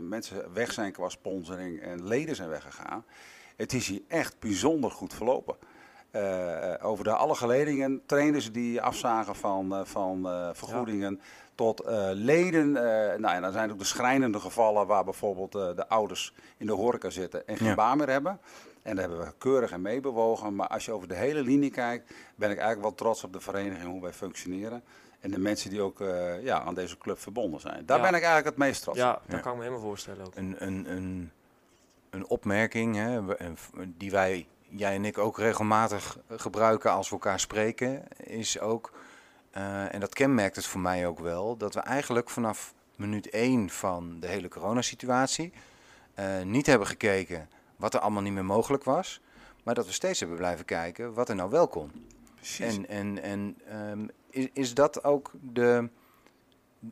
mensen 0.00 0.52
weg 0.52 0.72
zijn 0.72 0.92
qua 0.92 1.08
sponsoring 1.08 1.80
en 1.80 2.06
leden 2.06 2.36
zijn 2.36 2.48
weggegaan. 2.48 3.04
Het 3.56 3.72
is 3.72 3.86
hier 3.86 4.02
echt 4.08 4.38
bijzonder 4.38 4.90
goed 4.90 5.14
verlopen. 5.14 5.56
Over 6.82 7.04
de 7.04 7.12
alle 7.12 7.34
geledingen, 7.34 8.02
trainers 8.06 8.52
die 8.52 8.82
afzagen 8.82 9.36
van, 9.36 9.86
van 9.86 10.22
vergoedingen. 10.52 11.20
Tot 11.54 11.86
uh, 11.86 12.08
leden. 12.12 12.68
Uh, 12.68 12.82
nou, 13.18 13.34
en 13.34 13.42
dan 13.42 13.52
zijn 13.52 13.70
ook 13.72 13.78
de 13.78 13.84
schrijnende 13.84 14.40
gevallen 14.40 14.86
waar 14.86 15.04
bijvoorbeeld 15.04 15.54
uh, 15.54 15.76
de 15.76 15.88
ouders 15.88 16.34
in 16.56 16.66
de 16.66 16.72
horeca 16.72 17.10
zitten 17.10 17.46
en 17.46 17.56
geen 17.56 17.68
ja. 17.68 17.74
baan 17.74 17.98
meer 17.98 18.08
hebben. 18.08 18.40
En 18.82 18.96
daar 18.96 19.08
hebben 19.08 19.26
we 19.26 19.32
keurig 19.38 19.72
en 19.72 19.82
meebewogen. 19.82 20.54
Maar 20.54 20.68
als 20.68 20.84
je 20.84 20.92
over 20.92 21.08
de 21.08 21.14
hele 21.14 21.42
linie 21.42 21.70
kijkt, 21.70 22.14
ben 22.34 22.50
ik 22.50 22.56
eigenlijk 22.56 22.80
wel 22.80 22.94
trots 22.94 23.24
op 23.24 23.32
de 23.32 23.40
vereniging, 23.40 23.90
hoe 23.90 24.02
wij 24.02 24.12
functioneren. 24.12 24.82
En 25.20 25.30
de 25.30 25.38
mensen 25.38 25.70
die 25.70 25.80
ook 25.80 25.98
ja, 26.42 26.60
aan 26.60 26.74
deze 26.74 26.98
club 26.98 27.18
verbonden 27.18 27.60
zijn. 27.60 27.86
Daar 27.86 27.96
ja. 27.96 28.02
ben 28.02 28.14
ik 28.14 28.24
eigenlijk 28.24 28.44
het 28.44 28.56
meest 28.56 28.82
trots 28.82 28.98
op. 28.98 29.04
Ja, 29.04 29.20
dat 29.26 29.40
kan 29.40 29.52
ik 29.52 29.58
me 29.58 29.64
helemaal 29.64 29.86
voorstellen 29.86 30.26
ook. 30.26 30.34
Een, 30.34 30.54
een, 30.58 30.90
een, 30.90 31.30
een 32.10 32.26
opmerking 32.26 32.96
hè, 32.96 33.20
die 33.86 34.10
wij, 34.10 34.46
jij 34.68 34.94
en 34.94 35.04
ik 35.04 35.18
ook 35.18 35.38
regelmatig 35.38 36.18
gebruiken 36.28 36.90
als 36.90 37.08
we 37.08 37.14
elkaar 37.14 37.40
spreken, 37.40 38.02
is 38.16 38.60
ook 38.60 38.92
uh, 39.56 39.94
en 39.94 40.00
dat 40.00 40.14
kenmerkt 40.14 40.56
het 40.56 40.66
voor 40.66 40.80
mij 40.80 41.06
ook 41.06 41.18
wel, 41.18 41.56
dat 41.56 41.74
we 41.74 41.80
eigenlijk 41.80 42.30
vanaf 42.30 42.74
minuut 42.96 43.30
1 43.30 43.70
van 43.70 44.20
de 44.20 44.26
hele 44.26 44.48
coronasituatie 44.48 45.52
uh, 46.18 46.42
niet 46.42 46.66
hebben 46.66 46.86
gekeken 46.86 47.48
wat 47.76 47.94
er 47.94 48.00
allemaal 48.00 48.22
niet 48.22 48.32
meer 48.32 48.44
mogelijk 48.44 48.84
was, 48.84 49.20
maar 49.62 49.74
dat 49.74 49.86
we 49.86 49.92
steeds 49.92 50.20
hebben 50.20 50.38
blijven 50.38 50.64
kijken 50.64 51.14
wat 51.14 51.28
er 51.28 51.34
nou 51.34 51.50
wel 51.50 51.68
kon. 51.68 51.90
Precies. 52.34 52.76
En, 52.76 52.88
en, 52.88 53.22
en 53.22 53.56
um, 53.90 54.10
is, 54.30 54.48
is 54.52 54.74
dat 54.74 55.04
ook 55.04 55.30
de, 55.52 55.88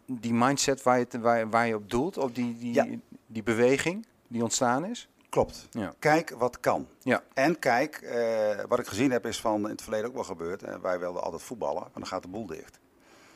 die 0.06 0.34
mindset 0.34 0.82
waar 0.82 0.98
je, 0.98 1.06
waar, 1.20 1.50
waar 1.50 1.66
je 1.66 1.74
op 1.74 1.90
doelt, 1.90 2.18
op 2.18 2.34
die, 2.34 2.58
die, 2.58 2.74
ja. 2.74 2.86
die 3.26 3.42
beweging 3.42 4.06
die 4.28 4.42
ontstaan 4.42 4.84
is? 4.84 5.08
Klopt. 5.30 5.68
Ja. 5.70 5.94
Kijk 5.98 6.30
wat 6.30 6.60
kan. 6.60 6.88
Ja. 7.02 7.22
En 7.34 7.58
kijk, 7.58 7.96
eh, 7.96 8.64
wat 8.68 8.78
ik 8.78 8.86
gezien 8.86 9.10
heb 9.10 9.26
is 9.26 9.40
van 9.40 9.64
in 9.64 9.70
het 9.70 9.82
verleden 9.82 10.06
ook 10.06 10.14
wel 10.14 10.24
gebeurd. 10.24 10.80
Wij 10.82 10.98
wilden 10.98 11.22
altijd 11.22 11.42
voetballen, 11.42 11.82
maar 11.82 11.90
dan 11.94 12.06
gaat 12.06 12.22
de 12.22 12.28
boel 12.28 12.46
dicht. 12.46 12.78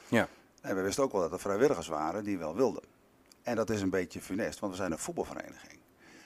Ja. 0.09 0.29
En 0.61 0.77
we 0.77 0.83
wisten 0.83 1.05
ook 1.05 1.13
wel 1.13 1.21
dat 1.21 1.33
er 1.33 1.41
vrijwilligers 1.41 1.89
waren 1.89 2.25
die 2.25 2.39
wel 2.39 2.55
wilden. 2.55 2.83
En 3.43 3.57
dat 3.57 3.71
is 3.71 3.83
een 3.83 3.91
beetje 3.91 4.21
funest, 4.21 4.59
want 4.59 4.73
we 4.73 4.79
zijn 4.79 4.93
een 4.93 4.99
voetbalvereniging. 4.99 5.79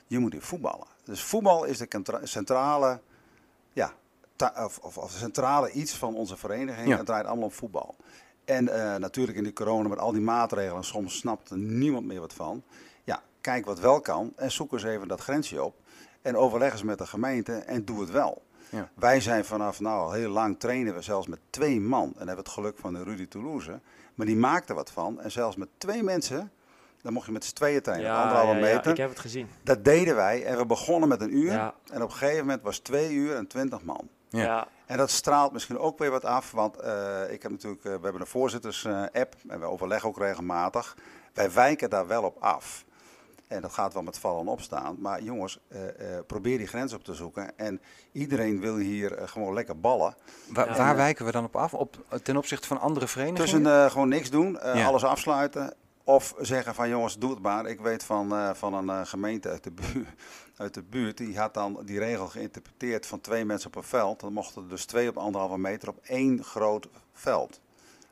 Je 0.07 0.19
moet 0.19 0.33
hier 0.33 0.43
voetballen. 0.43 0.87
Dus 1.05 1.23
voetbal 1.23 1.65
is 1.65 1.79
de 1.79 2.21
centrale, 2.23 3.01
ja, 3.73 3.93
of, 4.57 4.79
of, 4.79 4.99
of 4.99 5.11
centrale 5.11 5.71
iets 5.71 5.97
van 5.97 6.15
onze 6.15 6.37
vereniging. 6.37 6.89
Ja. 6.89 6.97
Het 6.97 7.07
draait 7.07 7.27
allemaal 7.27 7.45
om 7.45 7.53
voetbal. 7.53 7.97
En 8.45 8.69
eh, 8.69 8.97
natuurlijk 8.97 9.39
in 9.39 9.45
die 9.45 9.53
corona 9.53 9.89
met 9.89 9.99
al 9.99 10.13
die 10.13 10.21
maatregelen, 10.21 10.85
soms 10.85 11.19
snapt 11.19 11.51
er 11.51 11.59
niemand 11.59 12.07
meer 12.07 12.21
wat 12.21 12.33
van. 12.33 12.63
Ja, 13.39 13.53
kijk 13.53 13.65
wat 13.65 13.81
wel 13.81 14.01
kan 14.01 14.33
en 14.37 14.51
zoek 14.51 14.73
eens 14.73 14.85
even 14.85 15.09
dat 15.09 15.21
grensje 15.21 15.63
op. 15.63 15.75
En 16.23 16.37
overleg 16.37 16.73
eens 16.73 16.83
met 16.83 16.99
de 16.99 17.07
gemeente 17.07 17.53
en 17.53 17.85
doe 17.85 18.01
het 18.01 18.11
wel. 18.11 18.43
Ja. 18.71 18.91
Wij 18.95 19.21
zijn 19.21 19.45
vanaf 19.45 19.81
nou 19.81 20.01
al 20.01 20.13
heel 20.13 20.31
lang 20.31 20.59
trainen 20.59 20.95
we 20.95 21.03
zelfs 21.03 21.27
met 21.27 21.39
twee 21.51 21.81
man. 21.81 22.13
En 22.13 22.27
hebben 22.27 22.45
het 22.45 22.49
geluk 22.49 22.79
van 22.79 22.93
de 22.93 23.03
Rudy 23.03 23.29
Toulouse. 23.29 23.81
Maar 24.15 24.27
die 24.27 24.37
maakte 24.37 24.75
wat 24.75 24.91
van. 24.91 25.21
En 25.21 25.31
zelfs 25.31 25.57
met 25.57 25.69
twee 25.79 26.03
mensen, 26.03 26.53
dan 27.03 27.13
mocht 27.13 27.27
je 27.27 27.33
met 27.33 27.45
z'n 27.45 27.55
tweeën 27.55 27.83
trainen. 27.83 28.17
anderhalve 28.17 28.59
ja, 28.59 28.67
ja, 28.67 28.75
meter. 28.75 28.91
ik 28.91 28.97
heb 28.97 29.09
het 29.09 29.19
gezien. 29.19 29.49
Dat 29.63 29.85
deden 29.85 30.15
wij. 30.15 30.45
En 30.45 30.57
we 30.57 30.67
begonnen 30.67 31.09
met 31.09 31.21
een 31.21 31.37
uur. 31.37 31.53
Ja. 31.53 31.75
En 31.91 32.03
op 32.03 32.11
een 32.11 32.17
gegeven 32.17 32.47
moment 32.47 32.63
was 32.63 32.79
twee 32.79 33.13
uur 33.13 33.37
en 33.37 33.47
twintig 33.47 33.83
man. 33.83 34.09
Ja. 34.29 34.43
Ja. 34.43 34.69
En 34.87 34.97
dat 34.97 35.11
straalt 35.11 35.53
misschien 35.53 35.79
ook 35.79 35.99
weer 35.99 36.11
wat 36.11 36.25
af. 36.25 36.51
Want 36.51 36.77
eh, 36.77 37.33
ik 37.33 37.43
heb 37.43 37.51
natuurlijk, 37.51 37.85
eh, 37.85 37.93
we 37.93 38.03
hebben 38.03 38.21
een 38.21 38.27
voorzitters-app. 38.27 39.35
en 39.49 39.61
we 39.61 39.65
overleggen 39.67 40.09
ook 40.09 40.19
regelmatig. 40.19 40.97
Wij 41.35 41.53
wijken 41.53 41.91
daar 41.91 42.07
wel 42.07 42.23
op 42.23 42.37
af. 42.43 42.85
En 43.49 43.61
dat 43.61 43.73
gaat 43.73 43.93
wel 43.93 44.03
met 44.03 44.19
vallen 44.19 44.41
en 44.41 44.49
opstaan. 44.49 44.97
Maar 45.01 45.23
jongens, 45.23 45.59
eh, 45.69 46.17
eh, 46.17 46.25
probeer 46.27 46.59
die 46.59 46.67
grens 46.67 46.93
op 46.93 47.05
te 47.05 47.15
zoeken. 47.15 47.59
En 47.59 47.81
iedereen 48.13 48.61
wil 48.61 48.77
hier 48.77 49.13
eh, 49.17 49.29
gewoon 49.29 49.55
lekker 49.55 49.81
ballen. 49.81 50.15
Wa- 50.49 50.65
Ja. 50.65 50.77
waar 50.77 50.97
wijken 50.97 51.25
we 51.25 51.33
dan 51.33 51.45
op 51.45 51.57
af? 51.57 51.75
Op, 51.75 52.05
ten 52.23 52.37
opzichte 52.37 52.67
van 52.67 52.81
andere 52.81 53.09
verenigingen? 53.09 53.43
Tussen 53.43 53.67
eh, 53.67 53.91
gewoon 53.91 54.09
niks 54.09 54.31
doen, 54.31 54.53
Ja. 54.63 54.87
alles 54.87 55.05
afsluiten. 55.05 55.75
Of 56.05 56.35
zeggen 56.39 56.75
van 56.75 56.89
jongens, 56.89 57.19
doe 57.19 57.31
het 57.31 57.39
maar. 57.43 57.67
Ik 57.67 57.81
weet 57.81 58.05
van, 58.05 58.33
eh, 58.33 58.51
van 58.55 58.75
een 58.75 58.89
eh, 58.89 59.01
gemeente 59.07 59.49
uit 59.49 59.65
de, 59.65 59.71
buurt, 59.71 60.09
uit 60.57 60.75
de 60.75 60.83
buurt, 60.83 61.17
die 61.17 61.39
had 61.39 61.55
dan 61.55 61.83
die 61.85 61.99
regel 61.99 62.27
geïnterpreteerd 62.29 63.07
van 63.07 63.21
twee 63.21 63.45
mensen 63.45 63.69
op 63.69 63.77
een 63.77 63.83
veld. 63.83 64.21
Dan 64.21 64.33
mochten 64.33 64.63
er 64.63 64.69
dus 64.69 64.85
twee 64.85 65.09
op 65.09 65.17
anderhalve 65.17 65.59
meter 65.59 65.89
op 65.89 65.99
één 66.03 66.45
groot 66.45 66.89
veld. 67.13 67.61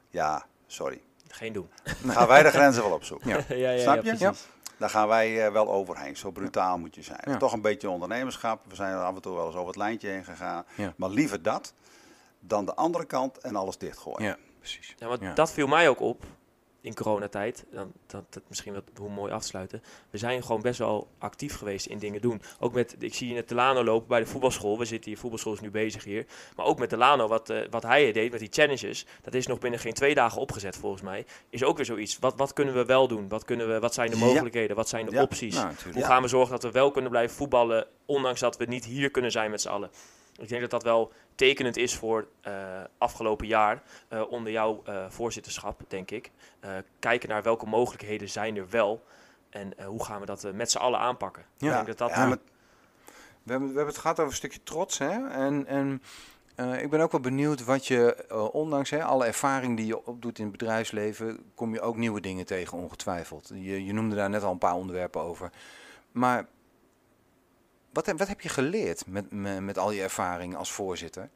Ja, 0.08 0.46
sorry. 0.66 1.00
Geen 1.28 1.52
doen. 1.52 1.68
Gaan 2.06 2.28
wij 2.28 2.42
de 2.42 2.50
grenzen 2.50 2.82
wel 2.82 2.92
opzoeken. 2.92 3.28
Ja. 3.28 3.36
ja, 3.48 3.54
ja, 3.56 3.70
ja, 3.70 3.80
Snap 3.82 3.94
je? 4.04 4.16
precies. 4.16 4.46
Daar 4.78 4.90
gaan 4.90 5.08
wij 5.08 5.46
eh, 5.46 5.52
wel 5.52 5.70
overheen. 5.70 6.16
Zo 6.16 6.30
brutaal 6.30 6.78
moet 6.78 6.94
je 6.94 7.02
zijn. 7.02 7.20
Ja. 7.24 7.36
Toch 7.36 7.52
een 7.52 7.60
beetje 7.60 7.90
ondernemerschap. 7.90 8.60
We 8.68 8.74
zijn 8.74 8.92
er 8.92 9.02
af 9.02 9.14
en 9.14 9.20
toe 9.22 9.34
wel 9.36 9.46
eens 9.46 9.54
over 9.54 9.66
het 9.66 9.76
lijntje 9.76 10.08
heen 10.08 10.24
gegaan. 10.24 10.64
Ja. 10.74 10.92
Maar 10.96 11.08
liever 11.10 11.42
dat 11.42 11.72
dan 12.40 12.64
de 12.64 12.74
andere 12.74 13.04
kant 13.04 13.38
en 13.38 13.56
alles 13.56 13.78
dichtgooien. 13.78 14.22
Ja, 14.28 14.36
precies. 14.58 14.94
Ja, 14.98 15.06
want 15.06 15.20
Ja. 15.20 15.32
dat 15.34 15.52
viel 15.52 15.66
mij 15.66 15.88
ook 15.88 16.00
op 16.00 16.24
in 16.86 16.94
coronatijd. 16.94 17.64
Dan, 17.70 17.92
dat, 18.06 18.24
dat 18.30 18.42
misschien 18.48 18.72
wat 18.72 18.82
hoe 18.96 19.10
mooi 19.10 19.32
afsluiten. 19.32 19.82
We 20.10 20.18
zijn 20.18 20.42
gewoon 20.42 20.62
best 20.62 20.78
wel 20.78 21.08
actief 21.18 21.56
geweest 21.56 21.86
in 21.86 21.98
dingen 21.98 22.20
doen. 22.20 22.42
Ook 22.58 22.72
met, 22.72 22.96
ik 22.98 23.14
zie 23.14 23.28
je 23.28 23.34
net 23.34 23.48
Delano 23.48 23.84
lopen 23.84 24.08
bij 24.08 24.20
de 24.20 24.26
voetbalschool. 24.26 24.78
We 24.78 24.84
zitten 24.84 25.10
hier, 25.10 25.20
voetbalschool 25.20 25.52
is 25.52 25.60
nu 25.60 25.70
bezig 25.70 26.04
hier. 26.04 26.26
Maar 26.56 26.66
ook 26.66 26.78
met 26.78 26.90
Delano, 26.90 27.28
wat, 27.28 27.50
eh, 27.50 27.58
wat 27.70 27.82
hij 27.82 28.12
deed 28.12 28.30
met 28.30 28.40
die 28.40 28.48
challenges. 28.52 29.06
Dat 29.22 29.34
is 29.34 29.46
nog 29.46 29.58
binnen 29.58 29.80
geen 29.80 29.92
twee 29.92 30.14
dagen 30.14 30.40
opgezet 30.40 30.76
volgens 30.76 31.02
mij. 31.02 31.26
Is 31.50 31.64
ook 31.64 31.76
weer 31.76 31.86
zoiets. 31.86 32.18
Wat, 32.18 32.34
wat 32.36 32.52
kunnen 32.52 32.74
we 32.74 32.84
wel 32.84 33.08
doen? 33.08 33.28
Wat, 33.28 33.44
kunnen 33.44 33.68
we, 33.68 33.78
wat 33.78 33.94
zijn 33.94 34.10
de 34.10 34.18
Ja. 34.18 34.24
mogelijkheden? 34.24 34.76
Wat 34.76 34.88
zijn 34.88 35.06
de 35.06 35.12
Ja. 35.12 35.22
opties? 35.22 35.54
Nou. 35.54 35.72
Hoe 35.92 36.04
gaan 36.04 36.22
we 36.22 36.28
zorgen 36.28 36.50
dat 36.50 36.62
we 36.62 36.70
wel 36.70 36.90
kunnen 36.90 37.10
blijven 37.10 37.36
voetballen, 37.36 37.86
ondanks 38.06 38.40
dat 38.40 38.56
we 38.56 38.64
niet 38.64 38.84
hier 38.84 39.10
kunnen 39.10 39.30
zijn 39.30 39.50
met 39.50 39.60
z'n 39.60 39.68
allen? 39.68 39.90
Ik 40.38 40.48
denk 40.48 40.60
dat 40.60 40.70
dat 40.70 40.82
wel 40.82 41.12
tekenend 41.34 41.76
is 41.76 41.96
voor 41.96 42.28
eh 42.40 42.84
afgelopen 42.98 43.46
jaar 43.46 43.82
eh, 44.08 44.30
onder 44.30 44.52
jouw 44.52 44.82
eh, 44.84 45.04
voorzitterschap, 45.08 45.80
denk 45.88 46.10
ik. 46.10 46.30
Kijken 46.98 47.28
naar 47.28 47.42
welke 47.42 47.66
mogelijkheden 47.66 48.28
zijn 48.28 48.56
er 48.56 48.68
wel 48.70 49.02
en 49.50 49.84
hoe 49.84 50.04
gaan 50.04 50.20
we 50.20 50.26
dat 50.26 50.52
met 50.52 50.70
z'n 50.70 50.78
allen 50.78 50.98
aanpakken. 50.98 51.44
Ja. 51.56 51.68
Ik 51.68 51.74
denk 51.74 51.86
dat 51.86 51.98
dat 51.98 52.10
Ja, 52.10 52.26
maar 52.26 52.38
We 53.42 53.50
hebben, 53.50 53.68
we 53.68 53.74
hebben 53.74 53.94
het 53.94 54.02
gehad 54.02 54.18
over 54.18 54.30
een 54.30 54.36
stukje 54.36 54.62
trots. 54.62 54.98
Hè? 54.98 55.28
En, 55.28 55.66
en 55.66 56.02
ik 56.80 56.90
ben 56.90 57.00
ook 57.00 57.12
wel 57.12 57.20
benieuwd 57.20 57.64
wat 57.64 57.86
je, 57.86 58.24
ondanks 58.52 58.90
hè, 58.90 59.04
alle 59.04 59.26
ervaring 59.26 59.76
die 59.76 59.86
je 59.86 60.06
opdoet 60.06 60.38
in 60.38 60.44
het 60.44 60.58
bedrijfsleven, 60.58 61.52
kom 61.54 61.72
je 61.72 61.80
ook 61.80 61.96
nieuwe 61.96 62.20
dingen 62.20 62.46
tegen, 62.46 62.78
ongetwijfeld. 62.78 63.50
Je, 63.54 63.84
je 63.84 63.92
noemde 63.92 64.16
daar 64.16 64.30
net 64.30 64.42
al 64.42 64.52
een 64.52 64.58
paar 64.58 64.74
onderwerpen 64.74 65.20
over. 65.20 65.50
Maar 66.12 66.46
wat, 67.96 68.06
heb- 68.06 68.18
wat 68.18 68.28
heb 68.28 68.40
je 68.40 68.48
geleerd 68.48 69.06
met, 69.06 69.30
met, 69.32 69.60
met 69.60 69.78
al 69.78 69.90
je 69.90 70.02
ervaring 70.02 70.56
als 70.56 70.72
voorzitter? 70.72 71.28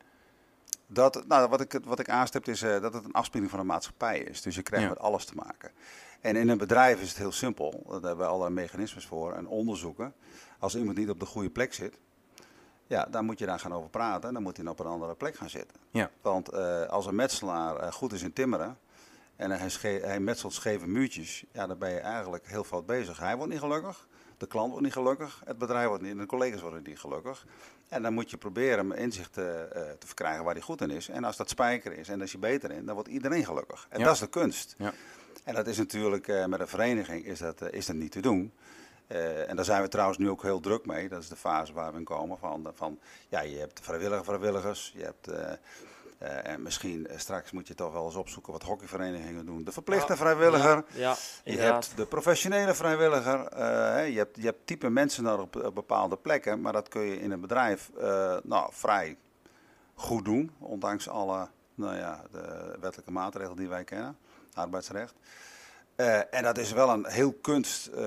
Dat, 0.87 1.25
nou, 1.29 1.49
wat, 1.49 1.61
ik, 1.61 1.81
wat 1.85 1.99
ik 1.99 2.09
aanstip 2.09 2.49
is 2.49 2.63
eh, 2.63 2.81
dat 2.81 2.95
het 2.95 3.05
een 3.05 3.13
afspiegeling 3.13 3.51
van 3.51 3.61
de 3.61 3.67
maatschappij 3.67 4.19
is. 4.19 4.43
Dus 4.43 4.55
je 4.55 4.63
krijgt 4.63 4.85
Ja. 4.85 4.91
met 4.93 4.99
alles 5.03 5.25
te 5.25 5.35
maken. 5.35 5.71
En 6.21 6.37
in 6.37 6.49
een 6.49 6.59
bedrijf 6.59 7.01
is 7.01 7.09
het 7.09 7.19
heel 7.19 7.33
simpel. 7.33 7.83
Daar 7.87 7.93
hebben 7.93 8.17
we 8.17 8.25
allerlei 8.25 8.55
mechanismes 8.55 9.07
voor 9.07 9.33
en 9.33 9.47
onderzoeken. 9.47 10.15
Als 10.59 10.77
iemand 10.77 10.97
niet 10.97 11.11
op 11.11 11.21
de 11.21 11.27
goede 11.27 11.51
plek 11.51 11.75
zit, 11.75 11.99
ja, 12.87 13.05
dan 13.11 13.25
moet 13.25 13.39
je 13.39 13.47
daar 13.47 13.59
gaan 13.59 13.75
over 13.75 13.91
praten. 13.91 14.33
Dan 14.35 14.43
moet 14.43 14.57
hij 14.57 14.67
op 14.67 14.81
een 14.81 14.87
andere 14.87 15.15
plek 15.15 15.37
gaan 15.37 15.51
zitten. 15.51 15.77
Ja. 15.91 16.11
Want 16.23 16.49
eh, 16.49 16.83
als 16.87 17.07
een 17.07 17.15
metselaar 17.15 17.77
eh, 17.77 17.93
goed 17.93 18.13
is 18.13 18.23
in 18.23 18.33
timmeren 18.33 18.79
en 19.37 19.51
hij, 19.51 19.71
hij 20.03 20.21
metselt 20.21 20.53
scheve 20.53 20.87
muurtjes, 20.87 21.45
ja, 21.53 21.67
dan 21.67 21.79
ben 21.79 21.91
je 21.91 21.99
eigenlijk 22.01 22.47
heel 22.49 22.65
fout 22.65 22.87
bezig. 22.87 23.19
Hij 23.19 23.37
wordt 23.37 23.53
niet 23.53 23.61
gelukkig, 23.61 24.07
de 24.41 24.47
klant 24.47 24.69
wordt 24.71 24.85
niet 24.85 24.93
gelukkig, 24.93 25.43
het 25.45 25.59
bedrijf 25.59 25.89
wordt 25.89 26.03
niet, 26.03 26.19
de 26.19 26.27
collega's 26.27 26.61
worden 26.61 26.83
niet 26.83 26.99
gelukkig. 26.99 27.47
En 27.89 28.03
dan 28.03 28.13
moet 28.13 28.31
je 28.31 28.37
proberen 28.37 28.97
inzicht 28.97 29.37
eh, 29.39 29.63
eh, 29.63 29.69
te 29.99 30.07
verkrijgen 30.07 30.45
waar 30.45 30.55
hij 30.55 30.63
goed 30.63 30.81
in 30.81 30.91
is. 30.91 31.09
En 31.09 31.25
als 31.25 31.37
dat 31.37 31.49
spijker 31.49 31.93
is 31.99 32.09
en 32.09 32.21
als 32.21 32.33
je 32.33 32.39
beter 32.39 32.71
in, 32.71 32.87
dan 32.87 32.95
wordt 32.95 33.09
iedereen 33.09 33.45
gelukkig. 33.45 33.87
En 33.89 33.99
Ja. 33.99 34.05
dat 34.05 34.15
is 34.15 34.21
de 34.21 34.29
kunst. 34.29 34.75
Ja. 34.79 34.93
En 35.45 35.55
dat 35.55 35.67
is 35.67 35.79
natuurlijk 35.79 36.29
eh, 36.29 36.47
met 36.47 36.61
een 36.61 36.69
vereniging 36.69 37.25
is 37.25 37.39
dat, 37.39 37.73
is 37.73 37.87
dat 37.87 37.97
niet 37.97 38.13
te 38.13 38.21
doen. 38.21 38.53
En 39.47 39.57
daar 39.57 39.65
zijn 39.65 39.83
we 39.83 39.89
trouwens 39.89 40.19
nu 40.19 40.31
ook 40.31 40.43
heel 40.43 40.61
druk 40.61 40.87
mee. 40.87 41.09
Dat 41.09 41.23
is 41.23 41.29
de 41.29 41.37
fase 41.37 41.73
waar 41.73 41.93
we 41.93 41.99
in 41.99 42.05
komen. 42.05 42.39
Van, 42.39 42.71
van 42.75 42.99
ja, 43.29 43.41
je 43.41 43.59
hebt 43.59 43.81
vrijwillige 43.83 44.25
vrijwilligers. 44.25 44.93
Je 44.95 45.03
hebt, 45.03 45.31
eh, 46.21 46.47
en 46.53 46.63
misschien 46.63 47.07
eh, 47.07 47.19
straks 47.19 47.51
moet 47.51 47.69
je 47.69 47.75
toch 47.75 47.93
wel 47.93 48.05
eens 48.05 48.15
opzoeken 48.15 48.53
wat 48.53 48.63
hockeyverenigingen 48.63 49.47
doen. 49.47 49.65
De 49.65 49.73
verplichte 49.73 50.13
Ja, 50.13 50.19
vrijwilliger. 50.19 50.85
Ja, 50.95 51.01
ja 51.01 51.17
Je 51.45 51.59
hebt 51.59 51.93
de 51.97 52.07
professionele 52.07 52.75
vrijwilliger. 52.75 53.47
eh, 53.47 53.59
hè, 53.69 54.01
je, 54.01 54.19
hebt, 54.19 54.37
je 54.37 54.45
hebt 54.45 54.67
type 54.67 54.91
mensen 54.91 55.23
nodig 55.23 55.45
op, 55.45 55.57
op 55.65 55.75
bepaalde 55.75 56.17
plekken. 56.17 56.61
Maar 56.61 56.73
dat 56.73 56.89
kun 56.89 57.01
je 57.03 57.21
in 57.21 57.31
een 57.31 57.41
bedrijf 57.41 57.91
eh, 57.99 58.37
nou, 58.43 58.71
vrij 58.73 59.17
goed 59.95 60.25
doen. 60.25 60.51
Ondanks 60.59 61.09
alle 61.09 61.49
nou 61.75 61.97
ja, 61.97 62.23
de 62.31 62.77
wettelijke 62.81 63.13
maatregelen 63.13 63.57
die 63.57 63.69
wij 63.69 63.85
kennen. 63.85 64.17
Arbeidsrecht. 64.55 65.15
Eh, 65.97 66.35
en 66.35 66.43
dat 66.43 66.59
is 66.59 66.73
wel 66.73 66.91
een 66.91 67.07
heel 67.07 67.33
kunst, 67.33 67.87
eh, 67.87 68.03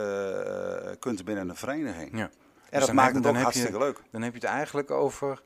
kunst 0.99 1.25
binnen 1.25 1.49
een 1.49 1.55
vereniging. 1.55 2.17
Ja. 2.17 2.29
En 2.69 2.79
Dus 2.79 2.85
dat 2.87 2.95
maakt 2.95 3.05
heb- 3.07 3.15
het 3.15 3.23
dan 3.23 3.31
ook 3.31 3.37
je- 3.37 3.43
hartstikke 3.43 3.77
leuk. 3.77 4.01
Dan 4.11 4.21
heb 4.21 4.33
je 4.33 4.39
het 4.39 4.47
eigenlijk 4.49 4.91
over, 4.91 5.41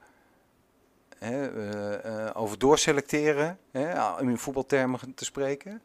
hè, 1.19 1.47
eh, 1.47 2.25
eh, 2.27 2.31
over 2.33 2.57
doorselecteren, 2.59 3.57
hè, 3.71 4.09
om 4.19 4.29
in 4.29 4.37
voetbaltermen 4.37 4.99
te 5.15 5.25
spreken. 5.25 5.81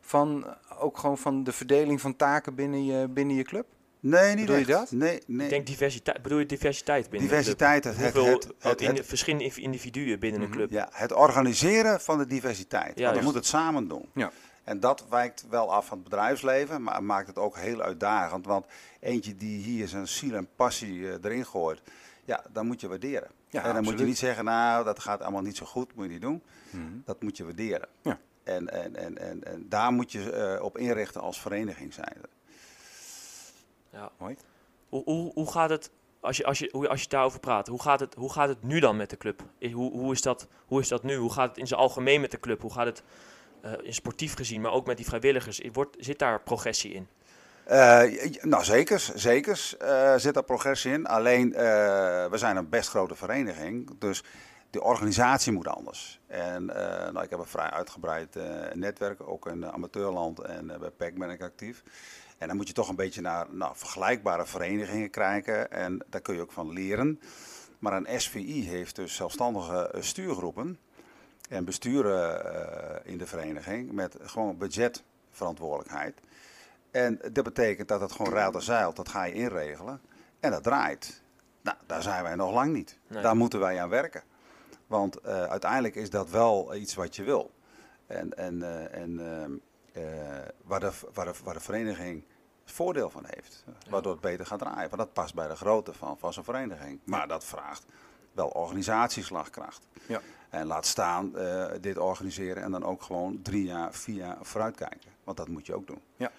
Van, 0.00 0.46
ook 0.78 0.98
gewoon 0.98 1.18
van 1.18 1.44
de 1.44 1.52
verdeling 1.52 2.00
van 2.00 2.16
taken 2.16 2.54
binnen 2.54 2.84
je, 2.84 3.08
binnen 3.08 3.36
je 3.36 3.42
club. 3.42 3.66
Nee, 4.00 4.34
niet 4.34 4.46
Bedoel 4.46 4.56
je 4.60 4.66
dat? 4.66 4.90
Nee, 4.90 5.22
nee. 5.26 5.44
Ik 5.46 5.52
denk 5.52 5.66
diversiteit. 5.66 6.22
Bedoel 6.22 6.38
je 6.38 6.46
diversiteit 6.46 7.10
binnen 7.10 7.28
Diversiteit, 7.28 7.82
de 7.82 7.88
club? 7.90 8.02
het- 8.04 8.14
Hoeveel 8.14 8.32
het- 8.34 8.46
ook 8.48 8.54
het- 8.62 8.80
in- 8.80 8.94
het- 8.96 9.06
verschillende 9.06 9.52
individuen 9.54 10.18
binnen 10.20 10.40
Mhm. 10.40 10.50
een 10.50 10.56
club? 10.56 10.70
Ja, 10.70 10.88
het 10.92 11.12
organiseren 11.12 12.00
van 12.00 12.18
de 12.18 12.26
diversiteit. 12.26 12.82
Ja, 12.84 12.88
Want 12.88 12.96
we 12.96 13.02
juist. 13.02 13.22
moeten 13.22 13.40
het 13.40 13.50
samen 13.50 13.88
doen. 13.88 14.08
Ja. 14.14 14.30
En 14.64 14.80
dat 14.80 15.06
wijkt 15.10 15.44
wel 15.50 15.72
af 15.72 15.86
van 15.86 15.98
het 15.98 16.08
bedrijfsleven, 16.08 16.82
maar 16.82 17.02
maakt 17.02 17.26
het 17.26 17.38
ook 17.38 17.56
heel 17.56 17.80
uitdagend. 17.82 18.46
Want 18.46 18.66
eentje 19.00 19.36
die 19.36 19.62
hier 19.62 19.88
zijn 19.88 20.08
ziel 20.08 20.34
en 20.34 20.48
passie 20.56 21.08
eh, 21.08 21.14
erin 21.22 21.46
gooit, 21.46 21.80
ja, 22.24 22.44
dan 22.52 22.66
moet 22.66 22.80
je 22.80 22.88
waarderen. 22.88 23.30
Ja, 23.48 23.64
en 23.64 23.74
dan 23.74 23.84
moet 23.84 23.98
je 23.98 24.04
niet 24.04 24.18
zeggen, 24.18 24.44
nou, 24.44 24.84
dat 24.84 25.00
gaat 25.00 25.20
allemaal 25.20 25.42
niet 25.42 25.56
zo 25.56 25.66
goed, 25.66 25.94
moet 25.94 26.04
je 26.04 26.10
niet 26.10 26.20
doen. 26.20 26.42
Mhm. 26.70 26.82
Dat 27.04 27.22
moet 27.22 27.36
je 27.36 27.44
waarderen. 27.44 27.88
Ja. 28.02 28.18
En, 28.42 28.68
en, 28.72 28.96
en, 28.96 29.18
en, 29.18 29.44
en 29.44 29.68
daar 29.68 29.92
moet 29.92 30.12
je 30.12 30.30
eh, 30.30 30.62
op 30.64 30.78
inrichten 30.78 31.20
als 31.20 31.40
vereniging 31.40 31.92
zijn. 31.94 32.16
Ja. 33.90 34.10
Mooi. 34.18 34.36
Hoe, 34.88 35.02
hoe, 35.04 35.32
hoe 35.34 35.50
gaat 35.50 35.70
het, 35.70 35.90
als 36.20 36.36
je, 36.36 36.44
als, 36.44 36.58
je, 36.58 36.68
hoe- 36.72 36.88
als 36.88 37.02
je 37.02 37.08
daarover 37.08 37.40
praat, 37.40 37.66
hoe 37.66 37.82
gaat, 37.82 38.00
het, 38.00 38.14
hoe 38.14 38.32
gaat 38.32 38.48
het 38.48 38.62
nu 38.62 38.80
dan 38.80 38.96
met 38.96 39.10
de 39.10 39.16
club? 39.16 39.42
Hoe, 39.60 39.92
hoe, 39.92 40.12
is 40.12 40.22
dat, 40.22 40.48
hoe 40.66 40.80
is 40.80 40.88
dat 40.88 41.02
nu? 41.02 41.16
Hoe 41.16 41.32
gaat 41.32 41.48
het 41.48 41.58
in 41.58 41.66
zijn 41.66 41.80
algemeen 41.80 42.20
met 42.20 42.30
de 42.30 42.40
club? 42.40 42.60
Hoe 42.60 42.72
gaat 42.72 42.86
het 42.86 43.02
eh, 43.60 43.72
in 43.82 43.94
sportief 43.94 44.34
gezien, 44.34 44.60
maar 44.60 44.72
ook 44.72 44.86
met 44.86 44.96
die 44.96 45.06
vrijwilligers? 45.06 45.60
Wordt, 45.72 45.96
zit 46.00 46.18
daar 46.18 46.40
progressie 46.42 46.92
in? 46.92 47.08
Eh, 47.64 48.02
nou, 48.42 48.64
zeker, 48.64 49.10
zeker 49.14 49.74
eh, 49.78 50.14
zit 50.16 50.34
daar 50.34 50.42
progressie 50.42 50.92
in. 50.92 51.06
Alleen, 51.06 51.54
eh, 51.54 51.62
we 52.30 52.38
zijn 52.38 52.56
een 52.56 52.68
best 52.68 52.88
grote 52.88 53.14
vereniging. 53.14 53.98
Dus 53.98 54.22
de 54.70 54.82
organisatie 54.82 55.52
moet 55.52 55.68
anders. 55.68 56.20
En 56.26 56.64
nou, 56.64 57.22
ik 57.22 57.30
heb 57.30 57.38
een 57.38 57.46
vrij 57.46 57.70
uitgebreid 57.70 58.38
netwerk, 58.72 59.28
ook 59.28 59.46
in 59.46 59.66
amateurland 59.66 60.40
en 60.40 60.66
bij 60.66 60.90
PEC 60.90 61.18
ben 61.18 61.30
ik 61.30 61.42
actief. 61.42 61.82
En 62.38 62.48
dan 62.48 62.56
moet 62.56 62.68
je 62.68 62.74
toch 62.74 62.88
een 62.88 62.96
beetje 62.96 63.20
naar 63.20 63.46
nou, 63.50 63.72
vergelijkbare 63.76 64.46
verenigingen 64.46 65.10
kijken 65.10 65.70
en 65.70 66.04
daar 66.06 66.20
kun 66.20 66.34
je 66.34 66.40
ook 66.40 66.52
van 66.52 66.72
leren. 66.72 67.20
Maar 67.78 67.92
een 67.92 68.20
SVI 68.20 68.68
heeft 68.68 68.96
dus 68.96 69.14
zelfstandige 69.14 69.90
stuurgroepen 69.98 70.78
en 71.48 71.64
besturen 71.64 73.04
in 73.04 73.18
de 73.18 73.26
vereniging 73.26 73.92
met 73.92 74.16
gewoon 74.22 74.58
budgetverantwoordelijkheid. 74.58 76.20
En 76.94 77.18
dat 77.32 77.44
betekent 77.44 77.88
dat 77.88 78.00
het 78.00 78.12
gewoon 78.12 78.32
en 78.32 78.62
zeilt, 78.62 78.96
dat 78.96 79.08
ga 79.08 79.24
je 79.24 79.32
inregelen. 79.32 80.00
En 80.40 80.50
dat 80.50 80.62
draait. 80.62 81.22
Nou, 81.62 81.76
daar 81.86 82.02
zijn 82.02 82.22
wij 82.22 82.34
nog 82.34 82.52
lang 82.52 82.72
niet. 82.72 82.98
Daar 83.08 83.36
moeten 83.36 83.60
wij 83.60 83.82
aan 83.82 83.88
werken. 83.88 84.22
Want 84.86 85.18
uh, 85.26 85.42
uiteindelijk 85.42 85.94
is 85.94 86.10
dat 86.10 86.30
wel 86.30 86.74
iets 86.74 86.94
wat 86.94 87.16
je 87.16 87.22
wil. 87.22 87.50
En, 88.06 88.36
en, 88.36 88.54
uh, 88.54 88.94
en 88.94 89.20
uh, 89.96 90.02
waar, 90.64 90.80
de, 90.80 90.90
waar, 91.12 91.24
de, 91.24 91.32
waar 91.44 91.54
de 91.54 91.60
vereniging 91.60 92.24
voordeel 92.64 93.10
van 93.10 93.24
heeft. 93.26 93.64
Waardoor 93.88 94.12
het 94.12 94.20
beter 94.20 94.46
gaat 94.46 94.58
draaien. 94.58 94.88
Want 94.90 94.96
dat 94.96 95.12
past 95.12 95.34
bij 95.34 95.48
de 95.48 95.56
grootte 95.56 95.92
van, 95.92 96.18
van 96.18 96.32
zo'n 96.32 96.44
vereniging. 96.44 97.00
Maar 97.04 97.28
dat 97.28 97.44
vraagt 97.44 97.84
wel 98.32 98.48
organisatieslagkracht. 98.48 99.86
Ja. 100.06 100.20
En 100.50 100.66
laat 100.66 100.86
staan 100.86 101.32
dit 101.80 101.98
organiseren 101.98 102.62
en 102.62 102.70
dan 102.70 102.84
ook 102.84 103.02
gewoon 103.02 103.42
drie 103.42 103.64
jaar, 103.64 103.94
vier 103.94 104.16
jaar 104.16 104.36
vooruitkijken. 104.40 105.10
Want 105.24 105.36
dat 105.36 105.48
moet 105.48 105.66
je 105.66 105.74
ook 105.74 105.86
doen. 105.86 106.02
Ja. 106.16 106.30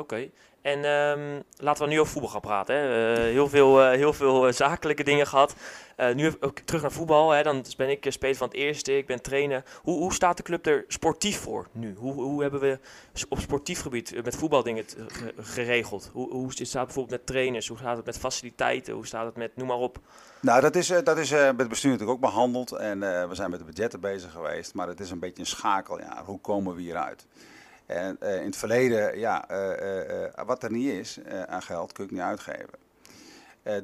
Oké. 0.00 0.30
En 0.62 0.84
um, 0.84 1.42
laten 1.56 1.84
we 1.84 1.90
nu 1.90 2.00
over 2.00 2.12
voetbal 2.12 2.30
gaan 2.30 2.40
praten. 2.40 2.74
Hè. 2.74 3.12
Uh, 3.12 3.18
heel 3.18 3.48
veel, 3.48 3.80
uh, 3.80 3.90
heel 3.90 4.12
veel 4.12 4.46
uh, 4.46 4.52
zakelijke 4.52 5.04
dingen 5.04 5.26
gehad. 5.26 5.54
nu 6.14 6.32
ook 6.40 6.58
terug 6.58 6.82
naar 6.82 6.92
voetbal. 6.92 7.30
Hè. 7.30 7.42
Dan 7.42 7.64
ben 7.76 7.90
ik 7.90 8.06
speler 8.08 8.36
van 8.36 8.48
het 8.48 8.56
eerste, 8.56 8.96
ik 8.96 9.06
ben 9.06 9.22
trainer. 9.22 9.64
Hoe, 9.82 9.98
hoe 9.98 10.14
staat 10.14 10.36
de 10.36 10.42
club 10.42 10.66
er 10.66 10.84
sportief 10.88 11.40
voor 11.40 11.66
nu? 11.72 11.94
Hoe, 11.98 12.12
hoe 12.12 12.42
hebben 12.42 12.60
we 12.60 12.78
op 13.28 13.38
sportief 13.38 13.80
gebied 13.80 14.24
met 14.24 14.36
voetbaldingen 14.36 14.84
geregeld? 15.38 16.10
Hoe, 16.12 16.30
hoe 16.30 16.52
staat 16.52 16.60
het 16.60 16.72
bijvoorbeeld 16.72 17.10
met 17.10 17.26
trainers? 17.26 17.68
Hoe 17.68 17.78
staat 17.78 17.96
het 17.96 18.06
met 18.06 18.18
faciliteiten? 18.18 18.94
Hoe 18.94 19.06
staat 19.06 19.24
het 19.24 19.36
met, 19.36 19.56
noem 19.56 19.66
maar 19.66 19.76
op. 19.76 19.98
Nou, 20.40 20.60
dat 20.60 20.76
is, 20.76 20.86
dat 20.86 21.18
is 21.18 21.30
met 21.30 21.58
het 21.58 21.68
bestuur 21.68 21.90
natuurlijk 21.90 22.18
ook 22.18 22.30
behandeld. 22.30 22.72
En 22.72 23.00
we 23.00 23.34
zijn 23.34 23.50
met 23.50 23.58
de 23.58 23.64
budgetten 23.64 24.00
bezig 24.00 24.32
geweest. 24.32 24.74
Maar 24.74 24.88
het 24.88 25.00
is 25.00 25.10
een 25.10 25.18
beetje 25.18 25.40
een 25.40 25.46
schakeljaar. 25.46 26.22
Hoe 26.24 26.40
komen 26.40 26.74
we 26.74 26.80
hieruit? 26.80 27.26
En 27.90 28.16
uh, 28.22 28.36
in 28.36 28.46
het 28.46 28.56
verleden, 28.56 29.18
ja, 29.18 29.50
uh, 29.50 30.24
uh, 30.26 30.44
wat 30.46 30.62
er 30.62 30.72
niet 30.72 30.92
is 30.92 31.18
aan 31.46 31.62
geld, 31.62 31.92
kun 31.92 32.06
je 32.06 32.12
niet 32.12 32.22
uitgeven. 32.22 32.78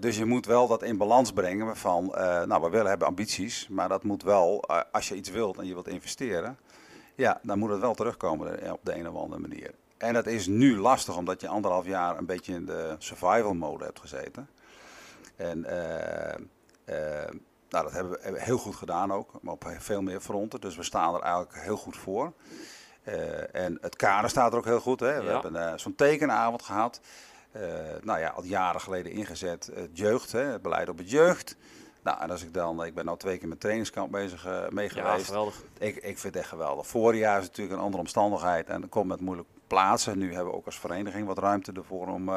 dus 0.01 0.17
je 0.17 0.25
moet 0.25 0.47
wel 0.47 0.67
dat 0.67 0.83
in 0.83 0.97
balans 0.97 1.33
brengen 1.33 1.77
van, 1.77 2.07
nou 2.47 2.63
we 2.63 2.71
willen 2.71 2.89
hebben 2.89 3.07
ambities, 3.07 3.69
maar 3.69 3.89
dat 3.89 4.03
moet 4.03 4.23
wel, 4.23 4.65
als 4.93 5.09
je 5.09 5.15
iets 5.15 5.31
wilt 5.31 5.59
en 5.59 5.67
je 5.67 5.73
wilt 5.73 5.89
investeren, 5.89 6.59
ja, 7.15 7.41
dan 7.43 7.59
moet 7.59 7.71
het 7.71 7.81
wel 7.81 7.95
terugkomen 7.95 8.73
op 8.73 8.81
de 8.83 8.95
een 8.95 9.09
of 9.09 9.17
andere 9.17 9.41
manier. 9.41 9.71
En 9.97 10.13
dat 10.13 10.27
is 10.27 10.47
nu 10.47 10.79
lastig, 10.79 11.17
omdat 11.17 11.41
je 11.41 11.49
anderhalf 11.49 11.87
jaar 11.87 12.19
een 12.19 12.27
beetje 12.27 12.55
in 12.55 12.67
de 12.67 12.95
survival 12.99 13.55
mode 13.55 13.85
hebt 13.85 14.01
gezeten. 14.01 14.49
En 15.37 15.61
nou, 17.69 17.85
dat 17.85 17.93
hebben 17.93 18.19
we 18.23 18.41
heel 18.43 18.59
goed 18.59 18.77
gedaan 18.77 19.13
ook, 19.13 19.31
maar 19.41 19.53
op 19.53 19.75
veel 19.79 20.03
meer 20.03 20.21
fronten. 20.21 20.61
Dus 20.61 20.77
we 20.77 20.83
staan 20.83 21.15
er 21.15 21.21
eigenlijk 21.21 21.55
heel 21.55 21.77
goed 21.77 21.97
voor. 21.97 22.33
Uh, 23.09 23.55
en 23.55 23.79
het 23.81 23.97
kader 23.97 24.31
staat 24.31 24.53
er 24.53 24.59
ook 24.59 24.65
heel 24.65 24.81
goed. 24.81 25.01
Hè? 25.01 25.23
We 25.23 25.31
hebben 25.31 25.55
uh, 25.55 25.73
zo'n 25.77 25.95
tekenavond 25.95 26.63
gehad. 26.63 27.01
Uh, 27.57 27.63
nou 28.03 28.19
ja, 28.19 28.29
al 28.29 28.45
jaren 28.45 28.81
geleden 28.81 29.13
ingezet. 29.13 29.71
Het 29.75 29.99
jeugd, 29.99 30.33
hè? 30.33 30.41
het 30.41 30.63
beleid 30.63 30.89
op 30.89 30.99
het 30.99 31.11
jeugd. 31.11 31.57
Nou, 32.03 32.21
en 32.21 32.31
als 32.31 32.43
ik 32.43 32.55
dan, 32.55 32.85
ik 32.85 32.95
ben 32.95 33.09
al 33.09 33.17
twee 33.17 33.39
keer 33.39 33.49
met 33.49 33.61
trainingskamp 33.61 34.13
bezig 34.13 34.47
mee 34.71 34.89
geweest. 34.89 35.19
Ja, 35.19 35.25
geweldig. 35.25 35.63
Ik, 35.79 35.97
ik 35.97 36.19
vind 36.19 36.23
het 36.23 36.37
echt 36.37 36.49
geweldig. 36.49 36.87
Vorig 36.87 37.21
jaar 37.21 37.39
is 37.39 37.47
natuurlijk 37.47 37.77
een 37.77 37.85
andere 37.85 38.03
omstandigheid 38.03 38.69
en 38.69 38.81
dan 38.81 38.89
komt 38.89 39.07
met 39.07 39.21
moeilijk 39.21 39.49
plaatsen. 39.67 40.19
Nu 40.19 40.35
hebben 40.35 40.53
we 40.53 40.59
ook 40.59 40.67
als 40.67 40.79
vereniging 40.79 41.27
wat 41.27 41.39
ruimte 41.39 41.73
ervoor 41.73 42.07
om, 42.07 42.31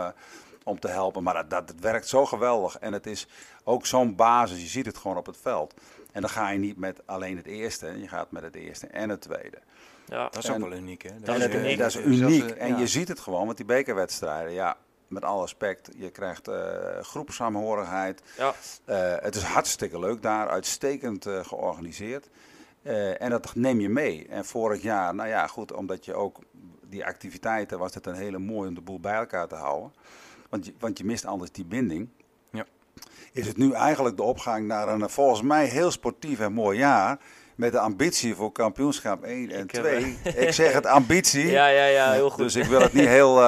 om 0.64 0.80
te 0.80 0.88
helpen. 0.88 1.24
Maar 1.24 1.34
dat, 1.34 1.50
dat, 1.50 1.74
werkt 1.80 2.08
zo 2.08 2.26
geweldig 2.26 2.78
en 2.78 2.94
het 2.94 3.06
is 3.06 3.28
ook 3.64 3.86
zo'n 3.86 4.16
basis. 4.16 4.62
Je 4.62 4.68
ziet 4.68 4.86
het 4.86 4.98
gewoon 4.98 5.18
op 5.18 5.26
het 5.26 5.38
veld. 5.42 5.74
En 6.12 6.22
dan 6.22 6.30
ga 6.30 6.50
je 6.50 6.60
niet 6.60 6.78
met 6.78 7.02
alleen 7.06 7.38
het 7.38 7.46
eerste, 7.46 8.00
je 8.00 8.08
gaat 8.08 8.32
met 8.32 8.44
het 8.44 8.56
eerste 8.56 8.88
en 8.88 9.10
het 9.10 9.22
tweede. 9.22 9.58
Ja, 10.10 10.30
dat 10.30 10.44
is 10.44 10.52
ook 10.52 10.58
wel 10.58 10.74
uniek, 10.74 11.02
hè? 11.02 11.10
Dat, 11.10 11.26
dat 11.26 11.50
is, 11.50 11.56
uniek. 11.56 11.78
Dat 11.78 11.88
is 11.88 11.98
uniek. 11.98 12.50
En 12.50 12.78
je 12.78 12.88
ziet 12.88 13.08
het 13.08 13.20
gewoon, 13.20 13.46
want 13.46 13.58
die 13.58 13.66
bekerwedstrijden, 13.66 14.54
ja, 14.54 14.78
met 15.08 15.24
alle 15.24 15.42
respect, 15.42 15.90
je 15.98 16.10
krijgt 16.10 16.48
uh. 16.48 16.56
Ja. 18.38 18.54
Uh, 18.86 19.24
het 19.24 19.36
is 19.36 19.44
hartstikke 19.44 20.00
leuk 20.00 20.22
daar, 20.22 20.50
uitstekend 20.50 21.28
uh, 21.28 21.44
georganiseerd. 21.44 22.30
en 23.18 23.30
dat 23.30 23.56
neem 23.56 23.80
je 23.80 23.90
mee. 23.90 24.28
En 24.28 24.46
vorig 24.46 24.82
jaar, 24.82 25.16
nou 25.16 25.30
ja, 25.30 25.48
goed, 25.48 25.74
omdat 25.74 26.06
je 26.06 26.14
ook 26.14 26.40
die 26.90 27.06
activiteiten, 27.06 27.80
was 27.80 27.94
het 27.94 28.06
een 28.06 28.16
hele 28.16 28.40
mooie 28.40 28.68
om 28.68 28.76
de 28.76 28.82
boel 28.82 29.00
bij 29.00 29.16
elkaar 29.16 29.48
te 29.48 29.56
houden. 29.56 29.94
Want 30.50 30.66
je, 30.66 30.74
want 30.80 30.98
je 30.98 31.06
mist 31.06 31.26
anders 31.26 31.52
die 31.52 31.66
binding. 31.66 32.10
Ja. 32.52 32.66
Is 33.32 33.48
het 33.48 33.58
nu 33.58 33.72
eigenlijk 33.72 34.18
de 34.18 34.24
opgang 34.24 34.68
naar 34.68 34.88
een 34.88 35.10
volgens 35.10 35.42
mij 35.42 35.66
heel 35.66 35.92
sportief 35.92 36.40
en 36.40 36.54
mooi 36.54 36.78
jaar 36.78 37.20
met 37.60 37.72
de 37.72 37.80
ambitie 37.80 38.36
voor 38.36 38.52
kampioenschap 38.52 39.24
1 39.24 39.52
en 39.52 39.68
2. 39.68 40.18
ik 40.46 40.52
zeg 40.52 40.74
het 40.74 40.86
ambitie. 40.86 41.48
Ja, 41.48 41.68
ja, 41.68 41.86
ja, 41.86 42.12
heel 42.12 42.30
goed. 42.30 42.44
Dus 42.44 42.56
ik 42.56 42.66
wil 42.66 42.82
het 42.82 42.94
niet 42.94 43.08
heel 43.08 43.38
uh, 43.38 43.44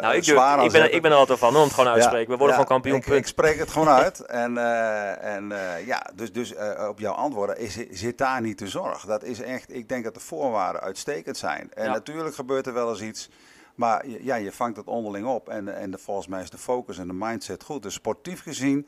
nou, 0.00 0.14
ik 0.14 0.24
zwaar 0.24 0.64
ik 0.64 0.72
ben, 0.72 0.94
ik 0.94 1.02
ben 1.02 1.10
er 1.10 1.16
altijd 1.16 1.38
van, 1.38 1.56
om 1.56 1.62
het 1.62 1.72
gewoon 1.72 1.92
uitspreken. 1.92 2.30
We 2.30 2.36
worden 2.36 2.54
gewoon 2.54 2.70
kampioen. 2.70 2.96
Ik, 2.96 3.06
ik, 3.06 3.26
spreek 3.26 3.58
het 3.58 3.70
gewoon 3.70 3.88
uit. 3.88 4.20
En, 4.20 4.58
en 5.20 5.52
ja, 5.84 6.10
dus, 6.14 6.32
dus 6.32 6.54
op 6.88 6.98
jouw 6.98 7.12
antwoorden 7.12 7.58
is, 7.58 7.76
zit 7.90 8.18
daar 8.18 8.40
niet 8.40 8.58
de 8.58 8.68
zorg. 8.68 9.04
Dat 9.04 9.24
is 9.24 9.40
echt, 9.40 9.74
ik 9.74 9.88
denk 9.88 10.04
dat 10.04 10.14
de 10.14 10.20
voorwaarden 10.20 10.80
uitstekend 10.80 11.36
zijn. 11.36 11.70
En 11.74 11.90
natuurlijk 11.90 12.34
gebeurt 12.34 12.66
er 12.66 12.72
wel 12.72 12.90
eens 12.90 13.02
iets. 13.02 13.30
Maar 13.74 14.06
ja, 14.06 14.34
je 14.34 14.52
vangt 14.52 14.76
het 14.76 14.86
onderling 14.86 15.26
op. 15.26 15.48
En, 15.48 15.76
en 15.76 15.90
de, 15.90 15.98
volgens 15.98 16.26
mij 16.26 16.42
is 16.42 16.50
de 16.50 16.58
focus 16.58 16.98
en 16.98 17.06
de 17.06 17.12
mindset 17.12 17.62
goed. 17.62 17.82
Dus 17.82 17.94
sportief 17.94 18.42
gezien 18.42 18.86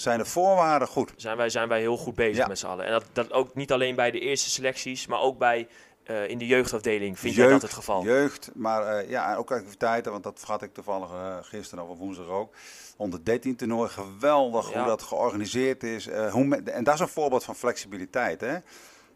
zijn 0.00 0.18
de 0.18 0.24
voorwaarden 0.24 0.88
goed. 0.88 1.12
Zijn 1.16 1.36
wij, 1.36 1.48
zijn 1.48 1.68
wij 1.68 1.80
heel 1.80 1.96
goed 1.96 2.14
bezig 2.14 2.48
met 2.48 2.58
z'n 2.58 2.66
allen. 2.66 2.84
En 2.84 2.92
dat, 2.92 3.04
dat 3.12 3.32
ook 3.32 3.54
niet 3.54 3.72
alleen 3.72 3.94
bij 3.94 4.10
de 4.10 4.20
eerste 4.20 4.50
selecties, 4.50 5.06
maar 5.06 5.20
ook 5.20 5.38
bij 5.38 5.68
uh, 6.06 6.28
in 6.28 6.38
de 6.38 6.46
jeugdafdeling. 6.46 7.18
Vind 7.18 7.34
je 7.34 7.48
dat 7.48 7.62
het 7.62 7.72
geval? 7.72 8.02
Jeugd, 8.02 8.50
maar 8.54 9.04
uh, 9.04 9.10
ja, 9.10 9.36
ook 9.36 9.52
activiteiten, 9.52 10.12
want 10.12 10.24
dat 10.24 10.38
vergat 10.38 10.62
ik 10.62 10.74
toevallig 10.74 11.10
uh, 11.10 11.36
gisteren 11.40 11.88
of 11.88 11.98
woensdag 11.98 12.28
ook. 12.28 12.54
Onder 12.96 13.24
13 13.24 13.56
toernooi, 13.56 13.88
geweldig 13.88 14.72
ja. 14.72 14.78
hoe 14.78 14.86
dat 14.86 15.02
georganiseerd 15.02 15.82
is. 15.82 16.08
hoe 16.30 16.62
en 16.64 16.84
dat 16.84 16.94
is 16.94 17.00
een 17.00 17.08
voorbeeld 17.08 17.44
van 17.44 17.56
flexibiliteit. 17.56 18.40
Hè? 18.40 18.58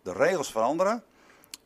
De 0.03 0.13
regels 0.13 0.51
veranderen. 0.51 1.03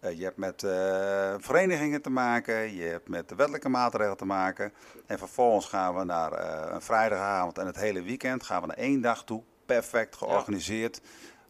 Eh, 0.04 0.18
je 0.18 0.24
hebt 0.24 0.36
met 0.36 0.62
uh, 0.62 1.34
verenigingen 1.38 2.02
te 2.02 2.10
maken, 2.10 2.74
je 2.74 2.84
hebt 2.84 3.08
met 3.08 3.28
de 3.28 3.34
wettelijke 3.34 3.68
maatregelen 3.68 4.16
te 4.16 4.24
maken. 4.24 4.72
En 5.06 5.18
vervolgens 5.18 5.66
gaan 5.66 5.96
we 5.96 6.04
naar 6.04 6.32
uh, 6.32 6.72
een 6.72 6.82
vrijdagavond 6.82 7.58
en 7.58 7.66
het 7.66 7.76
hele 7.76 8.02
weekend 8.02 8.42
gaan 8.42 8.60
we 8.60 8.66
naar 8.66 8.76
één 8.76 9.00
dag 9.00 9.24
toe. 9.24 9.42
Perfect 9.66 10.16
georganiseerd. 10.16 11.00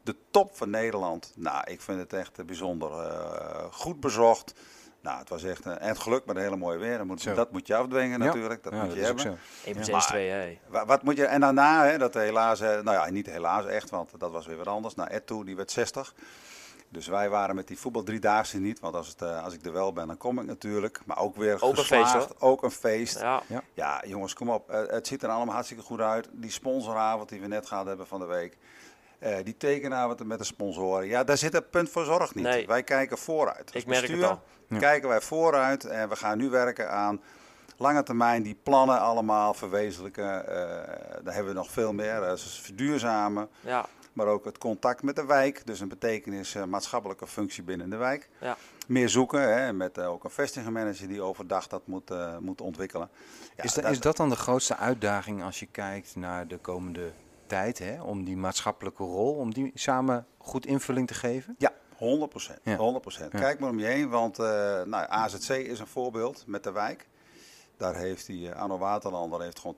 De 0.02 0.16
top 0.30 0.56
van 0.56 0.70
Nederland. 0.70 1.32
Nou, 1.36 1.70
ik 1.70 1.80
vind 1.80 1.98
het 1.98 2.12
echt 2.12 2.46
bijzonder 2.46 2.90
goed 3.70 4.00
bezocht. 4.00 4.54
Nou, 5.00 5.18
het 5.18 5.28
was 5.28 5.44
echt 5.44 5.66
en 5.66 5.88
het 5.88 5.98
geluk 5.98 6.26
met 6.26 6.36
een 6.36 6.42
hele 6.42 6.56
mooie 6.56 6.78
weer. 6.78 6.98
Dat 6.98 7.06
moet, 7.06 7.34
dat 7.34 7.52
moet 7.52 7.66
je 7.66 7.74
afdwingen 7.74 8.18
natuurlijk. 8.18 8.62
Dat 8.62 8.72
moet 8.72 8.92
je 8.92 9.00
hebben. 9.00 9.38
1 9.64 9.80
plus 9.80 10.06
2, 10.06 10.28
hé. 10.28 10.58
Wat 10.68 11.02
moet 11.02 11.16
je, 11.16 11.26
en 11.26 11.40
daarna, 11.40 11.84
hè, 11.84 11.98
dat 11.98 12.14
helaas, 12.14 12.60
nou 12.60 12.90
ja, 12.90 13.10
niet 13.10 13.26
helaas 13.26 13.66
echt, 13.66 13.90
want 13.90 14.10
dat 14.18 14.30
was 14.30 14.46
weer 14.46 14.56
wat 14.56 14.66
anders. 14.66 14.94
Nou, 14.94 15.10
Ed 15.10 15.26
toe, 15.26 15.44
die 15.44 15.56
werd 15.56 15.70
60. 15.70 16.14
Dus 16.94 17.06
wij 17.06 17.28
waren 17.28 17.54
met 17.54 17.68
die 17.68 17.78
voetbal 17.78 18.02
driedaagse 18.02 18.58
niet. 18.58 18.80
Want 18.80 18.94
als, 18.94 19.08
het, 19.08 19.22
uh, 19.22 19.44
als 19.44 19.54
ik 19.54 19.64
er 19.64 19.72
wel 19.72 19.92
ben, 19.92 20.06
dan 20.06 20.16
kom 20.16 20.38
ik 20.38 20.46
natuurlijk. 20.46 21.00
Maar 21.04 21.18
ook 21.18 21.36
weer 21.36 21.62
ook 21.62 21.76
geslaagd, 21.76 22.14
een 22.14 22.20
feest. 22.20 22.40
Ook 22.40 22.62
een 22.62 22.70
feest. 22.70 23.20
Ja, 23.20 23.42
ja. 23.46 23.62
ja 23.74 24.02
jongens, 24.06 24.34
kom 24.34 24.50
op. 24.50 24.70
Uh, 24.70 24.76
het 24.86 25.06
ziet 25.06 25.22
er 25.22 25.28
allemaal 25.28 25.54
hartstikke 25.54 25.82
goed 25.82 26.00
uit. 26.00 26.28
Die 26.32 26.50
sponsoravond 26.50 27.28
die 27.28 27.40
we 27.40 27.46
net 27.46 27.66
gehad 27.66 27.86
hebben 27.86 28.06
van 28.06 28.20
de 28.20 28.26
week. 28.26 28.56
Uh, 29.20 29.36
die 29.44 29.56
tekenavond 29.56 30.24
met 30.24 30.38
de 30.38 30.44
sponsoren. 30.44 31.06
Ja, 31.06 31.24
daar 31.24 31.36
zit 31.36 31.52
het 31.52 31.70
punt 31.70 31.90
voor 31.90 32.04
zorg 32.04 32.34
niet. 32.34 32.44
Nee. 32.44 32.66
Wij 32.66 32.82
kijken 32.82 33.18
vooruit. 33.18 33.72
Als 33.72 33.82
ik 33.82 33.86
merk 33.86 34.00
bestuur, 34.00 34.20
het 34.20 34.30
al. 34.30 34.42
Ja. 34.68 34.78
kijken 34.78 35.08
wij 35.08 35.20
vooruit. 35.20 35.84
En 35.84 36.08
we 36.08 36.16
gaan 36.16 36.38
nu 36.38 36.50
werken 36.50 36.90
aan 36.90 37.20
lange 37.76 38.02
termijn 38.02 38.42
die 38.42 38.58
plannen 38.62 39.00
allemaal 39.00 39.54
verwezenlijken. 39.54 40.44
daar 41.22 41.34
hebben 41.34 41.52
we 41.52 41.58
nog 41.58 41.70
veel 41.70 41.92
meer. 41.92 42.38
Verduurzamen. 42.38 43.48
Ja 43.60 43.86
maar 44.14 44.26
ook 44.26 44.44
het 44.44 44.58
contact 44.58 45.02
met 45.02 45.16
de 45.16 45.24
wijk. 45.24 45.66
Dus 45.66 45.80
een 45.80 45.88
betekenis 45.88 46.54
uh, 46.54 46.64
maatschappelijke 46.64 47.26
functie 47.26 47.62
binnen 47.62 47.90
de 47.90 47.96
wijk. 47.96 48.28
Ja. 48.40 48.56
Meer 48.86 49.08
zoeken, 49.08 49.54
hè, 49.54 49.72
met 49.72 49.98
uh, 49.98 50.10
ook 50.10 50.24
een 50.24 50.30
vestigingmanager 50.30 51.08
die 51.08 51.22
overdag 51.22 51.66
dat 51.66 51.86
moet, 51.86 52.10
uh, 52.10 52.38
moet 52.38 52.60
ontwikkelen. 52.60 53.08
Ja, 53.56 53.64
is, 53.64 53.74
dat, 53.74 53.84
is 53.84 54.00
dat 54.00 54.16
dan 54.16 54.28
de 54.28 54.36
grootste 54.36 54.76
uitdaging 54.76 55.42
als 55.42 55.60
je 55.60 55.66
kijkt 55.66 56.16
naar 56.16 56.48
de 56.48 56.58
komende 56.58 57.12
tijd, 57.46 57.78
hè, 57.78 58.02
om 58.02 58.24
die 58.24 58.36
maatschappelijke 58.36 59.02
rol, 59.02 59.34
om 59.34 59.54
die 59.54 59.70
samen 59.74 60.26
goed 60.38 60.66
invulling 60.66 61.06
te 61.06 61.14
geven? 61.14 61.54
Ja, 61.58 61.72
100 61.96 62.30
procent. 62.30 62.60
Ja. 62.62 63.00
100%. 63.24 63.28
Kijk 63.28 63.58
maar 63.58 63.70
om 63.70 63.78
je 63.78 63.86
heen, 63.86 64.08
want 64.08 64.36
nou, 64.36 65.06
AZC 65.08 65.48
is 65.48 65.78
een 65.78 65.86
voorbeeld 65.86 66.44
met 66.46 66.62
de 66.62 66.72
wijk. 66.72 67.06
Daar 67.76 67.96
heeft 67.96 68.26
die 68.26 68.52
Anno 68.52 68.78
Waterlander 68.78 69.42
heeft 69.42 69.58
gewoon 69.58 69.76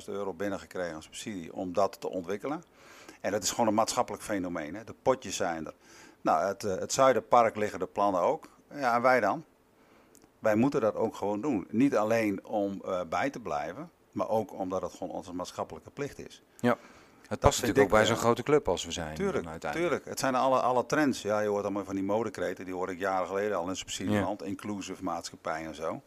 80.000 0.00 0.06
euro 0.06 0.32
binnengekregen 0.32 0.94
als 0.94 1.04
subsidie 1.04 1.54
om 1.54 1.72
dat 1.72 2.00
te 2.00 2.08
ontwikkelen. 2.08 2.62
En 3.22 3.30
dat 3.32 3.42
is 3.42 3.50
gewoon 3.50 3.66
een 3.66 3.74
maatschappelijk 3.74 4.22
fenomeen. 4.22 4.74
Hè. 4.74 4.84
De 4.84 4.94
potjes 5.02 5.36
zijn 5.36 5.66
er. 5.66 5.74
Nou, 6.20 6.46
het, 6.46 6.64
eh, 6.64 6.76
het 6.76 6.92
Zuiderpark 6.92 7.56
liggen 7.56 7.78
de 7.78 7.86
plannen 7.86 8.20
ook. 8.20 8.48
Ja, 8.74 8.94
en 8.94 9.02
wij 9.02 9.20
dan? 9.20 9.44
Wij 10.38 10.56
moeten 10.56 10.80
dat 10.80 10.94
ook 10.94 11.16
gewoon 11.16 11.40
doen. 11.40 11.66
Niet 11.70 11.96
alleen 11.96 12.44
om 12.44 12.80
eh, 12.84 13.00
bij 13.08 13.30
te 13.30 13.40
blijven, 13.40 13.90
maar 14.12 14.28
ook 14.28 14.52
omdat 14.52 14.82
het 14.82 14.92
gewoon 14.92 15.12
onze 15.12 15.32
maatschappelijke 15.32 15.90
plicht 15.90 16.18
is. 16.18 16.42
Ja. 16.60 16.78
Het 17.28 17.40
past 17.40 17.60
natuurlijk 17.60 17.86
ook 17.86 17.98
bij 17.98 18.06
zo'n 18.06 18.16
grote 18.16 18.42
club 18.42 18.68
als 18.68 18.84
we 18.84 18.92
zijn. 18.92 19.14
Tuurlijk, 19.14 19.60
tuurlijk. 19.72 20.04
Het 20.04 20.18
zijn 20.18 20.34
alle, 20.34 20.60
alle 20.60 20.86
trends. 20.86 21.22
Ja, 21.22 21.40
je 21.40 21.48
hoort 21.48 21.62
allemaal 21.62 21.84
van 21.84 21.94
die 21.94 22.04
modekreten, 22.04 22.64
die 22.64 22.74
hoorde 22.74 22.92
ik 22.92 22.98
jaren 22.98 23.26
geleden 23.26 23.56
al 23.56 23.68
in 23.68 23.76
subsidieland. 23.76 24.42
Inclusive 24.42 25.02
maatschappij 25.02 25.66
en 25.66 25.74
zo. 25.74 26.02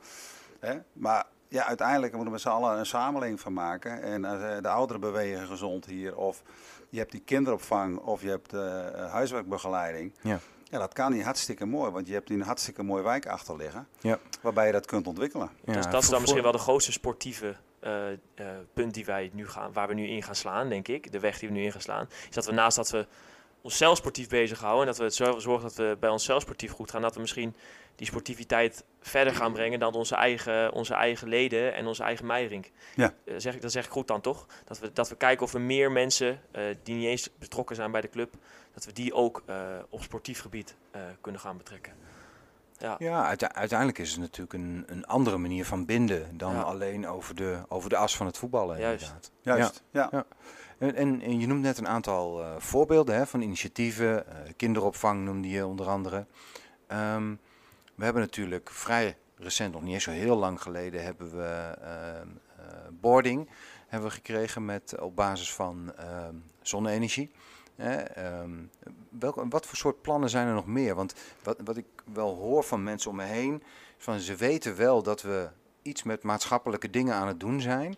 Hè? 0.59 0.77
Maar 0.93 1.25
ja, 1.47 1.65
uiteindelijk 1.65 2.11
moeten 2.13 2.27
we 2.27 2.37
met 2.37 2.41
z'n 2.41 2.63
allen 2.63 2.79
een 2.79 2.85
samenleving 2.85 3.39
van 3.39 3.53
maken. 3.53 4.01
En 4.01 4.25
eh, 4.25 4.61
de 4.61 4.67
ouderen 4.67 5.01
bewegen 5.01 5.47
gezond 5.47 5.85
hier. 5.85 6.17
Of 6.17 6.41
je 6.95 7.01
hebt 7.01 7.11
die 7.11 7.21
kinderopvang 7.25 7.97
of 7.97 8.21
je 8.21 8.29
hebt 8.29 8.53
eh, 8.53 9.11
huiswerkbegeleiding. 9.11 10.13
Ja. 10.21 10.39
Ja, 10.69 10.79
dat 10.79 10.93
kan 10.93 11.11
niet 11.11 11.23
hartstikke 11.23 11.65
mooi, 11.65 11.91
want 11.91 12.07
je 12.07 12.13
hebt 12.13 12.29
hier 12.29 12.37
een 12.37 12.45
hartstikke 12.45 12.83
mooie 12.83 13.03
wijk 13.03 13.27
achter 13.27 13.55
liggen. 13.55 13.87
Ja. 13.99 14.19
Waarbij 14.41 14.65
je 14.65 14.71
dat 14.71 14.85
kunt 14.85 15.07
ontwikkelen. 15.07 15.49
Ja, 15.65 15.73
dat, 15.73 15.91
dat 15.91 16.03
is 16.03 16.09
dan 16.09 16.21
misschien 16.21 16.43
wel 16.43 16.51
de 16.51 16.57
grootste 16.57 16.91
sportieve 16.91 17.55
eh, 17.79 18.11
eh, 18.11 18.17
punt 18.73 18.93
die 18.93 19.05
wij 19.05 19.29
nu 19.33 19.47
gaan, 19.47 19.73
waar 19.73 19.87
we 19.87 19.93
nu 19.93 20.07
in 20.07 20.23
gaan 20.23 20.35
slaan, 20.35 20.69
denk 20.69 20.87
ik. 20.87 21.11
De 21.11 21.19
weg 21.19 21.39
die 21.39 21.49
we 21.49 21.55
nu 21.55 21.63
in 21.63 21.71
gaan 21.71 21.81
slaan. 21.81 22.07
Is 22.29 22.35
dat 22.35 22.45
we 22.45 22.51
naast 22.51 22.75
dat 22.75 22.89
we 22.89 23.07
onszelf 23.65 23.97
sportief 23.97 24.27
bezighouden 24.27 24.81
en 24.81 24.87
dat 24.87 24.97
we 24.97 25.03
het 25.03 25.13
zo 25.15 25.39
zorgen 25.39 25.63
dat 25.67 25.75
we 25.75 25.97
bij 25.99 26.09
onszelf 26.09 26.41
sportief 26.41 26.71
goed 26.71 26.91
gaan, 26.91 27.01
dat 27.01 27.15
we 27.15 27.21
misschien 27.21 27.55
die 27.95 28.07
sportiviteit 28.07 28.83
verder 29.01 29.35
gaan 29.35 29.53
brengen 29.53 29.79
dan 29.79 29.93
onze 29.93 30.15
eigen, 30.15 30.71
onze 30.71 30.93
eigen 30.93 31.27
leden 31.27 31.73
en 31.73 31.87
onze 31.87 32.03
eigen 32.03 32.25
meirink. 32.25 32.71
Ja. 32.95 33.13
Eh, 33.25 33.33
zeg 33.37 33.55
ik, 33.55 33.61
dat 33.61 33.71
zeg 33.71 33.85
ik 33.85 33.91
goed 33.91 34.07
dan 34.07 34.21
toch? 34.21 34.45
Dat 34.65 34.79
we, 34.79 34.91
dat 34.93 35.09
we 35.09 35.15
kijken 35.15 35.45
of 35.45 35.51
we 35.51 35.59
meer 35.59 35.91
mensen 35.91 36.41
eh, 36.51 36.63
die 36.83 36.95
niet 36.95 37.05
eens 37.05 37.29
betrokken 37.39 37.75
zijn 37.75 37.91
bij 37.91 38.01
de 38.01 38.09
club, 38.09 38.33
dat 38.73 38.85
we 38.85 38.91
die 38.93 39.13
ook 39.13 39.43
eh, 39.45 39.57
op 39.89 40.03
sportief 40.03 40.41
gebied 40.41 40.75
eh, 40.91 41.01
kunnen 41.21 41.41
gaan 41.41 41.57
betrekken. 41.57 41.93
Ja. 42.77 42.95
Ja, 42.99 43.25
uite- 43.25 43.53
uiteindelijk 43.53 43.97
is 43.99 44.11
het 44.11 44.19
natuurlijk 44.19 44.53
een, 44.53 44.83
een 44.87 45.05
andere 45.05 45.37
manier 45.37 45.65
van 45.65 45.85
binden 45.85 46.37
dan 46.37 46.53
Ja. 46.53 46.61
alleen 46.61 47.07
over 47.07 47.35
de, 47.35 47.57
over 47.67 47.89
de 47.89 47.97
as 47.97 48.15
van 48.17 48.25
het 48.25 48.37
voetballen. 48.37 48.79
Juist. 48.79 49.03
Inderdaad. 49.05 49.31
Juist, 49.41 49.83
ja. 49.91 50.07
Ja. 50.11 50.25
En, 50.77 50.95
en, 51.21 51.39
je 51.39 51.47
noemt 51.47 51.61
net 51.61 51.77
een 51.77 51.87
aantal 51.87 52.43
eh, 52.43 52.55
voorbeelden 52.57 53.15
hè, 53.15 53.27
van 53.27 53.41
initiatieven. 53.41 54.27
eh, 54.27 54.53
kinderopvang 54.55 55.23
noemde 55.23 55.49
je 55.49 55.65
onder 55.65 55.87
andere. 55.87 56.25
Ehm, 56.87 57.35
we 57.95 58.03
hebben 58.03 58.21
natuurlijk 58.21 58.69
vrij 58.69 59.17
recent, 59.35 59.73
nog 59.73 59.81
niet 59.81 59.93
eens 59.93 60.03
zo 60.03 60.11
heel 60.11 60.35
lang 60.35 60.61
geleden, 60.61 61.03
hebben 61.03 61.37
we 61.37 61.75
ehm, 61.81 62.27
eh, 62.57 62.65
boarding 62.91 63.49
hebben 63.87 64.09
we 64.09 64.15
gekregen 64.15 64.65
met, 64.65 64.99
op 64.99 65.15
basis 65.15 65.53
van 65.53 65.93
ehm, 65.97 66.35
zonne-energie. 66.61 67.31
Welke, 69.09 69.47
wat 69.49 69.65
voor 69.65 69.77
soort 69.77 70.01
plannen 70.01 70.29
zijn 70.29 70.47
er 70.47 70.53
nog 70.53 70.65
meer? 70.65 70.95
Want 70.95 71.13
wat, 71.43 71.57
wat 71.63 71.77
ik 71.77 71.85
wel 72.13 72.35
hoor 72.35 72.63
van 72.63 72.83
mensen 72.83 73.09
om 73.09 73.15
me 73.15 73.23
heen, 73.23 73.63
van 73.97 74.19
ze 74.19 74.35
weten 74.35 74.75
wel 74.75 75.03
dat 75.03 75.21
we 75.21 75.49
iets 75.81 76.03
met 76.03 76.23
maatschappelijke 76.23 76.89
dingen 76.89 77.13
aan 77.13 77.27
het 77.27 77.39
doen 77.39 77.61
zijn. 77.61 77.95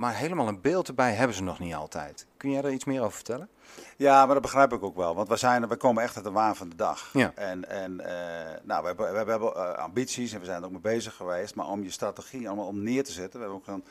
Maar 0.00 0.14
helemaal 0.14 0.48
een 0.48 0.60
beeld 0.60 0.88
erbij 0.88 1.12
hebben 1.12 1.36
ze 1.36 1.42
nog 1.42 1.58
niet 1.58 1.74
altijd. 1.74 2.26
Kun 2.36 2.50
jij 2.50 2.62
daar 2.62 2.72
iets 2.72 2.84
meer 2.84 3.00
over 3.00 3.12
vertellen? 3.12 3.48
Ja, 3.96 4.24
maar 4.24 4.34
dat 4.34 4.42
begrijp 4.42 4.72
ik 4.72 4.82
ook 4.82 4.96
wel. 4.96 5.14
Want 5.14 5.28
we, 5.28 5.36
zijn, 5.36 5.68
we 5.68 5.76
komen 5.76 6.02
echt 6.02 6.16
uit 6.16 6.24
de 6.24 6.30
waan 6.30 6.56
van 6.56 6.68
de 6.68 6.76
dag. 6.76 7.10
Ja. 7.12 7.32
En, 7.34 7.68
en 7.68 8.00
eh, 8.00 8.58
nou, 8.62 8.80
we 8.80 8.86
hebben, 8.86 9.12
we 9.12 9.30
hebben 9.30 9.54
eh, 9.54 9.72
ambities 9.72 10.32
en 10.32 10.38
we 10.38 10.44
zijn 10.44 10.58
er 10.58 10.64
ook 10.64 10.70
mee 10.70 10.80
bezig 10.80 11.14
geweest. 11.14 11.54
Maar 11.54 11.66
om 11.66 11.82
je 11.82 11.90
strategie 11.90 12.46
allemaal 12.46 12.66
om 12.66 12.82
neer 12.82 13.04
te 13.04 13.12
zetten. 13.12 13.40
We 13.40 13.46
hebben 13.46 13.56
ook 13.56 13.76
een 13.76 13.84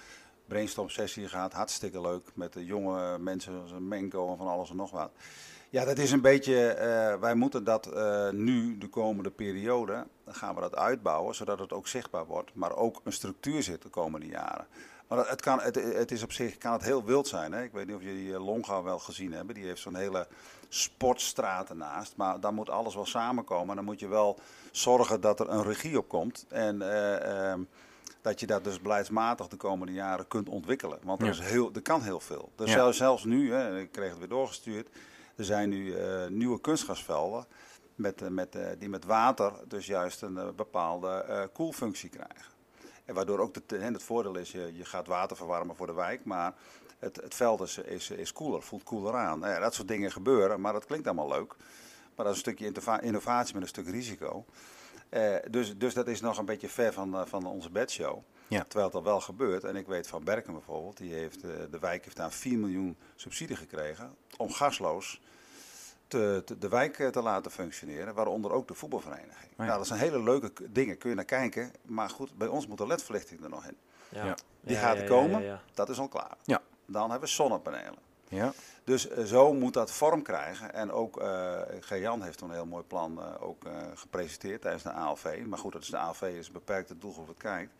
brainstorm 0.48 0.89
sessie 0.89 1.28
gehad. 1.28 1.54
Hartstikke 1.54 2.02
leuk. 2.02 2.30
Met 2.34 2.54
de 2.54 2.65
jonge 2.65 3.17
mensen 3.17 3.52
zoals 3.52 3.72
Menko 3.80 4.32
en 4.32 4.38
van 4.38 4.48
alles 4.48 4.69
en 4.69 4.76
nog 4.76 4.91
wat. 4.91 5.12
Ja, 5.69 5.86
dat 5.86 5.98
is 5.98 6.12
een 6.12 6.22
beetje, 6.22 6.67
eh, 6.67 7.19
wij 7.19 7.36
moeten 7.36 7.63
dat 7.63 7.89
nu, 8.32 8.78
de 8.78 8.89
komende 8.89 9.32
periode, 9.32 10.08
gaan 10.28 10.56
we 10.56 10.62
dat 10.62 10.76
uitbouwen, 10.76 11.36
zodat 11.36 11.60
het 11.60 11.74
ook 11.74 11.88
zichtbaar 11.88 12.26
wordt. 12.26 12.52
Maar 12.54 12.76
ook 12.76 13.02
een 13.04 13.13
structuur 13.13 13.63
zit 13.63 13.82
de 13.82 13.89
komende 13.89 14.28
jaren. 14.28 14.67
Maar 15.10 15.30
het, 15.30 15.41
kan, 15.41 15.60
het, 15.60 15.76
het 15.76 16.12
is 16.12 16.24
op 16.24 16.32
zich 16.32 16.58
kan 16.58 16.74
het 16.74 16.84
heel 16.84 17.04
wild 17.04 17.28
zijn. 17.28 17.52
Hè? 17.52 17.63
Ik 17.63 17.72
weet 17.72 17.88
niet 17.88 17.95
of 17.95 18.02
jullie 18.02 18.34
eh, 18.34 18.45
Longa 18.45 18.84
wel 18.84 19.00
gezien 19.00 19.34
hebben. 19.34 19.56
Die 19.56 19.65
heeft 19.65 19.82
zo'n 19.82 19.95
hele 19.95 20.28
sportstraat 20.67 21.69
ernaast. 21.69 22.15
Maar 22.15 22.39
dan 22.39 22.54
moet 22.54 22.69
alles 22.69 22.95
wel 22.95 23.06
samenkomen. 23.06 23.69
En 23.69 23.76
dan 23.76 23.86
moet 23.86 24.00
je 24.00 24.08
wel 24.08 24.39
zorgen 24.72 25.22
dat 25.22 25.39
er 25.39 25.50
een 25.50 25.63
regie 25.63 25.98
op 25.98 26.08
komt. 26.08 26.45
En 26.50 26.82
eh, 26.82 27.50
ehm, 27.52 27.62
dat 28.22 28.39
je 28.39 28.45
dat 28.48 28.63
dus 28.63 28.82
beleidsmatig 28.82 29.48
de 29.48 29.56
komende 29.56 29.93
jaren 29.93 30.28
kunt 30.28 30.50
ontwikkelen. 30.50 31.00
Want 31.04 31.19
er, 31.22 31.26
Ja. 31.26 31.32
is 31.32 31.39
heel, 31.39 31.72
er 31.74 31.82
kan 31.82 32.02
heel 32.02 32.19
veel. 32.19 32.52
Dus 32.56 32.67
Ja. 32.69 32.74
zelfs, 32.76 32.98
zelfs 32.98 33.24
nu, 33.24 33.54
hè, 33.54 33.80
ik 33.80 33.91
kreeg 33.91 34.10
het 34.10 34.19
weer 34.19 34.28
doorgestuurd. 34.28 34.88
Er 35.36 35.45
zijn 35.45 35.69
nu 35.69 35.93
eh, 35.95 36.28
nieuwe 36.28 36.62
kunstgrasvelden. 36.62 37.45
Met, 37.95 38.30
met, 38.30 38.58
die 38.78 38.89
met 38.89 39.06
water 39.06 39.54
dus 39.67 39.86
juist 39.86 40.22
een 40.22 40.54
bepaalde 40.56 41.50
koelfunctie 41.54 42.10
krijgen. 42.10 42.58
En 43.10 43.15
waardoor 43.15 43.39
ook 43.39 43.54
de, 43.67 43.78
en 43.78 43.93
het 43.93 44.04
voordeel 44.04 44.38
is, 44.38 44.52
je, 44.52 44.72
je 44.74 44.86
gaat 44.86 45.08
water 45.08 45.38
verwarmen 45.38 45.76
voor 45.76 45.88
de 45.88 45.93
wijk, 45.93 46.26
maar 46.26 46.54
het, 47.00 47.15
het 47.15 47.36
veld 47.36 47.62
is, 47.62 47.78
is, 47.78 48.10
is 48.10 48.32
koeler, 48.32 48.62
voelt 48.62 48.84
koeler 48.84 49.13
aan. 49.13 49.39
Nou 49.39 49.54
ja, 49.54 49.60
dat 49.60 49.74
soort 49.74 49.88
dingen 49.88 50.12
gebeuren, 50.12 50.62
maar 50.62 50.74
dat 50.74 50.86
klinkt 50.86 51.08
allemaal 51.08 51.28
leuk. 51.28 51.56
Maar 52.15 52.26
dat 52.26 52.28
is 52.28 52.32
een 52.34 52.38
stukje 52.38 52.65
innova- 52.65 53.02
innovatie 53.02 53.54
met 53.54 53.63
een 53.63 53.69
stuk 53.69 53.88
risico. 53.88 54.45
Eh, 55.10 55.36
dus, 55.50 55.78
dus 55.78 55.93
dat 55.93 56.08
is 56.08 56.22
nog 56.22 56.38
een 56.38 56.45
beetje 56.45 56.69
ver 56.69 56.93
van, 56.93 57.15
eh, 57.15 57.26
van 57.26 57.45
onze 57.45 57.69
bedshow. 57.69 58.19
Ja. 58.48 58.63
Terwijl 58.63 58.86
het 58.86 58.95
al 58.95 59.04
wel 59.04 59.22
gebeurt. 59.22 59.63
En 59.63 59.76
ik 59.76 59.88
weet 59.88 60.08
van 60.08 60.24
Berken 60.24 60.54
bijvoorbeeld, 60.54 60.98
die 60.98 61.13
heeft, 61.13 61.43
eh, 61.43 61.50
de 61.72 61.80
wijk 61.80 62.04
heeft 62.04 62.17
daar 62.17 62.32
4 62.32 62.58
miljoen 62.58 62.98
subsidie 63.15 63.56
gekregen 63.56 64.15
om 64.38 64.52
gasloos 64.52 65.22
te, 66.10 66.41
te- 66.45 66.58
de 66.58 66.67
wijk 66.69 67.00
eh, 67.00 67.08
te 67.08 67.22
laten 67.22 67.52
functioneren, 67.52 68.13
waaronder 68.13 68.52
ook 68.52 68.67
de 68.67 68.74
voetbalvereniging. 68.74 69.52
ja. 69.58 69.63
Nou, 69.63 69.78
dat 69.78 69.88
zijn 69.88 70.00
hele 70.00 70.24
leuke 70.24 70.52
dingen, 70.72 70.98
kun 70.98 71.10
je 71.10 71.15
naar 71.15 71.26
kijken. 71.26 71.72
Maar 71.86 72.10
goed, 72.10 72.38
bij 72.38 72.48
ons 72.48 72.67
moet 72.67 72.78
de 72.78 72.88
ledverlichting 72.88 73.43
er 73.43 73.50
nog 73.50 73.65
in. 73.65 73.78
Ja. 74.10 74.26
Ja. 74.26 74.36
Die 74.62 74.76
Ja, 74.76 74.82
gaat 74.82 74.95
ja, 74.95 75.02
er 75.04 75.10
ja, 75.10 75.15
komen, 75.15 75.41
ja, 75.41 75.48
ja. 75.48 75.62
dat 75.74 75.89
is 75.89 76.00
al 76.00 76.08
klaar. 76.08 76.38
Ja. 76.43 76.62
Dan 76.86 77.02
hebben 77.12 77.30
we 77.30 77.36
zonnepanelen. 77.36 78.08
Ja. 78.28 78.54
Dus 78.84 79.08
eh, 79.08 79.24
zo 79.24 79.54
moet 79.54 79.74
dat 79.74 79.91
vorm 79.91 80.22
krijgen. 80.22 80.74
En 80.74 80.91
ook 80.91 81.17
eh 81.22 81.62
G-Jan 81.80 82.22
heeft 82.24 82.38
toen 82.38 82.50
een 82.50 82.56
heel 82.56 82.65
mooi 82.65 82.84
plan 82.84 83.19
eh, 83.22 83.26
ook, 83.48 83.65
eh, 83.65 83.72
gepresenteerd 83.95 84.62
tijdens 84.62 84.84
de 84.84 84.91
ALV. 84.91 85.43
Maar 85.48 85.60
goed, 85.60 85.72
dat 85.74 85.82
is 85.82 85.89
de 85.89 85.98
ALV 85.98 86.22
is 86.22 86.48
een 86.48 86.54
beperkte 86.54 86.98
doelgroep 86.98 87.28
wat 87.28 87.38
kijkt. 87.38 87.72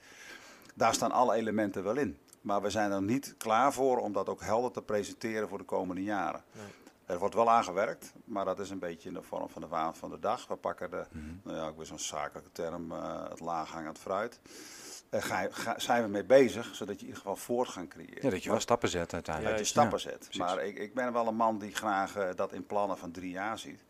Daar 0.76 0.94
staan 0.94 1.12
alle 1.12 1.36
elementen 1.36 1.84
wel 1.84 1.96
in. 1.98 2.18
Maar 2.42 2.62
we 2.62 2.70
zijn 2.70 2.92
er 2.92 3.02
niet 3.02 3.36
klaar 3.38 3.74
voor 3.74 3.98
om 3.98 4.14
dat 4.14 4.30
ook 4.30 4.42
helder 4.42 4.72
te 4.72 4.82
presenteren 4.82 5.48
voor 5.50 5.58
de 5.58 5.64
komende 5.64 6.04
jaren. 6.04 6.44
Nee. 6.52 6.66
Er 7.10 7.20
wordt 7.20 7.36
wel 7.36 7.50
aan 7.50 7.64
gewerkt, 7.64 8.14
maar 8.26 8.46
dat 8.46 8.60
is 8.60 8.70
een 8.70 8.80
beetje 8.80 9.08
in 9.08 9.14
de 9.16 9.22
vorm 9.22 9.50
van 9.50 9.62
de 9.62 9.68
waan 9.68 9.96
van 9.96 10.10
de 10.10 10.20
dag. 10.20 10.48
We 10.48 10.56
pakken 10.56 10.90
de, 10.90 11.06
nou 11.44 11.58
ja, 11.58 11.68
ik 11.68 11.76
weet 11.78 11.88
zo'n 11.88 12.00
zakelijke 12.00 12.52
term, 12.52 12.92
eh, 12.92 13.30
het 13.30 13.40
laaghangend 13.40 13.98
fruit. 13.98 14.40
Eh, 15.10 15.22
ga, 15.22 15.48
ga- 15.52 15.80
zijn 15.80 16.04
we 16.04 16.10
mee 16.10 16.24
bezig, 16.24 16.76
zodat 16.76 16.96
je 16.96 17.02
in 17.02 17.08
ieder 17.08 17.16
geval 17.22 17.36
voortgang 17.36 17.90
creëert. 17.90 18.22
ja, 18.22 18.30
dat 18.30 18.44
je 18.44 18.50
wel 18.50 18.60
stappen 18.60 18.90
zet 18.90 19.14
uiteindelijk. 19.14 19.56
Dat 19.58 19.66
je 19.66 19.72
stappen 19.72 19.98
Ja, 19.98 20.04
zet. 20.04 20.18
precies. 20.18 20.38
Maar 20.38 20.64
ik, 20.66 20.78
ik 20.78 20.94
ben 20.94 21.14
wel 21.14 21.28
een 21.28 21.36
man 21.36 21.58
die 21.60 21.76
graag 21.76 22.16
eh, 22.16 22.30
dat 22.36 22.54
in 22.54 22.66
plannen 22.66 22.98
van 22.98 23.12
drie 23.12 23.32
jaar 23.32 23.58
ziet. 23.60 23.84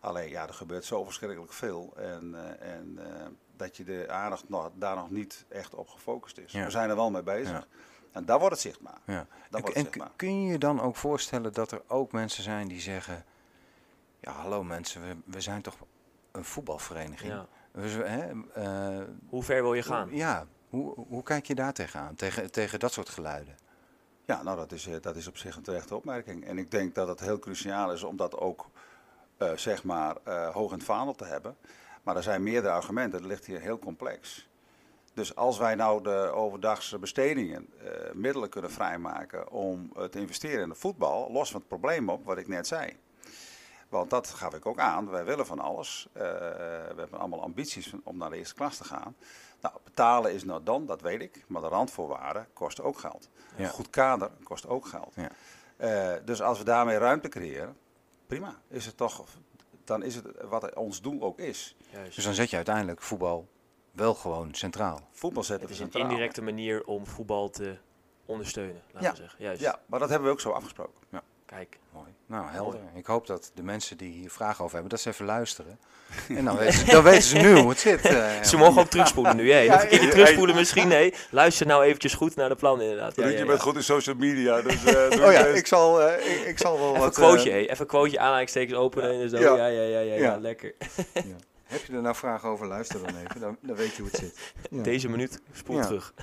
Alleen 0.00 0.28
ja, 0.28 0.46
er 0.48 0.54
gebeurt 0.54 0.84
zo 0.84 1.04
verschrikkelijk 1.04 1.52
veel. 1.52 1.92
En, 1.96 2.34
en 2.60 2.98
dat 3.56 3.76
je 3.76 3.84
de 3.84 4.06
aandacht 4.10 4.48
nog, 4.48 4.70
daar 4.74 4.96
nog 4.96 5.10
niet 5.10 5.44
echt 5.48 5.74
op 5.74 5.88
gefocust 5.88 6.38
is. 6.38 6.52
Ja. 6.52 6.64
We 6.64 6.70
zijn 6.70 6.90
er 6.90 6.96
wel 6.96 7.10
mee 7.10 7.22
bezig. 7.22 7.66
En 8.14 8.24
daar 8.24 8.38
wordt 8.38 8.54
het 8.54 8.62
zichtbaar. 8.62 8.98
Ja. 9.04 9.14
Dan 9.14 9.26
En, 9.50 9.60
wordt 9.60 9.76
en 9.76 9.84
het 9.84 9.92
zichtbaar. 9.92 10.10
kun 10.16 10.42
je 10.42 10.52
je 10.52 10.58
dan 10.58 10.80
ook 10.80 10.96
voorstellen 10.96 11.52
dat 11.52 11.70
er 11.72 11.82
ook 11.86 12.12
mensen 12.12 12.42
zijn 12.42 12.68
die 12.68 12.80
zeggen... 12.80 13.24
Ja, 14.20 14.32
hallo 14.32 14.62
mensen, 14.64 15.02
we, 15.02 15.16
we 15.24 15.40
zijn 15.40 15.62
toch 15.62 15.76
een 16.32 16.44
voetbalvereniging. 16.44 17.32
Ja. 17.32 17.46
Z- 17.86 17.96
hè, 17.96 18.30
eh, 18.54 19.04
Hoe 19.28 19.42
ver 19.42 19.62
wil 19.62 19.74
je 19.74 19.82
gaan? 19.82 20.08
Ja, 20.12 20.46
hoe, 20.68 20.94
hoe 21.08 21.22
kijk 21.22 21.46
je 21.46 21.54
daar 21.54 21.72
tegenaan? 21.72 22.14
Tegen, 22.14 22.50
tegen 22.52 22.78
dat 22.78 22.92
soort 22.92 23.08
geluiden? 23.08 23.54
Ja, 24.24 24.42
nou 24.42 24.56
dat 24.56 24.72
is, 24.72 24.86
eh, 24.86 24.94
dat 25.00 25.16
is 25.16 25.26
op 25.28 25.36
zich 25.36 25.56
een 25.56 25.62
terechte 25.62 25.94
opmerking. 25.96 26.44
En 26.46 26.58
ik 26.58 26.70
denk 26.70 26.94
dat 26.94 27.08
het 27.08 27.20
heel 27.20 27.38
cruciaal 27.38 27.92
is 27.92 28.02
om 28.02 28.16
dat 28.16 28.36
ook 28.36 28.66
eh, 29.36 29.52
zeg 29.56 29.84
maar 29.84 30.16
eh, 30.24 30.48
hoog 30.48 30.70
in 30.70 30.76
het 30.76 30.86
vaandel 30.86 31.14
te 31.14 31.24
hebben. 31.24 31.56
Maar 32.02 32.16
er 32.16 32.22
zijn 32.22 32.42
meerdere 32.42 32.74
argumenten. 32.74 33.18
Het 33.18 33.28
ligt 33.28 33.46
hier 33.46 33.60
heel 33.60 33.78
complex. 33.78 34.48
Dus 35.14 35.36
als 35.36 35.58
wij 35.58 35.74
nou 35.74 36.02
de 36.02 36.30
overdagse 36.34 36.98
bestedingen 36.98 37.68
eh, 37.78 38.12
middelen 38.12 38.48
kunnen 38.48 38.70
vrijmaken 38.70 39.50
om 39.50 39.92
te 40.10 40.18
investeren 40.18 40.62
in 40.62 40.68
de 40.68 40.74
voetbal, 40.74 41.32
los 41.32 41.50
van 41.50 41.60
het 41.60 41.68
probleem 41.68 42.08
op 42.08 42.24
wat 42.24 42.38
ik 42.38 42.48
net 42.48 42.66
zei. 42.66 42.96
Want 43.94 44.10
dat 44.10 44.28
gaf 44.28 44.54
ik 44.54 44.66
ook 44.66 44.78
aan. 44.78 45.10
Wij 45.10 45.24
willen 45.24 45.46
van 45.46 45.58
alles. 45.58 46.08
Eh, 46.12 46.22
we 46.22 46.94
hebben 46.96 47.18
allemaal 47.18 47.42
ambities 47.42 47.92
om 48.02 48.16
naar 48.16 48.30
de 48.30 48.36
eerste 48.36 48.54
klas 48.54 48.76
te 48.76 48.84
gaan. 48.84 49.16
Nou, 49.60 49.74
betalen 49.84 50.32
is 50.32 50.44
nou 50.44 50.62
dan, 50.62 50.86
dat 50.86 51.00
weet 51.00 51.20
ik. 51.20 51.44
Maar 51.46 51.62
de 51.62 51.68
randvoorwaarden 51.68 52.46
kosten 52.52 52.84
ook 52.84 52.98
geld. 52.98 53.28
Ja. 53.56 53.64
Een 53.64 53.70
goed 53.70 53.90
kader 53.90 54.30
kost 54.42 54.66
ook 54.66 54.86
geld. 54.86 55.14
Ja. 55.14 55.30
Eh, 55.76 56.20
dus 56.24 56.42
als 56.42 56.58
we 56.58 56.64
daarmee 56.64 56.98
ruimte 56.98 57.28
creëren, 57.28 57.76
prima. 58.26 58.54
Is 58.68 58.86
het 58.86 58.96
toch, 58.96 59.24
dan 59.84 60.02
is 60.02 60.14
het 60.14 60.26
wat 60.48 60.74
ons 60.74 61.00
doel 61.00 61.22
ook 61.22 61.38
is. 61.38 61.76
Juist. 61.90 62.14
Dus 62.14 62.24
dan 62.24 62.34
zet 62.34 62.50
je 62.50 62.56
uiteindelijk 62.56 63.02
voetbal 63.02 63.48
wel 63.94 64.14
gewoon 64.14 64.54
centraal. 64.54 65.00
Voetbal 65.12 65.42
zetten 65.44 65.68
Het 65.68 65.76
is 65.78 65.84
een 65.94 66.00
indirecte 66.00 66.42
manier 66.42 66.84
om 66.84 67.06
voetbal 67.06 67.50
te 67.50 67.76
ondersteunen, 68.26 68.82
laten 68.92 69.02
Ja. 69.08 69.10
we 69.14 69.16
zeggen. 69.16 69.38
Juist. 69.44 69.60
Ja, 69.60 69.78
maar 69.86 69.98
dat 70.00 70.08
hebben 70.08 70.26
we 70.28 70.34
ook 70.34 70.40
zo 70.40 70.50
afgesproken. 70.50 70.92
Kijk. 71.10 71.22
Kijk, 71.46 71.78
Mooi. 71.92 72.06
Nou, 72.26 72.46
helder. 72.50 72.80
Ik 72.94 73.06
hoop 73.06 73.26
dat 73.26 73.50
de 73.54 73.62
mensen 73.62 73.96
die 73.96 74.12
hier 74.12 74.30
vragen 74.30 74.60
over 74.60 74.72
hebben, 74.72 74.90
dat 74.90 75.00
ze 75.00 75.08
even 75.08 75.24
luisteren. 75.26 75.78
En 76.28 76.44
dan 76.44 76.56
weten 76.56 76.74
ze, 76.78 76.84
dan 76.84 77.02
weten 77.02 77.22
ze 77.22 77.36
nu 77.36 77.58
hoe 77.58 77.68
het 77.68 77.78
zit. 77.78 78.00
eh. 78.04 78.42
ze 78.50 78.56
mogen 78.56 78.80
ook 78.82 78.88
terugspoelen 78.88 79.36
nu. 79.36 79.52
Hè? 79.52 79.58
Ja, 79.70 79.82
een 79.82 79.88
keer 79.88 80.02
ja, 80.02 80.10
terugspoelen 80.10 80.54
misschien. 80.54 80.88
Nee, 80.88 81.14
luister 81.30 81.66
nou 81.66 81.84
eventjes 81.84 82.14
goed 82.14 82.36
naar 82.36 82.48
de 82.48 82.54
plannen 82.54 82.84
inderdaad. 82.86 83.16
Ja, 83.16 83.24
ja, 83.24 83.30
je 83.30 83.38
ja. 83.38 83.46
bent 83.46 83.60
goed 83.60 83.74
in 83.76 83.82
social 83.82 84.16
media, 84.16 84.62
dus... 84.62 84.84
eh, 84.84 85.24
Oh 85.26 85.32
ja, 85.32 85.44
ik 85.46 85.66
zal, 85.66 86.02
eh, 86.02 86.40
ik, 86.40 86.46
ik 86.46 86.58
zal 86.58 86.72
wel 86.78 86.84
Even 86.84 86.94
een 86.96 87.00
wat... 87.00 87.14
quoteje, 87.14 87.50
eh. 87.50 87.60
Even 87.62 87.80
een 87.80 87.86
quoteje, 87.86 88.18
aanhalingstekens 88.18 88.78
openen 88.78 89.20
en 89.20 89.28
zo. 89.30 89.38
Ja. 89.38 89.56
Ja, 89.56 89.66
ja, 89.66 89.82
ja, 89.82 89.98
ja, 90.00 90.14
ja, 90.14 90.14
Ja. 90.14 90.36
lekker. 90.36 90.74
Heb 91.74 91.84
je 91.84 91.92
er 91.92 92.02
nou 92.02 92.14
vragen 92.14 92.48
over? 92.48 92.66
Luister 92.66 93.02
dan 93.02 93.16
even. 93.16 93.40
Dan, 93.40 93.56
dan 93.60 93.76
weet 93.76 93.94
je 93.94 94.02
hoe 94.02 94.10
het 94.10 94.20
zit. 94.20 94.52
Ja. 94.70 94.82
Deze 94.82 95.08
minuut, 95.08 95.40
spoel 95.52 95.76
Ja. 95.76 95.84
terug. 95.84 96.14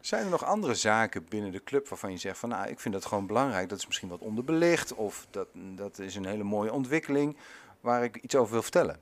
Zijn 0.00 0.24
er 0.24 0.30
nog 0.30 0.44
andere 0.44 0.74
zaken 0.74 1.26
binnen 1.28 1.52
de 1.52 1.62
club 1.62 1.88
waarvan 1.88 2.10
je 2.10 2.16
zegt 2.18 2.38
van 2.38 2.48
nou, 2.48 2.68
ik 2.68 2.80
vind 2.80 2.94
dat 2.94 3.04
gewoon 3.04 3.26
belangrijk. 3.26 3.68
Dat 3.68 3.78
is 3.78 3.86
misschien 3.86 4.08
wat 4.08 4.20
onderbelicht 4.20 4.94
of 4.94 5.26
dat, 5.30 5.48
dat 5.54 5.98
is 5.98 6.14
een 6.16 6.26
hele 6.26 6.44
mooie 6.44 6.72
ontwikkeling 6.72 7.36
waar 7.80 8.04
ik 8.04 8.16
iets 8.16 8.34
over 8.34 8.52
wil 8.52 8.62
vertellen. 8.62 8.96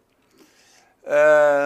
Eh, 1.03 1.13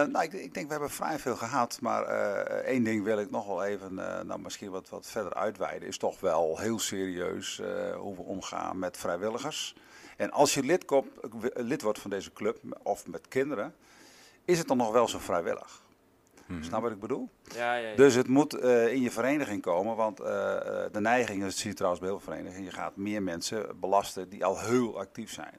nou, 0.05 0.21
ik, 0.23 0.33
ik 0.33 0.53
denk 0.53 0.65
we 0.65 0.71
hebben 0.71 0.89
vrij 0.89 1.19
veel 1.19 1.35
gehad, 1.35 1.77
maar 1.81 2.03
eh, 2.03 2.55
één 2.73 2.83
ding 2.83 3.03
wil 3.03 3.19
ik 3.19 3.31
nog 3.31 3.47
wel 3.47 3.63
even, 3.63 3.99
eh, 3.99 4.23
nou 4.23 4.39
misschien 4.39 4.69
wat, 4.71 4.89
wat 4.89 5.07
verder 5.07 5.33
uitweiden, 5.33 5.87
is 5.87 5.97
toch 5.97 6.19
wel 6.19 6.57
heel 6.59 6.79
serieus 6.79 7.59
eh, 7.59 7.95
hoe 7.95 8.15
we 8.15 8.21
omgaan 8.21 8.79
met 8.79 8.97
vrijwilligers. 8.97 9.75
En 10.17 10.31
als 10.31 10.53
je 10.53 10.63
lid, 10.63 10.85
komt, 10.85 11.07
lid 11.53 11.81
wordt 11.81 11.99
van 11.99 12.09
deze 12.09 12.33
club 12.33 12.57
of 12.83 13.07
met 13.07 13.27
kinderen, 13.27 13.75
is 14.49 14.57
het 14.57 14.67
dan 14.67 14.77
nog 14.77 14.91
wel 14.91 15.07
zo 15.07 15.19
vrijwillig. 15.19 15.81
Snap 16.61 16.81
wat 16.81 16.91
ik 16.91 16.99
bedoel? 16.99 17.29
Ja, 17.55 17.75
ja, 17.75 17.89
ja. 17.89 17.95
Dus 17.95 18.15
het 18.15 18.27
moet 18.27 18.53
eh, 18.53 18.93
in 18.93 19.01
je 19.01 19.11
vereniging 19.11 19.61
komen, 19.61 19.95
want 19.95 20.19
eh, 20.19 20.55
eh, 20.85 20.91
de 20.91 20.99
neiging, 21.01 21.41
dat 21.41 21.53
zie 21.53 21.69
je 21.69 21.75
trouwens 21.75 22.01
bij 22.01 22.11
heel 22.11 22.19
veel 22.19 22.33
verenigingen, 22.33 22.65
je 22.69 22.75
gaat 22.75 22.95
meer 22.95 23.23
mensen 23.23 23.79
belasten 23.79 24.29
die 24.29 24.45
al 24.45 24.59
heel 24.59 24.99
actief 24.99 25.33
zijn. 25.33 25.53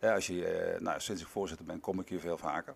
Ja, 0.00 0.14
als 0.14 0.26
je, 0.26 0.46
eh, 0.46 0.80
nou, 0.80 1.00
sinds 1.00 1.22
ik 1.22 1.28
voorzitter 1.28 1.66
ben, 1.66 1.80
kom 1.80 2.00
ik 2.00 2.08
hier 2.08 2.20
veel 2.20 2.38
vaker. 2.38 2.74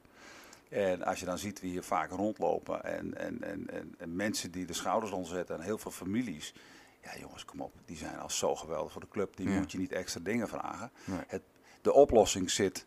En 0.68 1.02
als 1.02 1.20
je 1.20 1.26
dan 1.26 1.38
ziet 1.38 1.60
wie 1.60 1.70
hier 1.70 1.82
vaak 1.82 2.10
rondlopen 2.10 2.84
en, 2.84 3.18
en, 3.18 3.42
en, 3.42 3.70
en, 3.70 3.94
en 3.98 4.16
mensen 4.16 4.50
die 4.50 4.66
de 4.66 4.72
schouders 4.72 5.12
onderzetten 5.12 5.56
en 5.56 5.62
heel 5.62 5.78
veel 5.78 5.90
families. 5.90 6.54
Ja 7.02 7.10
jongens, 7.20 7.44
kom 7.44 7.60
op, 7.60 7.72
die 7.84 7.96
zijn 7.96 8.18
al 8.18 8.30
zo 8.30 8.54
geweldig 8.54 8.92
voor 8.92 9.00
de 9.00 9.08
club. 9.08 9.36
Die 9.36 9.48
Ja. 9.50 9.58
moet 9.58 9.72
je 9.72 9.78
niet 9.78 9.92
extra 9.92 10.20
dingen 10.20 10.48
vragen. 10.48 10.90
Nee. 11.04 11.18
Het, 11.26 11.42
de 11.82 11.92
oplossing 11.92 12.50
zit 12.50 12.86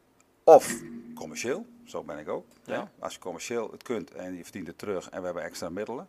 of 0.55 0.81
commercieel, 1.15 1.65
zo 1.85 2.03
ben 2.03 2.17
ik 2.17 2.29
ook. 2.29 2.45
Ja. 2.63 2.73
Ja. 2.73 2.91
Als 2.99 3.13
je 3.13 3.19
commercieel 3.19 3.71
het 3.71 3.83
kunt 3.83 4.11
en 4.11 4.35
je 4.35 4.43
verdient 4.43 4.67
het 4.67 4.77
terug 4.77 5.09
en 5.09 5.19
we 5.19 5.25
hebben 5.25 5.43
extra 5.43 5.69
middelen, 5.69 6.07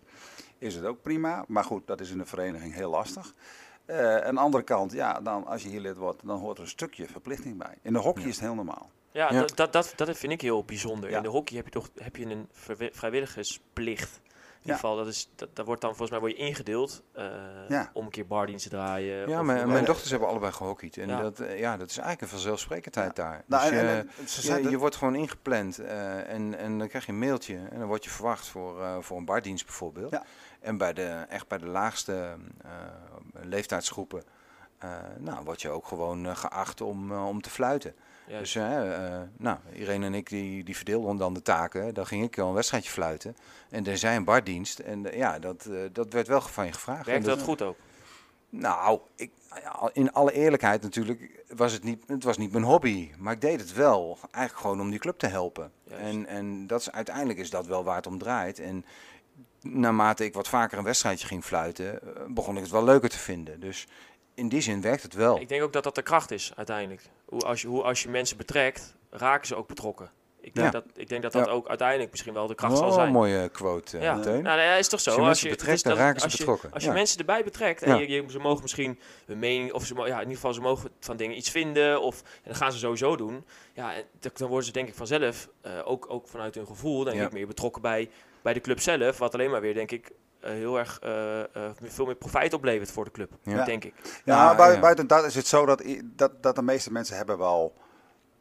is 0.59 0.75
het 0.75 0.85
ook 0.85 1.03
prima. 1.03 1.45
Maar 1.49 1.65
goed, 1.65 1.87
dat 1.87 2.01
is 2.01 2.11
in 2.11 2.19
een 2.19 2.27
vereniging 2.27 2.75
heel 2.75 2.91
lastig. 2.91 3.35
Eh 3.85 4.17
aan 4.17 4.35
de 4.35 4.41
andere 4.41 4.65
kant, 4.65 4.93
ja, 4.93 5.21
dan, 5.21 5.47
als 5.47 5.63
je 5.63 5.69
hier 5.69 5.81
lid 5.81 5.97
wordt, 5.97 6.27
dan 6.27 6.39
hoort 6.39 6.57
er 6.57 6.63
een 6.63 6.69
stukje 6.69 7.07
verplichting 7.07 7.59
bij. 7.59 7.75
In 7.83 7.93
de 7.93 7.99
hockey 7.99 8.25
is 8.25 8.35
het 8.35 8.45
heel 8.45 8.55
normaal. 8.55 8.91
Ja, 9.13 9.33
Ja. 9.33 9.41
Dat, 9.41 9.57
dat, 9.57 9.73
dat, 9.73 9.93
dat 9.97 10.19
vind 10.19 10.33
ik 10.33 10.41
heel 10.41 10.65
bijzonder. 10.65 11.11
Ja. 11.11 11.17
In 11.17 11.23
de 11.23 11.29
hockey 11.29 11.57
heb 11.57 11.65
je 11.65 11.71
toch 11.71 11.91
heb 11.97 12.17
je 12.17 12.27
een 12.27 12.49
vrijwilligersplicht. 12.93 14.21
In 14.61 14.67
ieder 14.67 14.81
Ja. 14.83 14.89
geval, 14.89 15.05
dat, 15.05 15.15
is, 15.15 15.31
dat, 15.37 15.57
dat 15.57 15.67
wordt 15.67 15.81
dan 15.81 15.91
volgens 15.91 16.11
mij 16.11 16.21
word 16.21 16.33
je 16.33 16.47
ingedeeld 16.47 17.03
eh, 17.13 17.25
Ja. 17.69 17.91
om 17.93 18.05
een 18.05 18.11
keer 18.11 18.27
bardienst 18.27 18.63
te 18.63 18.69
draaien. 18.71 19.29
Ja, 19.29 19.39
of- 19.41 19.47
mijn, 19.47 19.69
mijn 19.69 19.85
dochters 19.85 20.11
hebben 20.11 20.29
allebei 20.29 20.53
gehockeyd. 20.53 20.97
En 20.97 21.09
Ja. 21.09 21.21
dat, 21.21 21.41
eh, 21.41 21.59
ja, 21.59 21.77
dat 21.77 21.91
is 21.91 21.97
eigenlijk 21.99 22.21
een 22.21 22.39
vanzelfsprekendheid 22.39 23.17
daar. 23.17 23.43
Nou, 23.47 23.63
Dus 23.71 23.79
en- 23.79 23.85
je, 23.87 23.91
en- 23.93 24.11
en 24.19 24.29
ze 24.29 24.41
zijn 24.41 24.63
je, 24.63 24.71
je 24.71 24.79
wordt 24.79 24.97
gewoon 24.97 25.15
ingepland 25.15 25.79
eh, 25.79 26.29
en, 26.33 26.59
en 26.59 26.79
dan 26.79 26.89
krijg 26.89 27.07
je 27.07 27.13
een 27.13 27.19
mailtje 27.19 27.57
en 27.71 27.79
dan 27.79 27.89
word 27.89 28.05
je 28.05 28.11
verwacht 28.11 28.47
voor, 28.49 28.83
eh, 28.83 28.97
voor 29.01 29.17
een 29.19 29.25
bardienst 29.25 29.65
bijvoorbeeld. 29.67 30.11
Ja. 30.11 30.23
En 30.61 30.77
bij 30.77 30.93
de, 30.93 31.25
echt 31.29 31.49
bij 31.49 31.59
de 31.59 31.67
laagste 31.67 32.37
eh, 32.63 32.71
leeftijdsgroepen 33.43 34.23
eh, 34.79 34.91
nou, 35.19 35.45
word 35.45 35.63
je 35.63 35.69
ook 35.71 35.87
gewoon 35.87 36.37
geacht 36.37 36.81
om, 36.81 37.13
om 37.13 37.41
te 37.43 37.51
fluiten. 37.51 37.95
Juist. 38.27 38.53
Dus 38.55 38.63
eh, 38.63 39.21
nou, 39.37 39.59
Irene 39.73 40.07
en 40.07 40.15
ik 40.15 40.29
die, 40.29 40.65
die 40.65 40.77
verdeelden 40.77 41.17
dan 41.17 41.35
de 41.35 41.43
taken. 41.43 41.95
Dan 41.95 42.07
ging 42.07 42.25
ik 42.25 42.39
al 42.39 42.49
een 42.49 42.55
wedstrijdje 42.55 42.91
fluiten. 42.91 43.37
En 43.71 43.87
er 43.87 43.99
zijn 43.99 44.17
een 44.17 44.25
bardienst. 44.25 44.79
En 44.79 45.11
eh, 45.13 45.19
ja, 45.19 45.39
dat, 45.39 45.69
dat 45.93 46.13
werd 46.13 46.27
wel 46.29 46.41
van 46.41 46.67
je 46.67 46.73
gevraagd. 46.73 47.07
En 47.07 47.11
Werkt 47.13 47.25
dat- 47.27 47.37
dat 47.39 47.47
goed 47.47 47.63
ook? 47.63 47.77
nou, 48.49 49.01
ik, 49.17 49.31
in 49.93 50.13
alle 50.13 50.33
eerlijkheid 50.33 50.83
natuurlijk 50.83 51.45
was 51.57 51.73
het 51.73 51.83
niet, 51.85 52.03
het 52.07 52.25
was 52.25 52.39
niet 52.39 52.53
mijn 52.53 52.65
hobby. 52.65 53.11
Maar 53.19 53.33
ik 53.33 53.41
deed 53.41 53.61
het 53.61 53.73
wel, 53.73 54.19
eigenlijk 54.31 54.65
gewoon 54.67 54.81
om 54.81 54.91
die 54.91 54.99
club 54.99 55.19
te 55.19 55.27
helpen. 55.27 55.73
Juist. 55.85 56.03
En, 56.05 56.27
en 56.27 56.67
dat 56.67 56.81
is, 56.81 56.91
uiteindelijk 56.91 57.39
is 57.39 57.51
dat 57.51 57.67
wel 57.67 57.85
waar 57.85 57.97
het 57.97 58.07
om 58.07 58.19
draait. 58.19 58.59
En 58.59 58.85
naarmate 59.63 60.25
ik 60.25 60.35
wat 60.35 60.49
vaker 60.49 60.79
een 60.79 60.85
wedstrijdje 60.85 61.27
ging 61.27 61.45
fluiten, 61.45 62.01
begon 62.29 62.57
ik 62.57 62.63
het 62.63 62.71
wel 62.71 62.85
leuker 62.85 63.09
te 63.09 63.19
vinden. 63.19 63.61
Dus 63.61 63.87
in 64.41 64.49
die 64.49 64.61
zin 64.61 64.81
werkt 64.81 65.03
het 65.03 65.15
wel. 65.15 65.41
Ik 65.41 65.49
denk 65.49 65.63
ook 65.63 65.73
dat 65.73 65.85
dat 65.85 65.95
de 65.95 66.03
kracht 66.03 66.31
is 66.31 66.53
uiteindelijk. 66.57 67.03
Hoe 67.25 67.41
als 67.43 67.61
je, 67.63 67.69
hoe 67.69 67.83
als 67.83 68.03
je 68.03 68.09
mensen 68.09 68.37
betrekt, 68.37 68.97
raken 69.11 69.47
ze 69.47 69.55
ook 69.55 69.67
betrokken. 69.69 70.11
Ik 70.43 70.55
denk, 70.55 70.67
Ja. 70.67 70.73
dat, 70.73 70.85
ik 70.97 71.09
denk 71.09 71.23
dat 71.23 71.33
dat 71.33 71.47
Ja. 71.47 71.53
ook 71.53 71.69
uiteindelijk 71.69 72.11
misschien 72.11 72.33
wel 72.35 72.47
de 72.47 72.55
kracht 72.55 72.77
zal 72.77 72.87
Oh, 72.87 72.93
zijn. 72.95 73.07
een 73.07 73.13
mooie 73.13 73.49
quote, 73.49 73.97
eh, 73.97 74.03
Ja, 74.03 74.21
Teun. 74.21 74.43
nou, 74.43 74.61
ja, 74.61 74.75
is 74.75 74.89
toch 74.89 75.01
zo. 75.01 75.11
Als 75.11 75.19
je 75.19 75.25
mensen 75.25 75.49
het 75.49 75.57
betrekt, 75.57 75.77
is 75.77 75.83
dan 75.83 75.93
dat- 75.93 76.01
raken 76.03 76.19
ze 76.21 76.25
als 76.25 76.33
je- 76.33 76.39
betrokken. 76.39 76.73
Als 76.73 76.85
je 76.85 76.91
mensen 76.91 77.19
erbij 77.19 77.45
betrekt 77.45 77.83
en 77.83 77.99
je, 77.99 78.09
je- 78.09 78.25
ze 78.31 78.39
mogen 78.39 78.63
misschien 78.63 78.99
hun 79.27 79.39
mening, 79.39 79.73
of 79.73 79.85
ze, 79.87 79.95
ja, 79.95 80.05
in 80.05 80.19
ieder 80.19 80.35
geval 80.35 80.53
ze 80.55 80.61
mogen 80.61 80.91
van 81.01 81.17
dingen 81.17 81.37
iets 81.37 81.51
vinden, 81.51 82.01
of 82.03 82.21
en 82.23 82.27
dat 82.49 82.57
gaan 82.57 82.73
ze 82.73 82.79
sowieso 82.79 83.17
doen. 83.17 83.45
Ja, 83.75 83.95
en 83.95 84.05
dan 84.33 84.49
worden 84.49 84.67
ze 84.67 84.73
denk 84.73 84.89
ik 84.89 84.95
vanzelf, 84.95 85.49
eh, 85.61 85.73
ook, 85.85 86.07
ook 86.11 86.29
vanuit 86.29 86.55
hun 86.55 86.67
gevoel, 86.67 87.05
denk 87.05 87.21
ik 87.23 87.33
meer 87.33 87.47
betrokken 87.47 87.83
bij, 87.83 88.11
bij 88.43 88.53
de 88.53 88.61
club 88.61 88.81
zelf, 88.81 89.19
wat 89.19 89.35
alleen 89.35 89.51
maar 89.51 89.61
weer, 89.61 89.75
denk 89.75 89.91
ik, 89.91 90.11
eh, 90.41 90.51
heel 90.51 90.79
erg 90.79 90.99
eh, 91.03 91.41
eh, 91.41 91.47
veel 91.83 92.05
meer 92.07 92.15
profijt 92.15 92.53
oplevert 92.53 92.91
voor 92.91 93.05
de 93.05 93.11
club, 93.11 93.33
Ja. 93.43 93.65
denk 93.65 93.85
ik. 93.85 93.95
Ja, 94.25 94.51
Ja, 94.51 94.55
bui- 94.57 94.75
ja. 94.75 94.81
buiten 94.81 95.07
dat 95.07 95.25
is 95.25 95.35
het 95.35 95.47
zo 95.47 95.67
dat, 95.67 95.83
dat, 96.05 96.43
dat 96.43 96.55
de 96.55 96.63
meeste 96.63 96.93
mensen 96.93 97.17
hebben 97.17 97.39
wel 97.39 97.75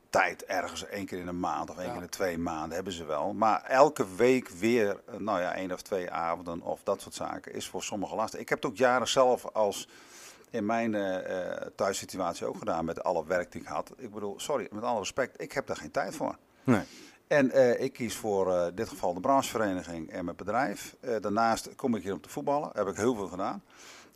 tijd 0.10 0.46
ergens 0.46 0.86
één 0.86 1.06
keer 1.06 1.20
in 1.20 1.28
een 1.28 1.40
maand 1.40 1.70
of 1.70 1.76
één 1.78 1.86
Ja. 1.86 1.92
keer 1.92 2.02
in 2.02 2.06
de 2.08 2.12
twee 2.14 2.38
maanden 2.38 2.76
hebben 2.76 2.94
ze 2.94 3.06
wel. 3.06 3.34
Maar 3.34 3.64
elke 3.64 4.16
week 4.16 4.50
weer, 4.50 5.00
nou 5.18 5.40
ja, 5.42 5.54
één 5.56 5.72
of 5.72 5.82
twee 5.82 6.12
avonden 6.12 6.62
of 6.62 6.84
dat 6.84 7.02
soort 7.02 7.16
zaken 7.16 7.54
is 7.54 7.68
voor 7.68 7.84
sommigen 7.84 8.16
lastig. 8.16 8.40
Ik 8.40 8.50
heb 8.50 8.62
het 8.62 8.72
ook 8.72 8.78
jaren 8.78 9.08
zelf 9.08 9.46
als 9.46 9.88
in 10.50 10.66
mijn 10.66 10.96
eh, 10.96 11.52
eh, 11.52 11.68
thuissituatie 11.76 12.46
ook 12.46 12.58
gedaan 12.58 12.86
met 12.86 13.04
alle 13.04 13.26
werk 13.26 13.52
die 13.52 13.62
ik 13.62 13.68
had. 13.68 13.92
Ik 13.98 14.12
bedoel, 14.14 14.40
sorry, 14.40 14.68
met 14.72 14.84
alle 14.84 15.00
respect, 15.00 15.42
ik 15.42 15.52
heb 15.52 15.68
daar 15.68 15.78
geen 15.78 15.92
tijd 15.92 16.16
voor. 16.16 16.36
Nee. 16.64 16.82
En 17.30 17.52
eh, 17.52 17.84
ik 17.84 17.94
kies 17.94 18.16
voor 18.16 18.54
eh, 18.54 18.68
in 18.68 18.76
dit 18.76 18.90
geval 18.90 19.14
de 19.14 19.20
branchevereniging 19.20 20.12
en 20.12 20.26
mijn 20.26 20.38
bedrijf. 20.38 20.96
Eh, 21.00 21.16
daarnaast 21.22 21.76
kom 21.76 21.96
ik 21.96 22.04
hier 22.04 22.14
om 22.14 22.22
te 22.22 22.30
voetballen. 22.30 22.70
Heb 22.74 22.88
ik 22.88 22.96
heel 22.96 23.16
veel 23.16 23.28
gedaan. 23.28 23.64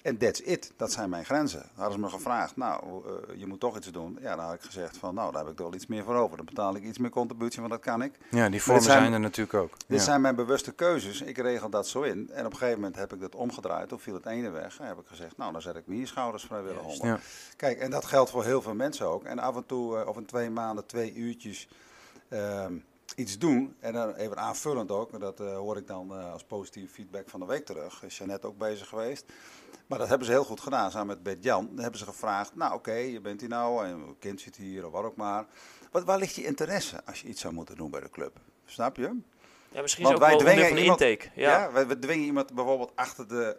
En 0.02 0.18
that's 0.18 0.40
it. 0.40 0.72
Dat 0.78 0.92
zijn 0.92 1.10
mijn 1.10 1.26
grenzen. 1.26 1.70
Hadden 1.76 1.94
ze 1.94 2.00
me 2.00 2.10
gevraagd, 2.10 2.56
nou, 2.56 3.04
je 3.38 3.46
moet 3.48 3.60
toch 3.60 3.78
iets 3.78 3.92
doen. 3.92 4.18
Ja, 4.22 4.36
dan 4.36 4.46
had 4.46 4.54
ik 4.54 4.62
gezegd 4.62 4.98
van, 4.98 5.14
nou, 5.16 5.32
daar 5.32 5.42
heb 5.44 5.52
ik 5.52 5.58
er 5.58 5.64
wel 5.66 5.74
iets 5.74 5.88
meer 5.88 6.04
voor 6.04 6.16
over. 6.16 6.38
Dan 6.38 6.46
betaal 6.46 6.76
ik 6.76 6.84
iets 6.84 6.98
meer 6.98 7.10
contributie, 7.10 7.60
want 7.60 7.72
dat 7.72 7.82
kan 7.82 8.02
ik. 8.02 8.14
Ja, 8.30 8.50
die 8.50 8.62
vormen 8.64 8.84
zijn- 8.84 9.00
zijn, 9.02 9.14
er 9.14 9.20
natuurlijk 9.20 9.54
ook. 9.58 9.72
Dit 9.88 9.98
Ja. 9.98 10.04
zijn 10.04 10.22
mijn 10.22 10.36
bewuste 10.36 10.72
keuzes. 10.72 11.22
Ik 11.22 11.38
regel 11.38 11.70
dat 11.70 11.88
zo 11.88 12.02
in. 12.02 12.30
En 12.34 12.46
op 12.46 12.52
een 12.52 12.58
gegeven 12.58 12.80
moment 12.80 12.96
heb 13.00 13.14
ik 13.14 13.20
dat 13.22 13.36
omgedraaid. 13.36 13.94
Of 13.94 14.02
viel 14.02 14.14
het 14.14 14.26
ene 14.26 14.50
weg. 14.50 14.80
En 14.80 14.88
heb 14.88 14.98
ik 15.00 15.08
gezegd, 15.08 15.38
nou, 15.38 15.52
dan 15.52 15.62
zet 15.62 15.76
ik 15.76 15.84
hier 15.86 16.08
schouders 16.08 16.44
vrijwillig 16.44 16.84
onder. 16.84 17.08
Ja. 17.08 17.20
Kijk, 17.56 17.80
en 17.80 17.92
dat 17.92 18.06
geldt 18.06 18.30
voor 18.32 18.44
heel 18.44 18.62
veel 18.62 18.76
mensen 18.76 19.06
ook. 19.08 19.24
En 19.24 19.40
af 19.40 19.56
en 19.56 19.66
toe, 19.66 20.06
of 20.08 20.18
in 20.18 20.26
twee 20.26 20.50
maanden, 20.50 20.86
twee 20.86 21.14
uurtjes 21.14 21.68
ehm, 22.30 22.74
iets 23.16 23.38
doen. 23.38 23.76
En 23.80 23.94
dan 23.94 24.14
even 24.14 24.38
aanvullend 24.38 24.92
ook. 24.92 25.20
Dat 25.20 25.40
eh, 25.40 25.56
hoor 25.56 25.78
ik 25.78 25.88
dan 25.88 26.12
eh, 26.20 26.32
als 26.32 26.44
positieve 26.44 26.94
feedback 26.94 27.30
van 27.30 27.40
de 27.40 27.46
week 27.46 27.66
terug. 27.66 28.04
Is 28.04 28.18
Jeannette 28.18 28.48
ook 28.48 28.58
bezig 28.58 28.88
geweest. 28.88 29.26
Maar 29.88 30.00
dat 30.00 30.08
hebben 30.08 30.28
ze 30.28 30.34
heel 30.34 30.44
goed 30.44 30.60
gedaan, 30.60 30.92
samen 30.92 31.08
met 31.08 31.24
Bert 31.24 31.44
Jan. 31.44 31.66
Dan 31.68 31.80
hebben 31.80 32.00
ze 32.00 32.06
gevraagd, 32.06 32.56
nou 32.56 32.74
oké, 32.74 32.94
je 32.94 33.22
bent 33.22 33.40
hier 33.40 33.50
nou, 33.50 33.86
en 33.86 33.92
een 33.92 34.16
kind 34.20 34.42
zit 34.42 34.56
hier, 34.56 34.86
of 34.86 34.92
wat 34.92 35.04
ook 35.04 35.16
maar. 35.16 35.46
Wat, 35.92 36.04
waar 36.04 36.18
ligt 36.18 36.36
je 36.36 36.44
interesse 36.46 37.02
als 37.06 37.22
je 37.22 37.28
iets 37.28 37.42
zou 37.42 37.54
moeten 37.54 37.76
doen 37.76 37.92
bij 37.92 38.00
de 38.02 38.10
club? 38.10 38.40
Snap 38.66 38.96
je? 38.96 39.20
Ja, 39.70 39.82
misschien 39.82 40.04
Want 40.04 40.16
is 40.18 40.22
ook 40.22 40.28
wij 40.30 40.38
wel 40.38 40.48
dwingen 40.48 40.66
van 40.68 40.76
de 40.76 40.82
iemand- 40.82 41.02
intake. 41.02 41.30
Ja, 41.36 41.70
Ja. 41.74 41.86
we 41.88 42.00
dwingen 42.00 42.26
iemand 42.26 42.54
bijvoorbeeld 42.54 42.92
achter 42.96 43.28
de, 43.28 43.58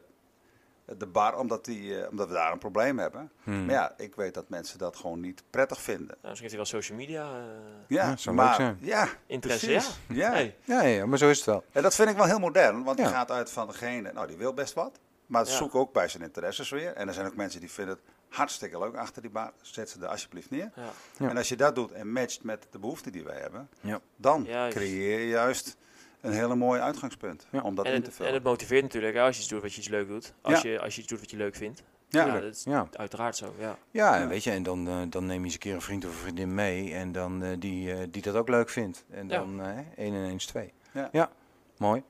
de 0.99 1.07
bar 1.07 1.39
omdat, 1.39 1.65
die, 1.65 2.01
eh, 2.01 2.11
omdat 2.11 2.29
we 2.29 2.35
daar 2.35 2.53
een 2.53 2.59
probleem 2.59 2.99
hebben. 2.99 3.31
Hmm. 3.43 3.65
Maar 3.65 3.75
ja, 3.75 3.95
ik 3.97 4.15
weet 4.15 4.35
dat 4.35 4.49
mensen 4.49 4.79
dat 4.79 4.97
gewoon 4.97 5.21
niet 5.21 5.43
prettig 5.51 5.81
vinden. 5.81 6.07
Nou, 6.07 6.19
misschien 6.29 6.51
heeft 6.51 6.55
hij 6.55 6.57
wel 6.71 6.81
social 6.83 6.99
media 6.99 7.23
eh, 7.39 7.45
Ja, 7.89 8.09
Ja, 8.09 8.17
zou 8.17 8.37
maar, 8.37 8.47
leuk 8.47 8.55
zijn. 8.57 8.79
Ja, 8.81 9.09
interesse. 9.27 9.67
precies. 9.67 9.99
Ja. 10.09 10.15
Ja. 10.15 10.31
Hey. 10.31 10.57
Ja, 10.65 10.83
ja, 10.83 11.07
maar 11.07 11.19
zo 11.19 11.29
is 11.31 11.37
het 11.37 11.47
wel. 11.47 11.65
En 11.73 11.83
dat 11.83 11.95
vind 11.95 12.09
ik 12.09 12.17
wel 12.17 12.27
heel 12.27 12.39
modern, 12.39 12.83
want 12.83 12.97
die 12.97 13.07
gaat 13.07 13.31
uit 13.31 13.51
van 13.51 13.67
degene, 13.67 14.13
nou 14.13 14.27
die 14.27 14.37
wil 14.37 14.55
best 14.55 14.75
wat. 14.75 14.99
Maar 15.27 15.47
Ja. 15.47 15.51
zoek 15.53 15.75
ook 15.75 15.93
bij 15.93 16.09
zijn 16.09 16.23
interesses 16.23 16.71
weer. 16.71 16.93
En 16.93 17.09
er 17.09 17.15
zijn 17.15 17.27
ook 17.27 17.37
mensen 17.37 17.61
die 17.61 17.71
vinden 17.71 17.95
het 17.95 18.05
hartstikke 18.37 18.79
leuk 18.79 18.95
achter 18.97 19.23
die 19.23 19.31
bar. 19.31 19.53
Zet 19.63 19.91
ze 19.91 20.01
er 20.01 20.07
alsjeblieft 20.07 20.51
neer. 20.51 20.71
Ja. 20.77 20.83
Ja. 21.19 21.29
En 21.29 21.37
als 21.37 21.49
je 21.49 21.57
dat 21.57 21.75
doet 21.75 21.93
en 21.93 22.13
matcht 22.13 22.43
met 22.43 22.67
de 22.71 22.79
behoeften 22.79 23.13
die 23.13 23.25
wij 23.25 23.39
hebben, 23.41 23.69
Ja. 23.81 24.01
dan 24.17 24.45
Juist. 24.45 24.77
creëer 24.77 25.19
je 25.21 25.29
juist 25.29 25.77
een 26.25 26.33
hele 26.33 26.55
mooi 26.55 26.81
uitgangspunt 26.81 27.47
Ja. 27.51 27.61
om 27.63 27.75
dat 27.75 27.85
En 27.87 27.93
in 27.93 27.99
te 27.99 28.03
het, 28.05 28.11
en 28.11 28.17
vullen. 28.17 28.35
het 28.35 28.43
motiveert 28.43 28.83
natuurlijk 28.83 29.15
hè, 29.15 29.23
als 29.23 29.35
je 29.35 29.41
iets 29.41 29.51
doet 29.51 29.63
wat 29.63 29.73
je 29.73 29.79
iets 29.79 29.89
leuk 29.89 30.09
doet. 30.09 30.35
Als, 30.43 30.63
Ja. 30.63 30.71
je, 30.71 30.81
als 30.81 30.95
je 30.95 31.01
iets 31.01 31.11
doet 31.11 31.21
wat 31.21 31.31
je 31.31 31.37
leuk 31.37 31.55
vindt. 31.55 31.83
Ja. 32.09 32.27
Ja, 32.27 32.41
dat 32.41 32.55
is 32.55 32.65
Ja. 32.65 32.89
uiteraard 32.93 33.37
zo. 33.37 33.55
Ja. 33.59 33.77
Ja, 33.91 34.15
en 34.15 34.21
Ja. 34.21 34.29
weet 34.29 34.45
je, 34.45 34.51
en 34.51 34.63
dan, 34.63 34.89
eh, 34.89 34.97
dan 35.09 35.27
neem 35.27 35.39
je 35.39 35.45
eens 35.45 35.53
een 35.53 35.59
keer 35.59 35.75
een 35.75 35.81
vriend 35.81 36.05
of 36.05 36.11
een 36.11 36.17
vriendin 36.17 36.55
mee 36.55 36.95
en 36.95 37.13
dan 37.13 37.43
eh, 37.43 37.51
die, 37.59 37.93
eh, 37.93 38.07
die 38.11 38.23
dat 38.23 38.35
ook 38.35 38.49
leuk 38.49 38.69
vindt. 38.69 39.05
En 39.11 39.29
Ja. 39.29 39.39
dan 39.39 39.61
eh 39.63 39.69
1 39.97 40.15
en 40.15 40.25
1 40.25 40.35
is 40.35 40.47
2. 40.47 40.73
Ja. 41.13 41.31
mooi. 41.79 42.03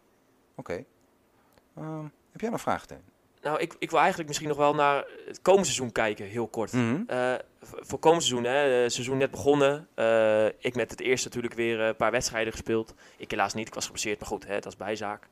Oké. 0.55 0.85
Ehm, 1.77 2.05
heb 2.33 2.41
jij 2.41 2.51
nog 2.51 2.61
vragen? 2.61 3.03
Nou, 3.43 3.59
ik, 3.59 3.75
ik 3.79 3.91
wil 3.91 3.99
eigenlijk 3.99 4.29
misschien 4.29 4.49
nog 4.51 4.59
wel 4.59 4.75
naar 4.75 5.05
het 5.27 5.43
komende 5.43 5.65
seizoen 5.67 5.93
kijken, 5.93 6.27
heel 6.27 6.49
kort. 6.49 6.73
Mhm. 6.73 7.03
Eh, 7.07 7.35
voor 7.67 7.99
komend 7.99 8.23
seizoen, 8.23 8.45
hè, 8.45 8.57
het 8.57 8.93
seizoen 8.93 9.19
net 9.19 9.31
begonnen. 9.31 9.89
Eh, 9.95 10.47
ik 10.47 10.75
met 10.75 10.91
het 10.91 11.01
eerst 11.01 11.25
natuurlijk 11.25 11.55
weer 11.55 11.81
een 11.81 11.97
paar 11.97 12.11
wedstrijden 12.11 12.53
gespeeld. 12.53 12.95
Ik 13.17 13.31
helaas 13.31 13.55
niet, 13.55 13.67
ik 13.69 13.75
was 13.75 13.85
geblesseerd, 13.85 14.19
maar 14.19 14.29
goed, 14.29 14.47
hè, 14.47 14.55
dat 14.55 14.67
is 14.67 14.77
bijzaak. 14.77 15.29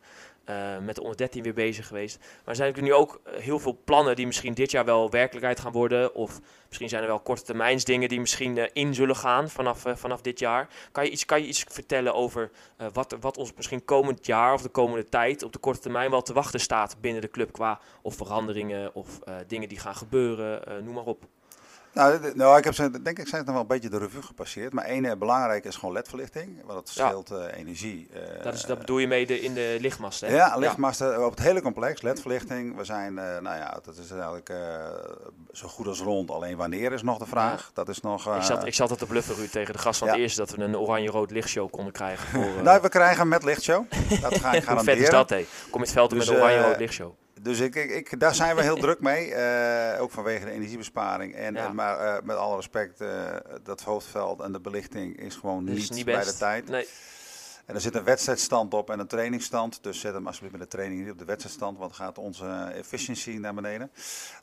Uh, 0.50 0.78
met 0.78 0.94
de 0.94 1.00
onder 1.00 1.16
13 1.16 1.42
weer 1.42 1.54
bezig 1.54 1.86
geweest. 1.86 2.18
Maar 2.44 2.54
zijn 2.54 2.74
er 2.74 2.82
nu 2.82 2.92
ook 2.92 3.20
heel 3.30 3.58
veel 3.58 3.78
plannen 3.84 4.16
die 4.16 4.26
misschien 4.26 4.54
dit 4.54 4.70
jaar 4.70 4.84
wel 4.84 5.10
werkelijkheid 5.10 5.60
gaan 5.60 5.72
worden? 5.72 6.14
Of 6.14 6.40
misschien 6.66 6.88
zijn 6.88 7.02
er 7.02 7.08
wel 7.08 7.20
korte 7.20 7.42
termijns 7.42 7.84
dingen 7.84 8.08
die 8.08 8.20
misschien 8.20 8.56
uh, 8.56 8.64
in 8.72 8.94
zullen 8.94 9.16
gaan 9.16 9.50
vanaf, 9.50 9.86
uh, 9.86 9.96
vanaf 9.96 10.20
dit 10.20 10.38
jaar. 10.38 10.68
Kan 10.92 11.04
je 11.04 11.10
iets, 11.10 11.24
kan 11.24 11.40
je 11.40 11.46
iets 11.46 11.64
vertellen 11.68 12.14
over 12.14 12.50
wat, 12.92 13.16
wat 13.20 13.36
ons 13.36 13.52
misschien 13.56 13.84
komend 13.84 14.26
jaar 14.26 14.54
of 14.54 14.62
de 14.62 14.68
komende 14.68 15.08
tijd 15.08 15.42
op 15.42 15.52
de 15.52 15.58
korte 15.58 15.80
termijn 15.80 16.10
wel 16.10 16.22
te 16.22 16.32
wachten 16.32 16.60
staat 16.60 16.96
binnen 17.00 17.20
de 17.20 17.30
club 17.30 17.52
qua 17.52 17.80
of 18.02 18.14
veranderingen 18.14 18.94
of 18.94 19.18
dingen 19.46 19.68
die 19.68 19.78
gaan 19.78 19.94
gebeuren, 19.94 20.84
noem 20.84 20.94
maar 20.94 21.04
op. 21.04 21.24
Nou, 21.92 22.32
nou, 22.34 22.58
ik 22.58 22.64
heb 22.64 22.74
ze, 22.74 23.02
denk 23.02 23.18
ik, 23.18 23.28
zijn 23.28 23.36
het 23.36 23.44
nog 23.44 23.54
wel 23.54 23.60
een 23.60 23.80
beetje 23.80 23.88
de 23.88 23.98
revue 23.98 24.22
gepasseerd. 24.22 24.72
Maar 24.72 24.84
één 24.84 25.18
belangrijk 25.18 25.64
is 25.64 25.76
gewoon 25.76 25.94
ledverlichting, 25.94 26.62
want 26.64 26.78
het 26.78 26.88
scheelt 26.88 27.28
ja. 27.28 27.36
uh, 27.36 27.58
energie. 27.58 28.08
Uh, 28.14 28.42
dat, 28.42 28.54
is, 28.54 28.64
dat 28.64 28.78
bedoel 28.78 28.98
je 28.98 29.06
mee 29.06 29.26
de, 29.26 29.40
in 29.40 29.54
de 29.54 29.76
lichtmasten? 29.80 30.28
Hè? 30.28 30.34
Ja, 30.34 30.56
lichtmasten 30.56 31.10
ja. 31.10 31.24
op 31.24 31.30
het 31.30 31.40
hele 31.40 31.62
complex, 31.62 32.02
ledverlichting. 32.02 32.76
We 32.76 32.84
zijn, 32.84 33.12
uh, 33.12 33.22
nou 33.22 33.56
ja, 33.56 33.80
dat 33.82 33.96
is 33.96 34.10
eigenlijk 34.10 34.52
zo 35.52 35.68
goed 35.68 35.86
als 35.86 36.00
rond. 36.00 36.30
Alleen 36.30 36.56
wanneer 36.56 36.92
is 36.92 37.02
nog 37.02 37.18
de 37.18 37.26
vraag. 37.26 37.60
Ja. 37.60 37.70
Dat 37.74 37.88
is 37.88 38.00
nog... 38.00 38.36
ik, 38.36 38.42
zat, 38.42 38.66
ik 38.66 38.74
zat 38.74 38.90
het 38.90 38.98
te 38.98 39.06
bluffen, 39.06 39.34
Ruud, 39.34 39.50
tegen 39.50 39.72
de 39.72 39.78
gast 39.78 39.98
van 39.98 40.08
het 40.08 40.16
eerste 40.16 40.40
dat 40.40 40.50
we 40.50 40.62
een 40.62 40.76
oranje-rood 40.76 41.30
lichtshow 41.30 41.70
konden 41.70 41.92
krijgen. 41.92 42.28
Voor, 42.28 42.62
nou, 42.62 42.80
we 42.82 42.88
krijgen 42.88 43.28
met 43.28 43.44
lichtshow. 43.44 43.84
Dat 44.20 44.38
ga 44.38 44.52
ik 44.52 44.62
garanderen. 44.62 44.74
Hoe 44.74 44.84
vet 44.84 44.98
is 44.98 45.10
dat, 45.10 45.30
hé? 45.30 45.46
Kom 45.70 45.80
je 45.80 45.86
het 45.86 45.94
veld 45.94 46.10
dus, 46.10 46.18
met 46.18 46.28
een 46.28 46.42
oranje-rood 46.42 46.78
lichtshow. 46.78 47.14
Dus 47.42 47.60
ik, 47.60 47.74
ik, 47.74 47.90
ik, 47.90 48.20
daar 48.20 48.34
zijn 48.34 48.56
we 48.56 48.62
heel 48.62 48.76
druk 48.86 49.00
mee. 49.00 49.28
Uh, 49.28 50.02
ook 50.02 50.10
vanwege 50.10 50.44
de 50.44 50.50
energiebesparing. 50.50 51.34
En, 51.34 51.54
ja. 51.54 51.66
en 51.66 51.74
maar 51.74 52.00
uh, 52.00 52.22
met 52.22 52.36
alle 52.36 52.56
respect, 52.56 53.04
dat 53.62 53.82
hoofdveld 53.82 54.40
en 54.40 54.52
de 54.52 54.60
belichting 54.60 55.20
is 55.20 55.34
gewoon 55.36 55.64
niet, 55.64 55.90
niet 55.90 56.04
bij 56.04 56.24
de 56.24 56.36
tijd. 56.36 56.68
Nee. 56.68 56.86
En 57.66 57.74
er 57.74 57.80
zit 57.80 57.94
een 57.94 58.04
wedstrijdstand 58.04 58.74
op 58.74 58.90
en 58.90 58.98
een 58.98 59.06
trainingsstand. 59.06 59.82
Dus 59.82 60.00
zet 60.00 60.14
hem 60.14 60.26
alsjeblieft 60.26 60.58
met 60.58 60.70
de 60.70 60.76
training 60.76 61.02
niet 61.02 61.12
op 61.12 61.18
de 61.18 61.24
wedstrijdstand, 61.24 61.78
want 61.78 61.96
dan 61.96 62.06
gaat 62.06 62.18
onze 62.18 62.72
efficiëntie 62.74 63.40
naar 63.40 63.54
beneden. 63.54 63.90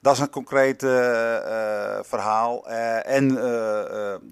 Dat 0.02 0.14
is 0.14 0.20
een 0.20 0.30
concreet 0.30 0.80
verhaal. 2.02 2.68
en 3.04 3.34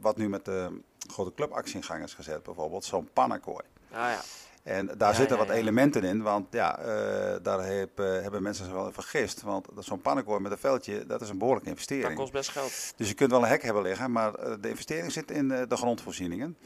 wat 0.01 0.17
nu 0.17 0.29
met 0.29 0.45
de 0.45 0.81
grote 1.11 1.33
clubactie 1.33 1.75
in 1.75 1.83
gang 1.83 2.03
is 2.03 2.13
gezet, 2.13 2.43
bijvoorbeeld 2.43 2.85
zo'n 2.85 3.09
pannenkooi. 3.13 3.63
Ah, 3.91 3.97
ja. 3.97 4.21
En 4.67 4.85
daar 4.97 5.09
Ja, 5.11 5.15
zitten 5.15 5.37
ja, 5.37 5.45
wat 5.45 5.55
elementen 5.55 6.03
in, 6.03 6.21
want 6.21 6.47
ja, 6.53 6.77
eh, 6.79 7.35
daar 7.41 7.65
heb, 7.65 7.99
eh, 7.99 8.05
hebben 8.05 8.43
mensen 8.43 8.65
zich 8.65 8.73
wel 8.73 8.85
in 8.85 8.93
vergist. 8.93 9.41
Want 9.41 9.67
dat 9.75 9.85
zo'n 9.85 10.01
pannenkooi 10.01 10.39
met 10.41 10.51
een 10.51 10.57
veldje, 10.57 11.05
dat 11.05 11.21
is 11.21 11.29
een 11.29 11.37
behoorlijke 11.37 11.69
Dat 11.69 11.77
investering. 11.79 12.19
kost 12.19 12.31
best 12.31 12.49
geld. 12.49 12.93
Dus 12.95 13.07
je 13.07 13.13
kunt 13.13 13.31
wel 13.31 13.41
een 13.43 13.47
hek 13.49 13.61
hebben 13.63 13.83
liggen, 13.83 14.11
maar 14.11 14.33
eh, 14.35 14.53
de 14.61 14.69
investering 14.69 15.11
zit 15.11 15.31
in 15.31 15.47
de 15.47 15.75
grondvoorzieningen. 15.75 16.57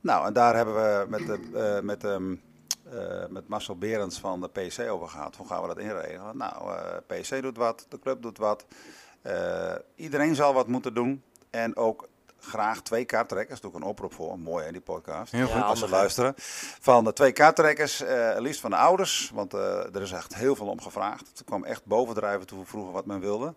Nou, 0.00 0.26
en 0.26 0.32
daar 0.32 0.56
hebben 0.56 0.74
we 0.74 1.06
met, 1.08 1.26
de, 1.26 1.80
met, 1.82 2.04
ehm, 2.04 2.34
eh, 2.90 3.26
met 3.28 3.48
Marcel 3.48 3.76
Berends 3.76 4.18
van 4.18 4.40
de 4.40 4.48
PC 4.48 4.90
over 4.90 5.08
gehad. 5.08 5.36
Hoe 5.36 5.46
gaan 5.46 5.62
we 5.62 5.68
dat 5.68 5.78
inregelen? 5.78 6.36
Nou, 6.36 6.74
eh 6.76 6.96
PC 7.06 7.42
doet 7.42 7.56
wat, 7.56 7.86
de 7.88 7.98
club 7.98 8.22
doet 8.22 8.38
wat. 8.38 8.66
Iedereen 9.94 10.34
zal 10.34 10.54
wat 10.54 10.66
moeten 10.66 10.94
doen. 10.94 11.22
En 11.50 11.76
ook 11.76 12.08
graag 12.40 12.82
twee 12.82 13.04
kaarttrekkers. 13.04 13.60
Doe 13.60 13.70
ik 13.70 13.76
een 13.76 13.82
oproep 13.82 14.12
voor. 14.14 14.38
Mooi 14.38 14.64
hè, 14.64 14.72
die 14.72 14.80
podcast. 14.80 15.32
Heel 15.32 15.46
Ja, 15.46 15.54
goed. 15.54 15.62
Als 15.62 15.78
ze 15.78 15.88
luisteren. 15.88 16.34
Van 16.80 17.04
de 17.04 17.12
twee 17.12 17.32
kaarttrekkers, 17.32 18.00
eh 18.02 18.34
liefst 18.38 18.60
van 18.60 18.70
de 18.70 18.76
ouders. 18.76 19.30
Want 19.34 19.54
eh, 19.54 19.94
er 19.94 20.02
is 20.02 20.12
echt 20.12 20.34
heel 20.34 20.56
veel 20.56 20.66
om 20.68 20.80
gevraagd. 20.80 21.28
Het 21.28 21.44
kwam 21.44 21.64
echt 21.64 21.84
bovendrijven 21.84 22.46
toen 22.46 22.58
we 22.58 22.66
vroegen 22.66 22.92
wat 22.92 23.06
men 23.06 23.20
wilde. 23.20 23.54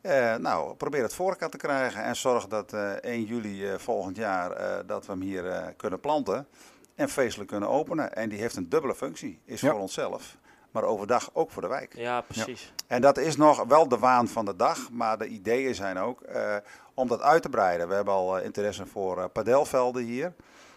Eh, 0.00 0.34
nou, 0.34 0.74
probeer 0.74 1.02
het 1.02 1.14
voor 1.14 1.28
elkaar 1.30 1.50
te 1.50 1.56
krijgen. 1.56 2.02
En 2.02 2.16
zorg 2.16 2.46
dat 2.46 2.72
eh 2.72 2.90
1 2.90 3.24
juli 3.24 3.66
eh, 3.70 3.78
volgend 3.78 4.16
jaar 4.16 4.50
eh, 4.52 4.76
dat 4.86 5.06
we 5.06 5.12
hem 5.12 5.20
hier 5.20 5.50
eh, 5.50 5.66
kunnen 5.76 6.00
planten. 6.00 6.46
En 6.94 7.08
feestelijk 7.08 7.50
kunnen 7.50 7.68
openen. 7.68 8.14
En 8.14 8.28
die 8.28 8.38
heeft 8.38 8.56
een 8.56 8.68
dubbele 8.68 8.94
functie. 8.94 9.40
Is 9.44 9.60
Ja. 9.60 9.70
voor 9.70 9.80
onszelf. 9.80 10.36
Maar 10.74 10.82
overdag 10.82 11.30
ook 11.32 11.50
voor 11.50 11.62
de 11.62 11.68
wijk. 11.68 11.96
Ja, 11.96 12.20
precies. 12.20 12.72
En 12.86 13.00
dat 13.00 13.18
is 13.18 13.36
nog 13.36 13.64
wel 13.64 13.88
de 13.88 13.98
waan 13.98 14.28
van 14.28 14.44
de 14.44 14.56
dag, 14.56 14.90
maar 14.90 15.18
de 15.18 15.26
ideeën 15.26 15.74
zijn 15.74 15.98
ook 15.98 16.20
eh, 16.20 16.56
om 16.94 17.08
dat 17.08 17.20
uit 17.20 17.42
te 17.42 17.48
breiden. 17.48 17.88
We 17.88 17.94
hebben 17.94 18.14
al 18.14 18.38
eh, 18.38 18.44
interesse 18.44 18.86
voor 18.86 19.18
eh, 19.18 19.24
padelvelden 19.32 20.02
hier. 20.02 20.32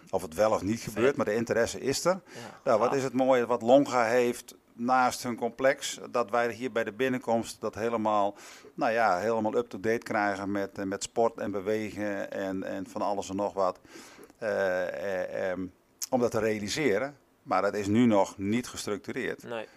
Of 0.09 0.21
het 0.21 0.33
wel 0.33 0.51
of 0.51 0.61
niet 0.61 0.79
gebeurt, 0.79 1.15
maar 1.15 1.25
de 1.25 1.35
interesse 1.35 1.79
is 1.79 2.05
er. 2.05 2.19
Ja. 2.25 2.39
Nou, 2.63 2.79
wat 2.79 2.93
is 2.93 3.03
het 3.03 3.13
mooie 3.13 3.45
wat 3.45 3.61
Longa 3.61 4.03
heeft 4.03 4.55
naast 4.73 5.23
hun 5.23 5.35
complex, 5.35 5.99
dat 6.09 6.29
wij 6.29 6.51
hier 6.51 6.71
bij 6.71 6.83
de 6.83 6.93
binnenkomst 6.93 7.61
dat 7.61 7.75
helemaal, 7.75 8.35
nou 8.73 8.91
ja, 8.91 9.17
helemaal 9.17 9.55
up-to-date 9.55 10.03
krijgen 10.03 10.51
met, 10.51 10.85
met 10.85 11.03
sport 11.03 11.37
en 11.37 11.51
bewegen 11.51 12.31
en, 12.31 12.63
en 12.63 12.87
van 12.87 13.01
alles 13.01 13.29
en 13.29 13.35
nog 13.35 13.53
wat. 13.53 13.79
Eh, 14.37 14.87
eh, 14.87 15.49
ehm, 15.51 15.65
om 16.09 16.19
dat 16.19 16.31
te 16.31 16.39
realiseren. 16.39 17.17
Maar 17.43 17.61
dat 17.61 17.73
is 17.73 17.87
nu 17.87 18.05
nog 18.05 18.37
niet 18.37 18.67
gestructureerd. 18.67 19.43
Nee. 19.43 19.67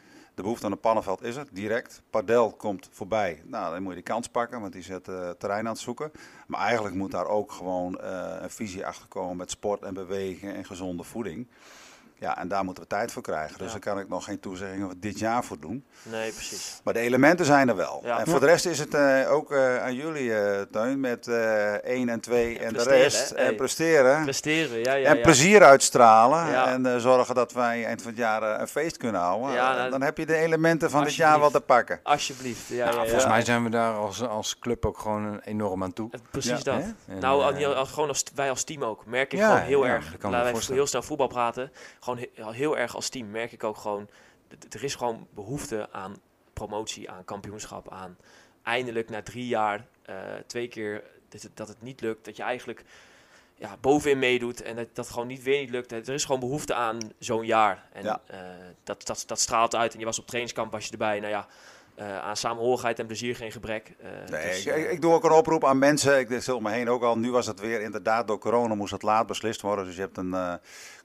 De 0.41 0.47
behoefte 0.47 0.66
aan 0.66 0.72
een 0.72 0.80
pannenveld 0.80 1.22
is 1.22 1.36
er, 1.36 1.47
direct. 1.53 2.03
Padel 2.11 2.53
komt 2.53 2.88
voorbij. 2.91 3.43
Nou, 3.45 3.72
dan 3.72 3.82
moet 3.82 3.88
je 3.88 3.95
die 3.95 4.12
kans 4.12 4.28
pakken, 4.28 4.61
want 4.61 4.72
die 4.72 4.82
zit 4.82 5.09
eh, 5.09 5.30
terrein 5.30 5.66
aan 5.66 5.72
het 5.72 5.80
zoeken. 5.80 6.12
Maar 6.47 6.61
eigenlijk 6.61 6.95
moet 6.95 7.11
daar 7.11 7.26
ook 7.26 7.53
gewoon 7.53 7.99
eh, 7.99 8.36
een 8.41 8.51
visie 8.51 8.86
achter 8.86 9.09
komen 9.09 9.36
met 9.36 9.51
sport 9.51 9.82
en 9.82 9.95
bewegen 9.95 10.55
en 10.55 10.64
gezonde 10.64 11.03
voeding. 11.03 11.47
Ja, 12.20 12.38
en 12.38 12.48
daar 12.48 12.64
moeten 12.64 12.82
we 12.82 12.88
tijd 12.88 13.12
voor 13.12 13.22
krijgen. 13.22 13.58
Dus 13.58 13.66
Ja. 13.66 13.72
daar 13.72 13.80
kan 13.94 13.98
ik 14.02 14.08
nog 14.08 14.24
geen 14.24 14.40
toezeggingen 14.40 14.86
voor 14.86 14.94
dit 15.00 15.18
jaar 15.18 15.44
voor 15.44 15.60
doen. 15.60 15.84
Nee, 16.02 16.32
precies. 16.32 16.80
Maar 16.84 16.94
de 16.94 17.00
elementen 17.00 17.46
zijn 17.46 17.68
er 17.68 17.76
wel. 17.76 18.00
Ja. 18.04 18.18
En 18.18 18.26
voor 18.26 18.40
de 18.40 18.46
rest 18.46 18.66
is 18.66 18.78
het 18.78 18.94
eh, 18.94 19.32
ook 19.32 19.52
eh, 19.52 19.82
aan 19.82 19.94
jullie, 19.94 20.34
eh 20.34 20.60
Teun, 20.60 21.00
met 21.00 21.26
eh 21.28 21.72
1 21.72 22.08
en 22.08 22.20
2 22.20 22.58
en 22.58 22.72
de 22.72 22.82
rest. 22.82 23.28
hè? 23.30 23.36
En 23.36 23.44
Hey. 23.44 23.54
presteren. 23.54 24.22
Presteren, 24.22 24.78
ja, 24.78 24.92
ja, 24.94 25.08
en 25.08 25.16
ja. 25.16 25.22
plezier 25.22 25.62
uitstralen. 25.62 26.46
Ja. 26.50 26.66
En 26.66 27.00
zorgen 27.00 27.34
dat 27.34 27.52
wij 27.52 27.84
eind 27.84 28.02
van 28.02 28.10
het 28.10 28.20
jaar 28.20 28.60
een 28.60 28.68
feest 28.68 28.96
kunnen 28.96 29.20
houden. 29.20 29.52
Ja, 29.52 29.74
nou, 29.74 29.90
dan 29.90 30.02
heb 30.02 30.18
je 30.18 30.26
de 30.26 30.36
elementen 30.36 30.90
van 30.90 31.04
dit 31.04 31.14
jaar 31.14 31.40
wel 31.40 31.50
te 31.50 31.60
pakken. 31.60 32.00
Alsjeblieft. 32.02 32.68
Ja, 32.68 32.76
ja, 32.76 32.84
ja. 32.92 32.92
Volgens 33.02 33.26
mij 33.26 33.44
zijn 33.44 33.64
we 33.64 33.70
daar 33.70 33.94
als, 33.94 34.22
als 34.28 34.58
club 34.58 34.86
ook 34.86 34.98
gewoon 34.98 35.40
enorm 35.44 35.82
aan 35.82 35.92
toe. 35.92 36.10
Precies 36.30 36.50
Ja. 36.50 36.72
dat. 36.74 36.82
En, 37.06 37.18
nou, 37.20 37.42
al- 37.64 37.74
al- 37.74 37.86
gewoon 37.86 38.08
als, 38.08 38.24
wij 38.34 38.50
als 38.50 38.64
team 38.64 38.82
ook. 38.84 39.06
Merk 39.06 39.32
ik 39.32 39.38
Ja, 39.38 39.46
gewoon 39.46 39.60
heel 39.66 39.84
ja, 39.86 39.92
erg. 39.92 40.04
Laten 40.22 40.50
voorstellen. 40.50 40.76
heel 40.80 40.86
snel 40.88 41.02
voetbal 41.02 41.26
praten. 41.26 41.72
Gewoon 42.18 42.54
heel 42.54 42.78
erg 42.78 42.94
als 42.94 43.08
team 43.08 43.30
merk 43.30 43.52
ik 43.52 43.64
ook 43.64 43.76
gewoon. 43.76 44.08
Er 44.70 44.84
is 44.84 44.94
gewoon 44.94 45.26
behoefte 45.34 45.88
aan 45.92 46.16
promotie, 46.52 47.11
aan 47.11 47.24
kampioenschap, 47.24 47.90
aan 47.92 48.16
eindelijk 48.62 49.08
na 49.11 49.22
drie 49.22 49.46
jaar 49.46 49.86
eh, 50.02 50.14
twee 50.46 50.68
keer 50.68 51.02
dat 51.28 51.42
het, 51.42 51.56
dat 51.56 51.68
het 51.68 51.82
niet 51.82 52.00
lukt. 52.00 52.24
Dat 52.24 52.36
je 52.36 52.42
eigenlijk 52.42 52.84
ja, 53.54 53.76
bovenin 53.80 54.18
meedoet 54.18 54.62
en 54.62 54.76
dat 54.76 54.86
dat 54.92 55.08
gewoon 55.08 55.26
niet 55.26 55.42
weer 55.42 55.61
niet 55.61 55.70
lukt. 55.70 55.92
Er 55.92 56.08
is 56.08 56.24
gewoon 56.24 56.40
behoefte 56.40 56.74
aan 56.74 56.98
zo'n 57.18 57.46
jaar. 57.46 57.84
En 57.92 58.04
Ja. 58.04 58.20
eh, 58.26 58.38
dat, 58.84 59.06
dat, 59.06 59.22
dat 59.26 59.40
straalt 59.40 59.74
uit. 59.74 59.92
En 59.92 59.98
je 59.98 60.04
was 60.04 60.18
op 60.18 60.26
trainingskamp, 60.26 60.72
was 60.72 60.84
je 60.84 60.90
erbij. 60.92 61.20
Nou 61.20 61.32
ja, 61.32 61.46
eh, 61.94 62.18
aan 62.18 62.36
samenhorigheid 62.36 62.98
en 62.98 63.06
plezier 63.06 63.36
geen 63.36 63.52
gebrek. 63.52 63.92
Nee, 64.30 64.46
dus, 64.48 64.66
ik, 64.66 64.76
ik- 64.76 64.90
ik 64.90 65.00
doe 65.00 65.12
ook 65.12 65.24
een 65.24 65.30
oproep 65.32 65.64
aan 65.64 65.78
mensen. 65.78 66.18
Ik 66.18 66.28
zit 66.28 66.48
om 66.48 66.62
me 66.62 66.70
heen 66.70 66.88
ook 66.88 67.02
al. 67.02 67.18
Nu 67.18 67.30
was 67.30 67.46
het 67.46 67.61
weer 67.61 67.80
inderdaad 67.80 68.26
door 68.28 68.38
corona 68.38 68.74
moest 68.74 68.92
het 68.92 69.02
laat 69.02 69.26
beslist 69.26 69.61
worden. 69.61 69.84
Dus 69.84 69.94
je 69.94 70.00
hebt 70.00 70.16
een 70.16 70.34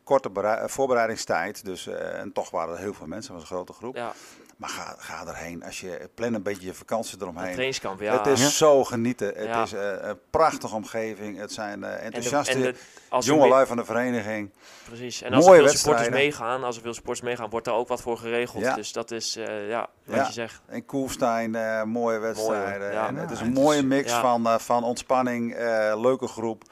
korte 0.05 0.29
eh, 0.41 0.67
voorbereidingstijd. 0.67 1.65
Dus, 1.65 1.87
eh, 1.87 2.19
en 2.19 2.31
toch 2.31 2.49
waren 2.49 2.73
er 2.73 2.79
heel 2.79 2.93
veel 2.93 3.07
mensen. 3.07 3.33
Het 3.33 3.41
was 3.41 3.49
een 3.51 3.55
grote 3.55 3.73
groep. 3.73 3.95
ja, 3.95 4.13
Maar 4.57 4.69
ga, 4.69 4.95
ga 4.97 5.27
erheen. 5.27 5.63
Als 5.63 5.79
je 5.79 6.09
plan 6.13 6.33
een 6.33 6.43
beetje 6.43 6.65
je 6.65 6.73
vakantie 6.73 7.15
een 7.15 7.21
eromheen. 7.21 7.45
trainingskamp, 7.51 7.99
ja. 8.01 8.17
Het 8.17 8.27
is 8.27 8.41
Ja. 8.41 8.49
zo 8.49 8.83
genieten. 8.83 9.27
Het 9.27 9.45
Ja. 9.45 9.63
is 9.63 9.73
eh, 9.73 9.91
een 10.01 10.19
prachtige 10.29 10.75
omgeving. 10.75 11.37
Het 11.37 11.51
zijn 11.51 11.83
eh, 11.83 11.89
En 11.91 11.97
de- 11.97 12.01
enthousiaste 12.03 12.51
en 12.53 12.61
de- 12.61 12.75
als 13.09 13.25
jonge 13.25 13.41
mee- 13.41 13.49
lui 13.49 13.65
van 13.65 13.77
de 13.77 13.85
vereniging. 13.85 14.49
Precies. 14.85 15.21
En 15.21 15.33
als 15.33 15.45
Mooie 15.45 15.61
er 15.61 15.77
veel 15.77 16.09
meegaan, 16.09 16.63
als 16.63 16.75
er 16.75 16.81
veel 16.81 16.93
supporters 16.93 17.25
meegaan, 17.27 17.49
wordt 17.49 17.65
daar 17.65 17.75
ook 17.75 17.87
wat 17.87 18.01
voor 18.01 18.17
geregeld. 18.17 18.63
Ja. 18.63 18.75
Dus 18.75 18.91
dat 18.91 19.11
is, 19.11 19.35
eh, 19.35 19.69
ja, 19.69 19.87
wat 20.05 20.15
Ja. 20.15 20.25
je 20.27 20.33
zegt. 20.33 20.61
In 20.69 20.85
Koelstein, 20.85 21.55
eh, 21.55 21.83
mooie 21.83 22.17
wedstrijden. 22.19 22.91
ja. 22.91 23.07
en 23.07 23.15
het 23.15 23.31
is 23.31 23.39
een 23.39 23.53
mooie 23.53 23.83
mix 23.83 24.11
ja. 24.11 24.21
van, 24.21 24.47
eh, 24.47 24.57
van 24.57 24.83
ontspanning, 24.83 25.53
eh, 25.53 25.93
leuke 26.01 26.27
groep. 26.27 26.63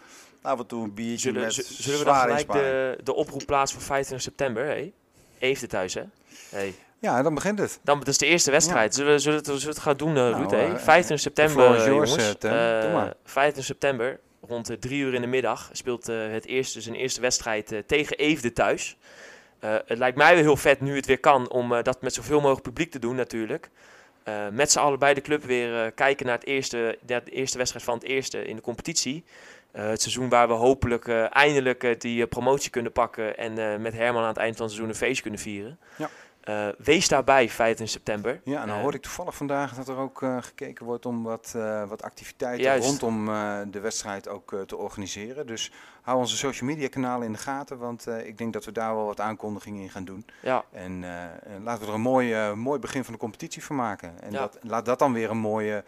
Af 0.44 0.60
en 0.60 0.66
toe 0.66 0.84
een 0.84 0.94
biertje 0.94 1.18
Zullen, 1.32 1.42
met 1.42 1.54
zullen 1.54 2.00
we 2.00 2.06
dan 2.06 2.16
gelijk 2.16 2.52
de, 2.52 2.98
de 3.04 3.14
oproep 3.14 3.44
plaatsen 3.46 3.78
voor 3.78 3.88
25 3.88 4.28
september? 4.28 4.66
Hey? 4.66 4.94
Eefde 5.40 5.68
thuis, 5.68 5.94
hè? 5.94 6.04
Hey. 6.50 6.74
Ja, 7.00 7.22
dan 7.22 7.34
begint 7.34 7.60
het. 7.60 7.80
Dan, 7.84 8.00
dat 8.00 8.08
is 8.08 8.18
de 8.18 8.26
eerste 8.26 8.52
wedstrijd. 8.52 8.96
Zullen, 8.96 9.12
we- 9.14 9.20
zullen, 9.20 9.44
we 9.44 9.50
het- 9.52 9.60
zullen 9.62 9.76
we 9.76 9.82
het 9.82 9.88
gaan 9.88 9.98
doen, 9.98 10.18
eh, 10.18 10.30
Ruud? 10.30 10.50
Nou, 10.52 10.56
hey? 10.56 10.66
eh, 10.66 10.78
25 10.78 11.20
september, 11.20 11.66
yours, 11.66 11.86
jongens. 11.86 12.16
Doe 12.40 12.50
Eh, 12.52 12.94
maar. 12.94 13.14
25 13.24 13.64
september, 13.66 14.20
rond 14.48 14.70
eh, 14.70 14.78
drie 14.78 15.02
uur 15.02 15.14
in 15.14 15.22
de 15.22 15.28
middag, 15.28 15.70
speelt 15.72 16.08
het 16.08 16.46
eerste, 16.46 16.82
zijn 16.82 16.96
eerste 16.96 17.22
wedstrijd 17.22 17.74
tegen 17.88 18.18
Eefde 18.18 18.54
thuis. 18.54 18.98
Het 19.60 19.98
lijkt 19.98 20.18
mij 20.18 20.34
wel 20.34 20.44
heel 20.44 20.58
vet 20.58 20.82
nu 20.82 20.96
het 20.96 21.06
weer 21.06 21.20
kan 21.20 21.50
om 21.50 21.82
dat 21.84 22.02
met 22.02 22.14
zoveel 22.14 22.40
mogelijk 22.40 22.62
publiek 22.64 22.92
te 22.92 23.00
doen 23.00 23.16
natuurlijk. 23.16 23.70
Met 24.52 24.72
z'n 24.72 24.80
allen 24.80 25.00
bij 25.00 25.14
de 25.14 25.22
club 25.22 25.44
weer 25.44 25.92
kijken 25.92 26.26
naar 26.26 26.36
het 26.36 26.46
eerste, 26.48 26.98
de 27.06 27.22
eerste 27.26 27.58
wedstrijd 27.58 27.86
van 27.86 27.94
het 27.94 28.04
eerste 28.04 28.44
in 28.46 28.56
de 28.56 28.62
competitie. 28.62 29.24
Eh, 29.74 29.88
het 29.88 30.02
seizoen 30.02 30.30
waar 30.30 30.48
we 30.48 30.54
hopelijk 30.54 31.08
eh, 31.08 31.36
eindelijk 31.36 31.84
eh, 31.84 32.00
die 32.00 32.28
promotie 32.28 32.70
kunnen 32.70 32.92
pakken 32.92 33.38
en 33.38 33.82
met 33.82 33.94
Herman 33.94 34.22
aan 34.22 34.28
het 34.28 34.38
eind 34.38 34.56
van 34.56 34.66
het 34.66 34.74
seizoen 34.74 34.94
een 34.94 35.08
feest 35.08 35.22
kunnen 35.22 35.40
vieren. 35.40 35.80
Ja. 35.96 36.10
Wees 36.78 37.08
daarbij 37.08 37.50
25 37.50 37.90
september. 37.90 38.42
Ja, 38.44 38.62
en 38.62 38.68
dan 38.68 38.80
hoorde 38.80 38.98
ik 38.98 39.04
toevallig 39.04 39.36
vandaag 39.36 39.76
dat 39.76 39.88
er 39.88 39.98
ook 39.98 40.18
gekeken 40.40 40.86
wordt 40.86 41.06
om 41.06 41.24
wat, 41.24 41.56
wat 41.88 42.04
activiteiten 42.04 42.64
Juist. 42.64 42.88
rondom 42.88 43.26
de 43.72 43.80
wedstrijd 43.80 44.28
ook 44.28 44.56
te 44.66 44.78
organiseren. 44.78 45.48
Dus 45.48 45.72
hou 46.02 46.18
onze 46.18 46.38
social 46.38 46.70
media 46.70 46.88
kanalen 46.88 47.26
in 47.28 47.34
de 47.34 47.40
gaten, 47.40 47.78
want 47.78 48.08
ik 48.08 48.38
denk 48.38 48.54
dat 48.54 48.66
we 48.66 48.72
daar 48.72 48.96
wel 48.96 49.06
wat 49.06 49.20
aankondigingen 49.20 49.82
in 49.82 49.90
gaan 49.90 50.06
doen. 50.06 50.26
ja, 50.42 50.66
En 50.72 51.04
en 51.44 51.64
laten 51.64 51.82
we 51.82 51.88
er 51.88 51.94
een 51.94 52.02
mooi, 52.02 52.54
mooi 52.54 52.80
begin 52.80 53.04
van 53.04 53.14
de 53.14 53.20
competitie 53.20 53.64
van 53.64 53.76
maken. 53.76 54.14
En 54.22 54.32
Ja. 54.32 54.40
dat, 54.40 54.58
laat 54.62 54.86
dat 54.86 55.00
dan 55.00 55.14
weer 55.14 55.30
een 55.30 55.38
mooie 55.38 55.84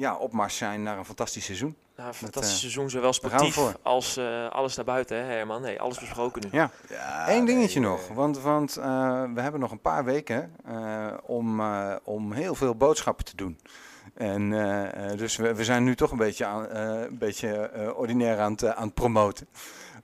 ja, 0.00 0.16
opmars 0.16 0.56
zijn 0.56 0.82
naar 0.82 0.98
een 0.98 1.04
fantastisch 1.04 1.44
seizoen. 1.44 1.76
nou, 1.96 2.12
fantastisch 2.12 2.52
eh, 2.54 2.58
seizoen, 2.58 2.90
zowel 2.90 3.12
sportief 3.12 3.54
voor. 3.54 3.76
als 3.82 4.16
eh, 4.16 4.48
alles 4.48 4.74
daarbuiten, 4.74 5.16
hè, 5.16 5.22
Herman. 5.22 5.62
Nee, 5.62 5.80
alles 5.80 5.98
besproken 5.98 6.42
nu. 6.42 6.48
Ja. 6.52 6.70
Ja, 6.88 7.28
Eén 7.30 7.44
dingetje 7.44 7.80
nog, 7.80 8.08
want, 8.08 8.40
want 8.40 8.76
eh, 8.76 8.84
we 9.34 9.40
hebben 9.40 9.60
nog 9.60 9.70
een 9.70 9.80
paar 9.80 10.04
weken 10.04 10.52
eh, 10.64 11.12
om, 11.26 11.60
eh, 11.60 11.94
om 12.04 12.32
heel 12.32 12.54
veel 12.54 12.74
boodschappen 12.74 13.24
te 13.24 13.36
doen. 13.36 13.58
En 14.14 14.50
dus 15.16 15.36
we, 15.36 15.54
we 15.54 15.64
zijn 15.64 15.84
nu 15.84 15.94
toch 15.96 16.10
een 16.10 16.18
beetje, 16.18 16.44
aan, 16.46 16.68
eh, 16.68 17.00
een 17.00 17.18
beetje 17.18 17.48
eh, 17.56 17.98
ordinair 17.98 18.38
aan 18.38 18.52
het, 18.52 18.64
aan 18.74 18.84
het 18.86 18.94
promoten. 18.94 19.48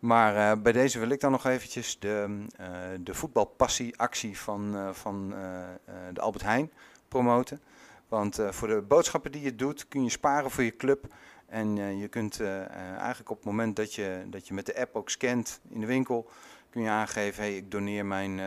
Maar 0.00 0.36
eh, 0.50 0.58
bij 0.62 0.72
deze 0.72 0.98
wil 0.98 1.08
ik 1.08 1.20
dan 1.20 1.30
nog 1.30 1.44
eventjes 1.46 1.98
de, 1.98 2.44
eh 2.56 2.66
de 3.00 3.14
voetbalpassie-actie 3.14 4.38
van, 4.38 4.76
eh, 4.76 4.88
van 4.92 5.34
eh, 5.34 5.62
eh, 5.62 5.94
de 6.12 6.20
Albert 6.20 6.44
Heijn 6.44 6.70
promoten. 7.08 7.60
Want 8.08 8.38
eh, 8.38 8.50
voor 8.50 8.68
de 8.68 8.82
boodschappen 8.82 9.32
die 9.32 9.42
je 9.42 9.54
doet 9.54 9.88
kun 9.88 10.04
je 10.04 10.10
sparen 10.10 10.50
voor 10.50 10.64
je 10.64 10.76
club. 10.76 11.14
En 11.46 11.78
eh, 11.78 12.00
je 12.00 12.08
kunt 12.08 12.40
eh, 12.40 12.70
eigenlijk 12.70 13.30
op 13.30 13.36
het 13.36 13.46
moment 13.46 13.76
dat 13.76 13.94
je, 13.94 14.22
dat 14.26 14.48
je 14.48 14.54
met 14.54 14.66
de 14.66 14.80
app 14.80 14.96
ook 14.96 15.10
scant 15.10 15.60
in 15.68 15.80
de 15.80 15.86
winkel, 15.86 16.30
kun 16.70 16.82
je 16.82 16.88
aangeven, 16.88 17.42
hey, 17.42 17.56
ik 17.56 17.70
doneer 17.70 18.06
mijn, 18.06 18.40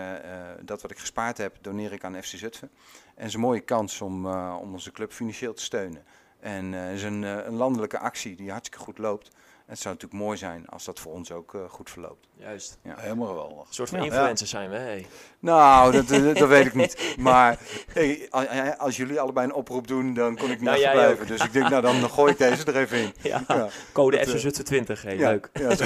dat 0.66 0.82
wat 0.82 0.92
ik 0.92 1.00
gespaard 1.00 1.38
heb, 1.38 1.58
doneer 1.62 1.92
ik 1.92 2.04
aan 2.04 2.24
FC 2.24 2.36
Zutphen. 2.38 2.70
En 3.06 3.14
het 3.16 3.28
is 3.28 3.34
een 3.34 3.40
mooie 3.40 3.60
kans 3.60 4.02
om, 4.02 4.28
om 4.36 4.72
onze 4.74 4.92
club 4.92 5.12
financieel 5.12 5.54
te 5.54 5.64
steunen. 5.64 6.04
En 6.40 6.72
het 6.72 6.96
is 6.96 7.04
een, 7.04 7.22
een 7.22 7.56
landelijke 7.56 8.00
actie 8.00 8.36
die 8.36 8.52
hartstikke 8.52 8.84
goed 8.84 8.98
loopt. 8.98 9.36
Het 9.70 9.80
zou 9.80 9.94
natuurlijk 9.94 10.24
mooi 10.24 10.38
zijn 10.38 10.68
als 10.68 10.86
dat 10.86 11.00
voor 11.00 11.14
ons 11.14 11.32
ook 11.32 11.54
eh, 11.54 11.62
goed 11.70 11.90
verloopt. 11.90 12.28
Juist. 12.34 12.78
Helemaal 12.88 13.28
geweldig. 13.28 13.58
Een 13.68 13.74
soort 13.74 13.90
van 13.90 14.00
Ja. 14.00 14.06
influencers 14.06 14.50
zijn 14.50 14.70
we. 14.70 14.76
Hey. 14.76 15.08
Nou, 15.40 15.92
dat, 15.92 16.08
dat, 16.08 16.38
dat 16.38 16.48
weet 16.50 16.66
ik 16.66 16.74
niet. 16.74 17.16
Maar 17.20 17.60
hey, 17.94 18.28
als, 18.30 18.48
als 18.78 18.98
jullie 18.98 19.20
allebei 19.20 19.48
een 19.48 19.54
oproep 19.54 19.88
doen, 19.88 20.14
dan 20.14 20.36
kon 20.38 20.52
ik 20.52 20.60
niet 20.60 20.70
Nou, 20.70 20.98
ook. 21.12 21.28
Dus 21.28 21.44
ik 21.44 21.54
denk, 21.54 21.70
nou 21.70 21.82
dan 21.82 22.10
gooi 22.10 22.32
ik 22.32 22.38
deze 22.38 22.66
er 22.66 22.76
even 22.76 22.98
in. 22.98 23.14
Ja. 23.22 23.44
Ja, 23.48 23.68
Code 23.92 24.18
FC 24.18 24.34
eh, 24.34 24.40
Zutphen 24.40 24.66
20. 24.66 25.02
Hey, 25.02 25.18
ja, 25.18 25.30
Leuk. 25.30 25.50
Ja, 25.54 25.76
zo- 25.76 25.86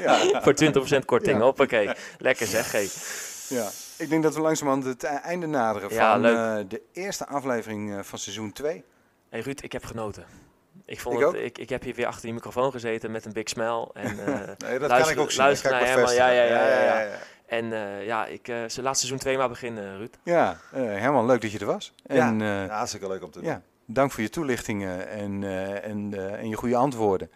ja, 0.00 0.40
Voor 0.42 0.54
20% 1.00 1.04
korting. 1.04 1.36
Ja. 1.38 1.42
Hoppakee. 1.44 1.90
Lekker 2.18 2.46
zeg. 2.46 2.72
Hey. 2.72 2.88
ja. 3.48 3.68
Ik 3.98 4.08
denk 4.08 4.22
dat 4.22 4.34
we 4.34 4.40
langzamerhand 4.40 4.84
het 4.86 5.04
einde 5.04 5.46
naderen 5.46 5.92
Ja, 5.94 6.12
van 6.12 6.20
leuk. 6.20 6.36
eh, 6.64 6.68
de 6.68 6.82
eerste 6.92 7.26
aflevering 7.26 7.92
eh, 7.96 8.02
van 8.02 8.18
seizoen 8.18 8.52
2. 8.52 8.84
Hey 9.28 9.40
Ruud, 9.40 9.62
ik 9.62 9.72
heb 9.72 9.84
genoten. 9.84 10.24
Ik, 10.86 11.00
vond 11.00 11.20
Ik 11.20 11.26
het, 11.26 11.34
ik, 11.34 11.58
ik 11.58 11.68
heb 11.68 11.82
hier 11.82 11.94
weer 11.94 12.06
achter 12.06 12.22
die 12.22 12.32
microfoon 12.32 12.70
gezeten 12.70 13.10
met 13.10 13.24
een 13.24 13.32
big 13.32 13.48
smile. 13.48 13.90
En, 13.92 14.18
eh, 14.26 14.34
Nee, 14.58 14.78
dat 14.78 14.88
Luister- 14.88 14.98
kan 14.98 15.10
ik 15.10 15.18
ook 15.18 15.30
zien. 15.30 15.42
luister 15.42 15.70
naar 15.70 15.80
Herman. 15.80 15.96
bevestigen. 16.02 16.34
Ja, 16.34 16.42
ja, 16.42 16.56
ja, 16.66 17.02
ja, 17.02 17.08
en 17.46 17.72
eh, 17.72 18.06
ja, 18.06 18.26
ik, 18.26 18.48
eh 18.48 18.68
ze 18.68 18.82
laat 18.82 18.96
seizoen 18.98 19.18
2 19.18 19.36
maar 19.36 19.48
beginnen, 19.48 19.96
Ruud. 19.98 20.14
Ja, 20.24 20.56
eh, 20.72 20.80
helemaal 20.82 21.26
leuk 21.26 21.40
dat 21.40 21.52
je 21.52 21.58
er 21.58 21.66
was. 21.66 21.94
Ja. 22.04 22.14
En 22.28 22.40
eh, 22.40 22.46
Ja, 22.66 22.76
hartstikke 22.76 23.08
leuk 23.08 23.22
om 23.24 23.30
te 23.30 23.38
doen. 23.38 23.48
ja, 23.48 23.62
dank 23.86 24.10
voor 24.12 24.22
je 24.22 24.28
toelichtingen 24.28 25.08
en, 25.08 25.42
eh, 25.44 25.84
en, 25.84 26.14
eh, 26.14 26.32
en 26.32 26.48
je 26.48 26.56
goede 26.56 26.76
antwoorden. 26.76 27.30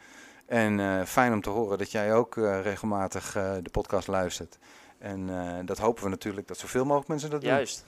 En 0.47 0.81
eh, 0.81 1.03
fijn 1.05 1.33
om 1.33 1.41
te 1.41 1.51
horen 1.51 1.79
dat 1.79 1.91
jij 1.91 2.15
ook 2.15 2.37
eh, 2.37 2.61
regelmatig 2.63 3.37
eh, 3.37 3.53
de 3.63 3.71
podcast 3.71 4.09
luistert. 4.09 4.59
En 4.99 5.29
eh, 5.31 5.55
dat 5.65 5.79
hopen 5.79 6.03
we 6.05 6.09
natuurlijk 6.11 6.47
dat 6.49 6.59
zoveel 6.59 6.85
mogelijk 6.85 7.09
mensen 7.09 7.31
dat 7.31 7.41
doen. 7.41 7.51
Juist. 7.51 7.87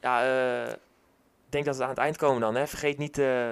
Ja, 0.00 0.22
eh, 0.24 0.68
ik 0.72 1.54
denk 1.54 1.64
dat 1.64 1.76
we 1.76 1.82
aan 1.82 1.88
het 1.88 1.98
eind 1.98 2.16
komen 2.16 2.40
dan. 2.40 2.54
Hè. 2.54 2.66
Vergeet 2.66 2.98
niet, 2.98 3.18
eh, 3.18 3.48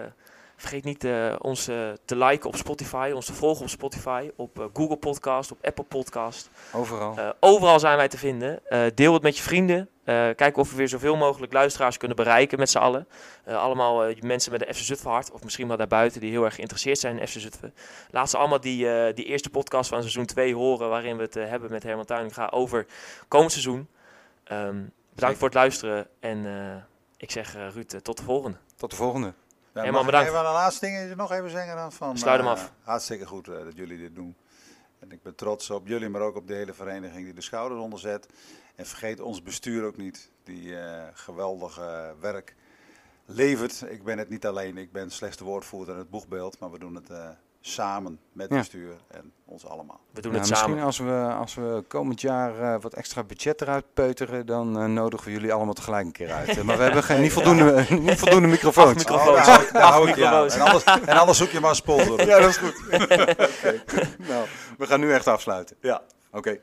vergeet 0.57 0.85
niet 0.85 1.05
eh, 1.05 1.35
ons 1.39 1.69
eh, 1.69 1.77
te 2.05 2.17
liken 2.17 2.49
op 2.49 2.57
Spotify, 2.57 3.11
ons 3.15 3.27
te 3.27 3.33
volgen 3.33 3.63
op 3.63 3.69
Spotify, 3.69 4.31
op 4.37 4.61
eh, 4.61 4.65
Google 4.73 4.97
Podcast, 4.97 5.51
op 5.51 5.59
Apple 5.63 5.85
Podcast. 5.85 6.51
Overal. 6.73 7.35
Overal 7.41 7.81
zijn 7.81 7.97
wij 7.97 8.09
te 8.09 8.19
vinden. 8.19 8.61
Deel 8.95 9.13
het 9.13 9.23
met 9.23 9.37
je 9.37 9.43
vrienden. 9.43 9.89
Kijk 10.37 10.57
of 10.57 10.71
we 10.71 10.77
weer 10.77 10.89
zoveel 10.89 11.17
mogelijk 11.17 11.53
luisteraars 11.53 11.97
kunnen 11.97 12.17
bereiken 12.17 12.59
met 12.59 12.71
z'n 12.71 12.79
allen. 12.79 13.09
Allemaal 13.47 14.13
mensen 14.21 14.53
met 14.53 14.69
een 14.69 14.75
FC 14.75 14.81
Zutphen 14.81 15.11
hart, 15.11 15.31
of 15.31 15.45
misschien 15.45 15.69
wel 15.69 15.77
daarbuiten, 15.77 16.21
die 16.21 16.31
heel 16.31 16.45
erg 16.45 16.55
geïnteresseerd 16.55 16.99
zijn 16.99 17.19
in 17.19 17.29
FC 17.29 17.39
Zutphen. 17.39 17.75
Laat 18.11 18.31
ze 18.31 18.37
allemaal 18.37 18.61
die, 18.61 19.13
die 19.15 19.25
eerste 19.25 19.51
podcast 19.51 19.89
van 19.89 20.01
seizoen 20.01 20.27
2 20.27 20.55
horen, 20.55 20.89
waarin 20.89 21.17
we 21.17 21.23
het 21.23 21.35
hebben 21.35 21.71
met 21.71 21.83
Herman 21.83 22.05
Tuininga 22.05 22.47
over 22.47 22.87
komend 23.29 23.53
seizoen. 23.53 23.89
Ehm, 24.45 24.83
bedankt 25.15 25.39
voor 25.39 25.49
het 25.49 25.57
luisteren 25.57 26.07
en 26.21 26.47
ik 27.17 27.31
zeg 27.31 27.57
Ruud, 27.73 27.95
tot 28.03 28.17
de 28.17 28.23
volgende. 28.23 28.57
Tot 28.77 28.91
de 28.91 28.97
volgende. 28.97 29.33
Helemaal 29.81 30.05
bedankt. 30.05 30.29
Even 30.29 30.41
een 30.41 30.53
laatste 30.53 30.87
ding 30.87 31.17
nog 31.17 31.33
even 31.33 31.51
zeggen 31.51 31.77
dan? 31.77 31.93
Van, 31.93 32.19
Sluit 32.19 32.41
hem 32.41 32.47
eh, 32.49 32.53
af. 32.53 32.73
hartstikke 32.83 33.27
goed 33.27 33.49
eh, 33.49 33.65
dat 33.65 33.77
jullie 33.77 33.99
dit 33.99 34.15
doen. 34.15 34.37
En 34.99 35.13
ik 35.13 35.23
ben 35.23 35.35
trots 35.35 35.71
op 35.71 35.87
jullie, 35.87 36.09
maar 36.09 36.21
ook 36.21 36.37
op 36.37 36.47
de 36.47 36.55
hele 36.55 36.73
vereniging 36.75 37.25
die 37.25 37.35
de 37.35 37.41
schouders 37.41 37.81
onder 37.81 37.99
zet. 37.99 38.27
En 38.75 38.87
vergeet 38.87 39.21
ons 39.21 39.43
bestuur 39.43 39.85
ook 39.85 39.97
niet, 39.97 40.31
die 40.45 40.79
eh, 40.79 41.03
geweldige 41.13 42.15
werk 42.21 42.55
levert. 43.25 43.85
Ik 43.89 44.05
ben 44.05 44.19
het 44.19 44.29
niet 44.29 44.47
alleen, 44.47 44.77
ik 44.77 44.93
ben 44.93 45.11
slechts 45.11 45.37
de 45.37 45.45
woordvoerder 45.45 45.95
en 45.95 46.01
het 46.01 46.11
boegbeeld, 46.11 46.59
maar 46.59 46.71
we 46.71 46.79
doen 46.79 46.95
het 46.95 47.11
samen 47.69 48.19
met 48.33 48.51
Ja. 48.51 48.57
bestuur 48.57 48.95
en 49.11 49.33
ons 49.45 49.67
allemaal. 49.67 50.01
We 50.13 50.21
doen 50.21 50.33
Nou, 50.33 50.43
het 50.43 50.51
misschien 50.51 50.71
samen. 50.71 50.85
als 50.85 50.99
we, 50.99 51.35
als 51.39 51.55
we 51.55 51.85
komend 51.89 52.21
jaar 52.21 52.61
eh, 52.75 52.81
wat 52.81 52.95
extra 52.95 53.23
budget 53.25 53.61
eruit 53.63 53.85
peuteren, 53.95 54.47
dan 54.47 54.79
eh, 54.79 54.85
nodigen 54.85 55.27
we 55.27 55.33
jullie 55.33 55.53
allemaal 55.53 55.75
tegelijk 55.75 56.07
een 56.07 56.13
keer 56.13 56.33
uit. 56.33 56.63
Maar 56.65 56.77
we 56.77 56.83
hebben 56.83 57.03
geen, 57.03 57.21
niet, 57.21 57.33
voldoende, 57.33 57.87
niet 58.01 58.19
voldoende 58.19 58.49
microfoons. 58.49 59.05
Oh, 59.05 59.11
daar 59.27 59.43
hou 59.45 59.63
ik- 59.63 59.73
daar 59.73 59.83
Acht 59.83 59.93
hou 59.95 60.09
ik 60.09 60.17
je 60.17 60.27
aan. 60.27 60.43
microfoons. 60.45 60.55
En 60.55 60.61
anders, 60.61 61.07
en 61.09 61.19
anders 61.19 61.39
zoek 61.39 61.49
je 61.51 61.61
maar 61.61 61.71
een 61.71 61.77
sponsor. 61.77 62.25
Ja, 62.27 62.39
dat 62.41 62.49
is 62.49 62.57
goed. 62.57 62.75
Oké. 62.93 63.35
Nou, 64.19 64.47
we 64.79 64.87
gaan 64.87 65.01
nu 65.01 65.13
echt 65.13 65.27
afsluiten. 65.27 65.77
Ja. 65.81 66.03
Oké. 66.31 66.59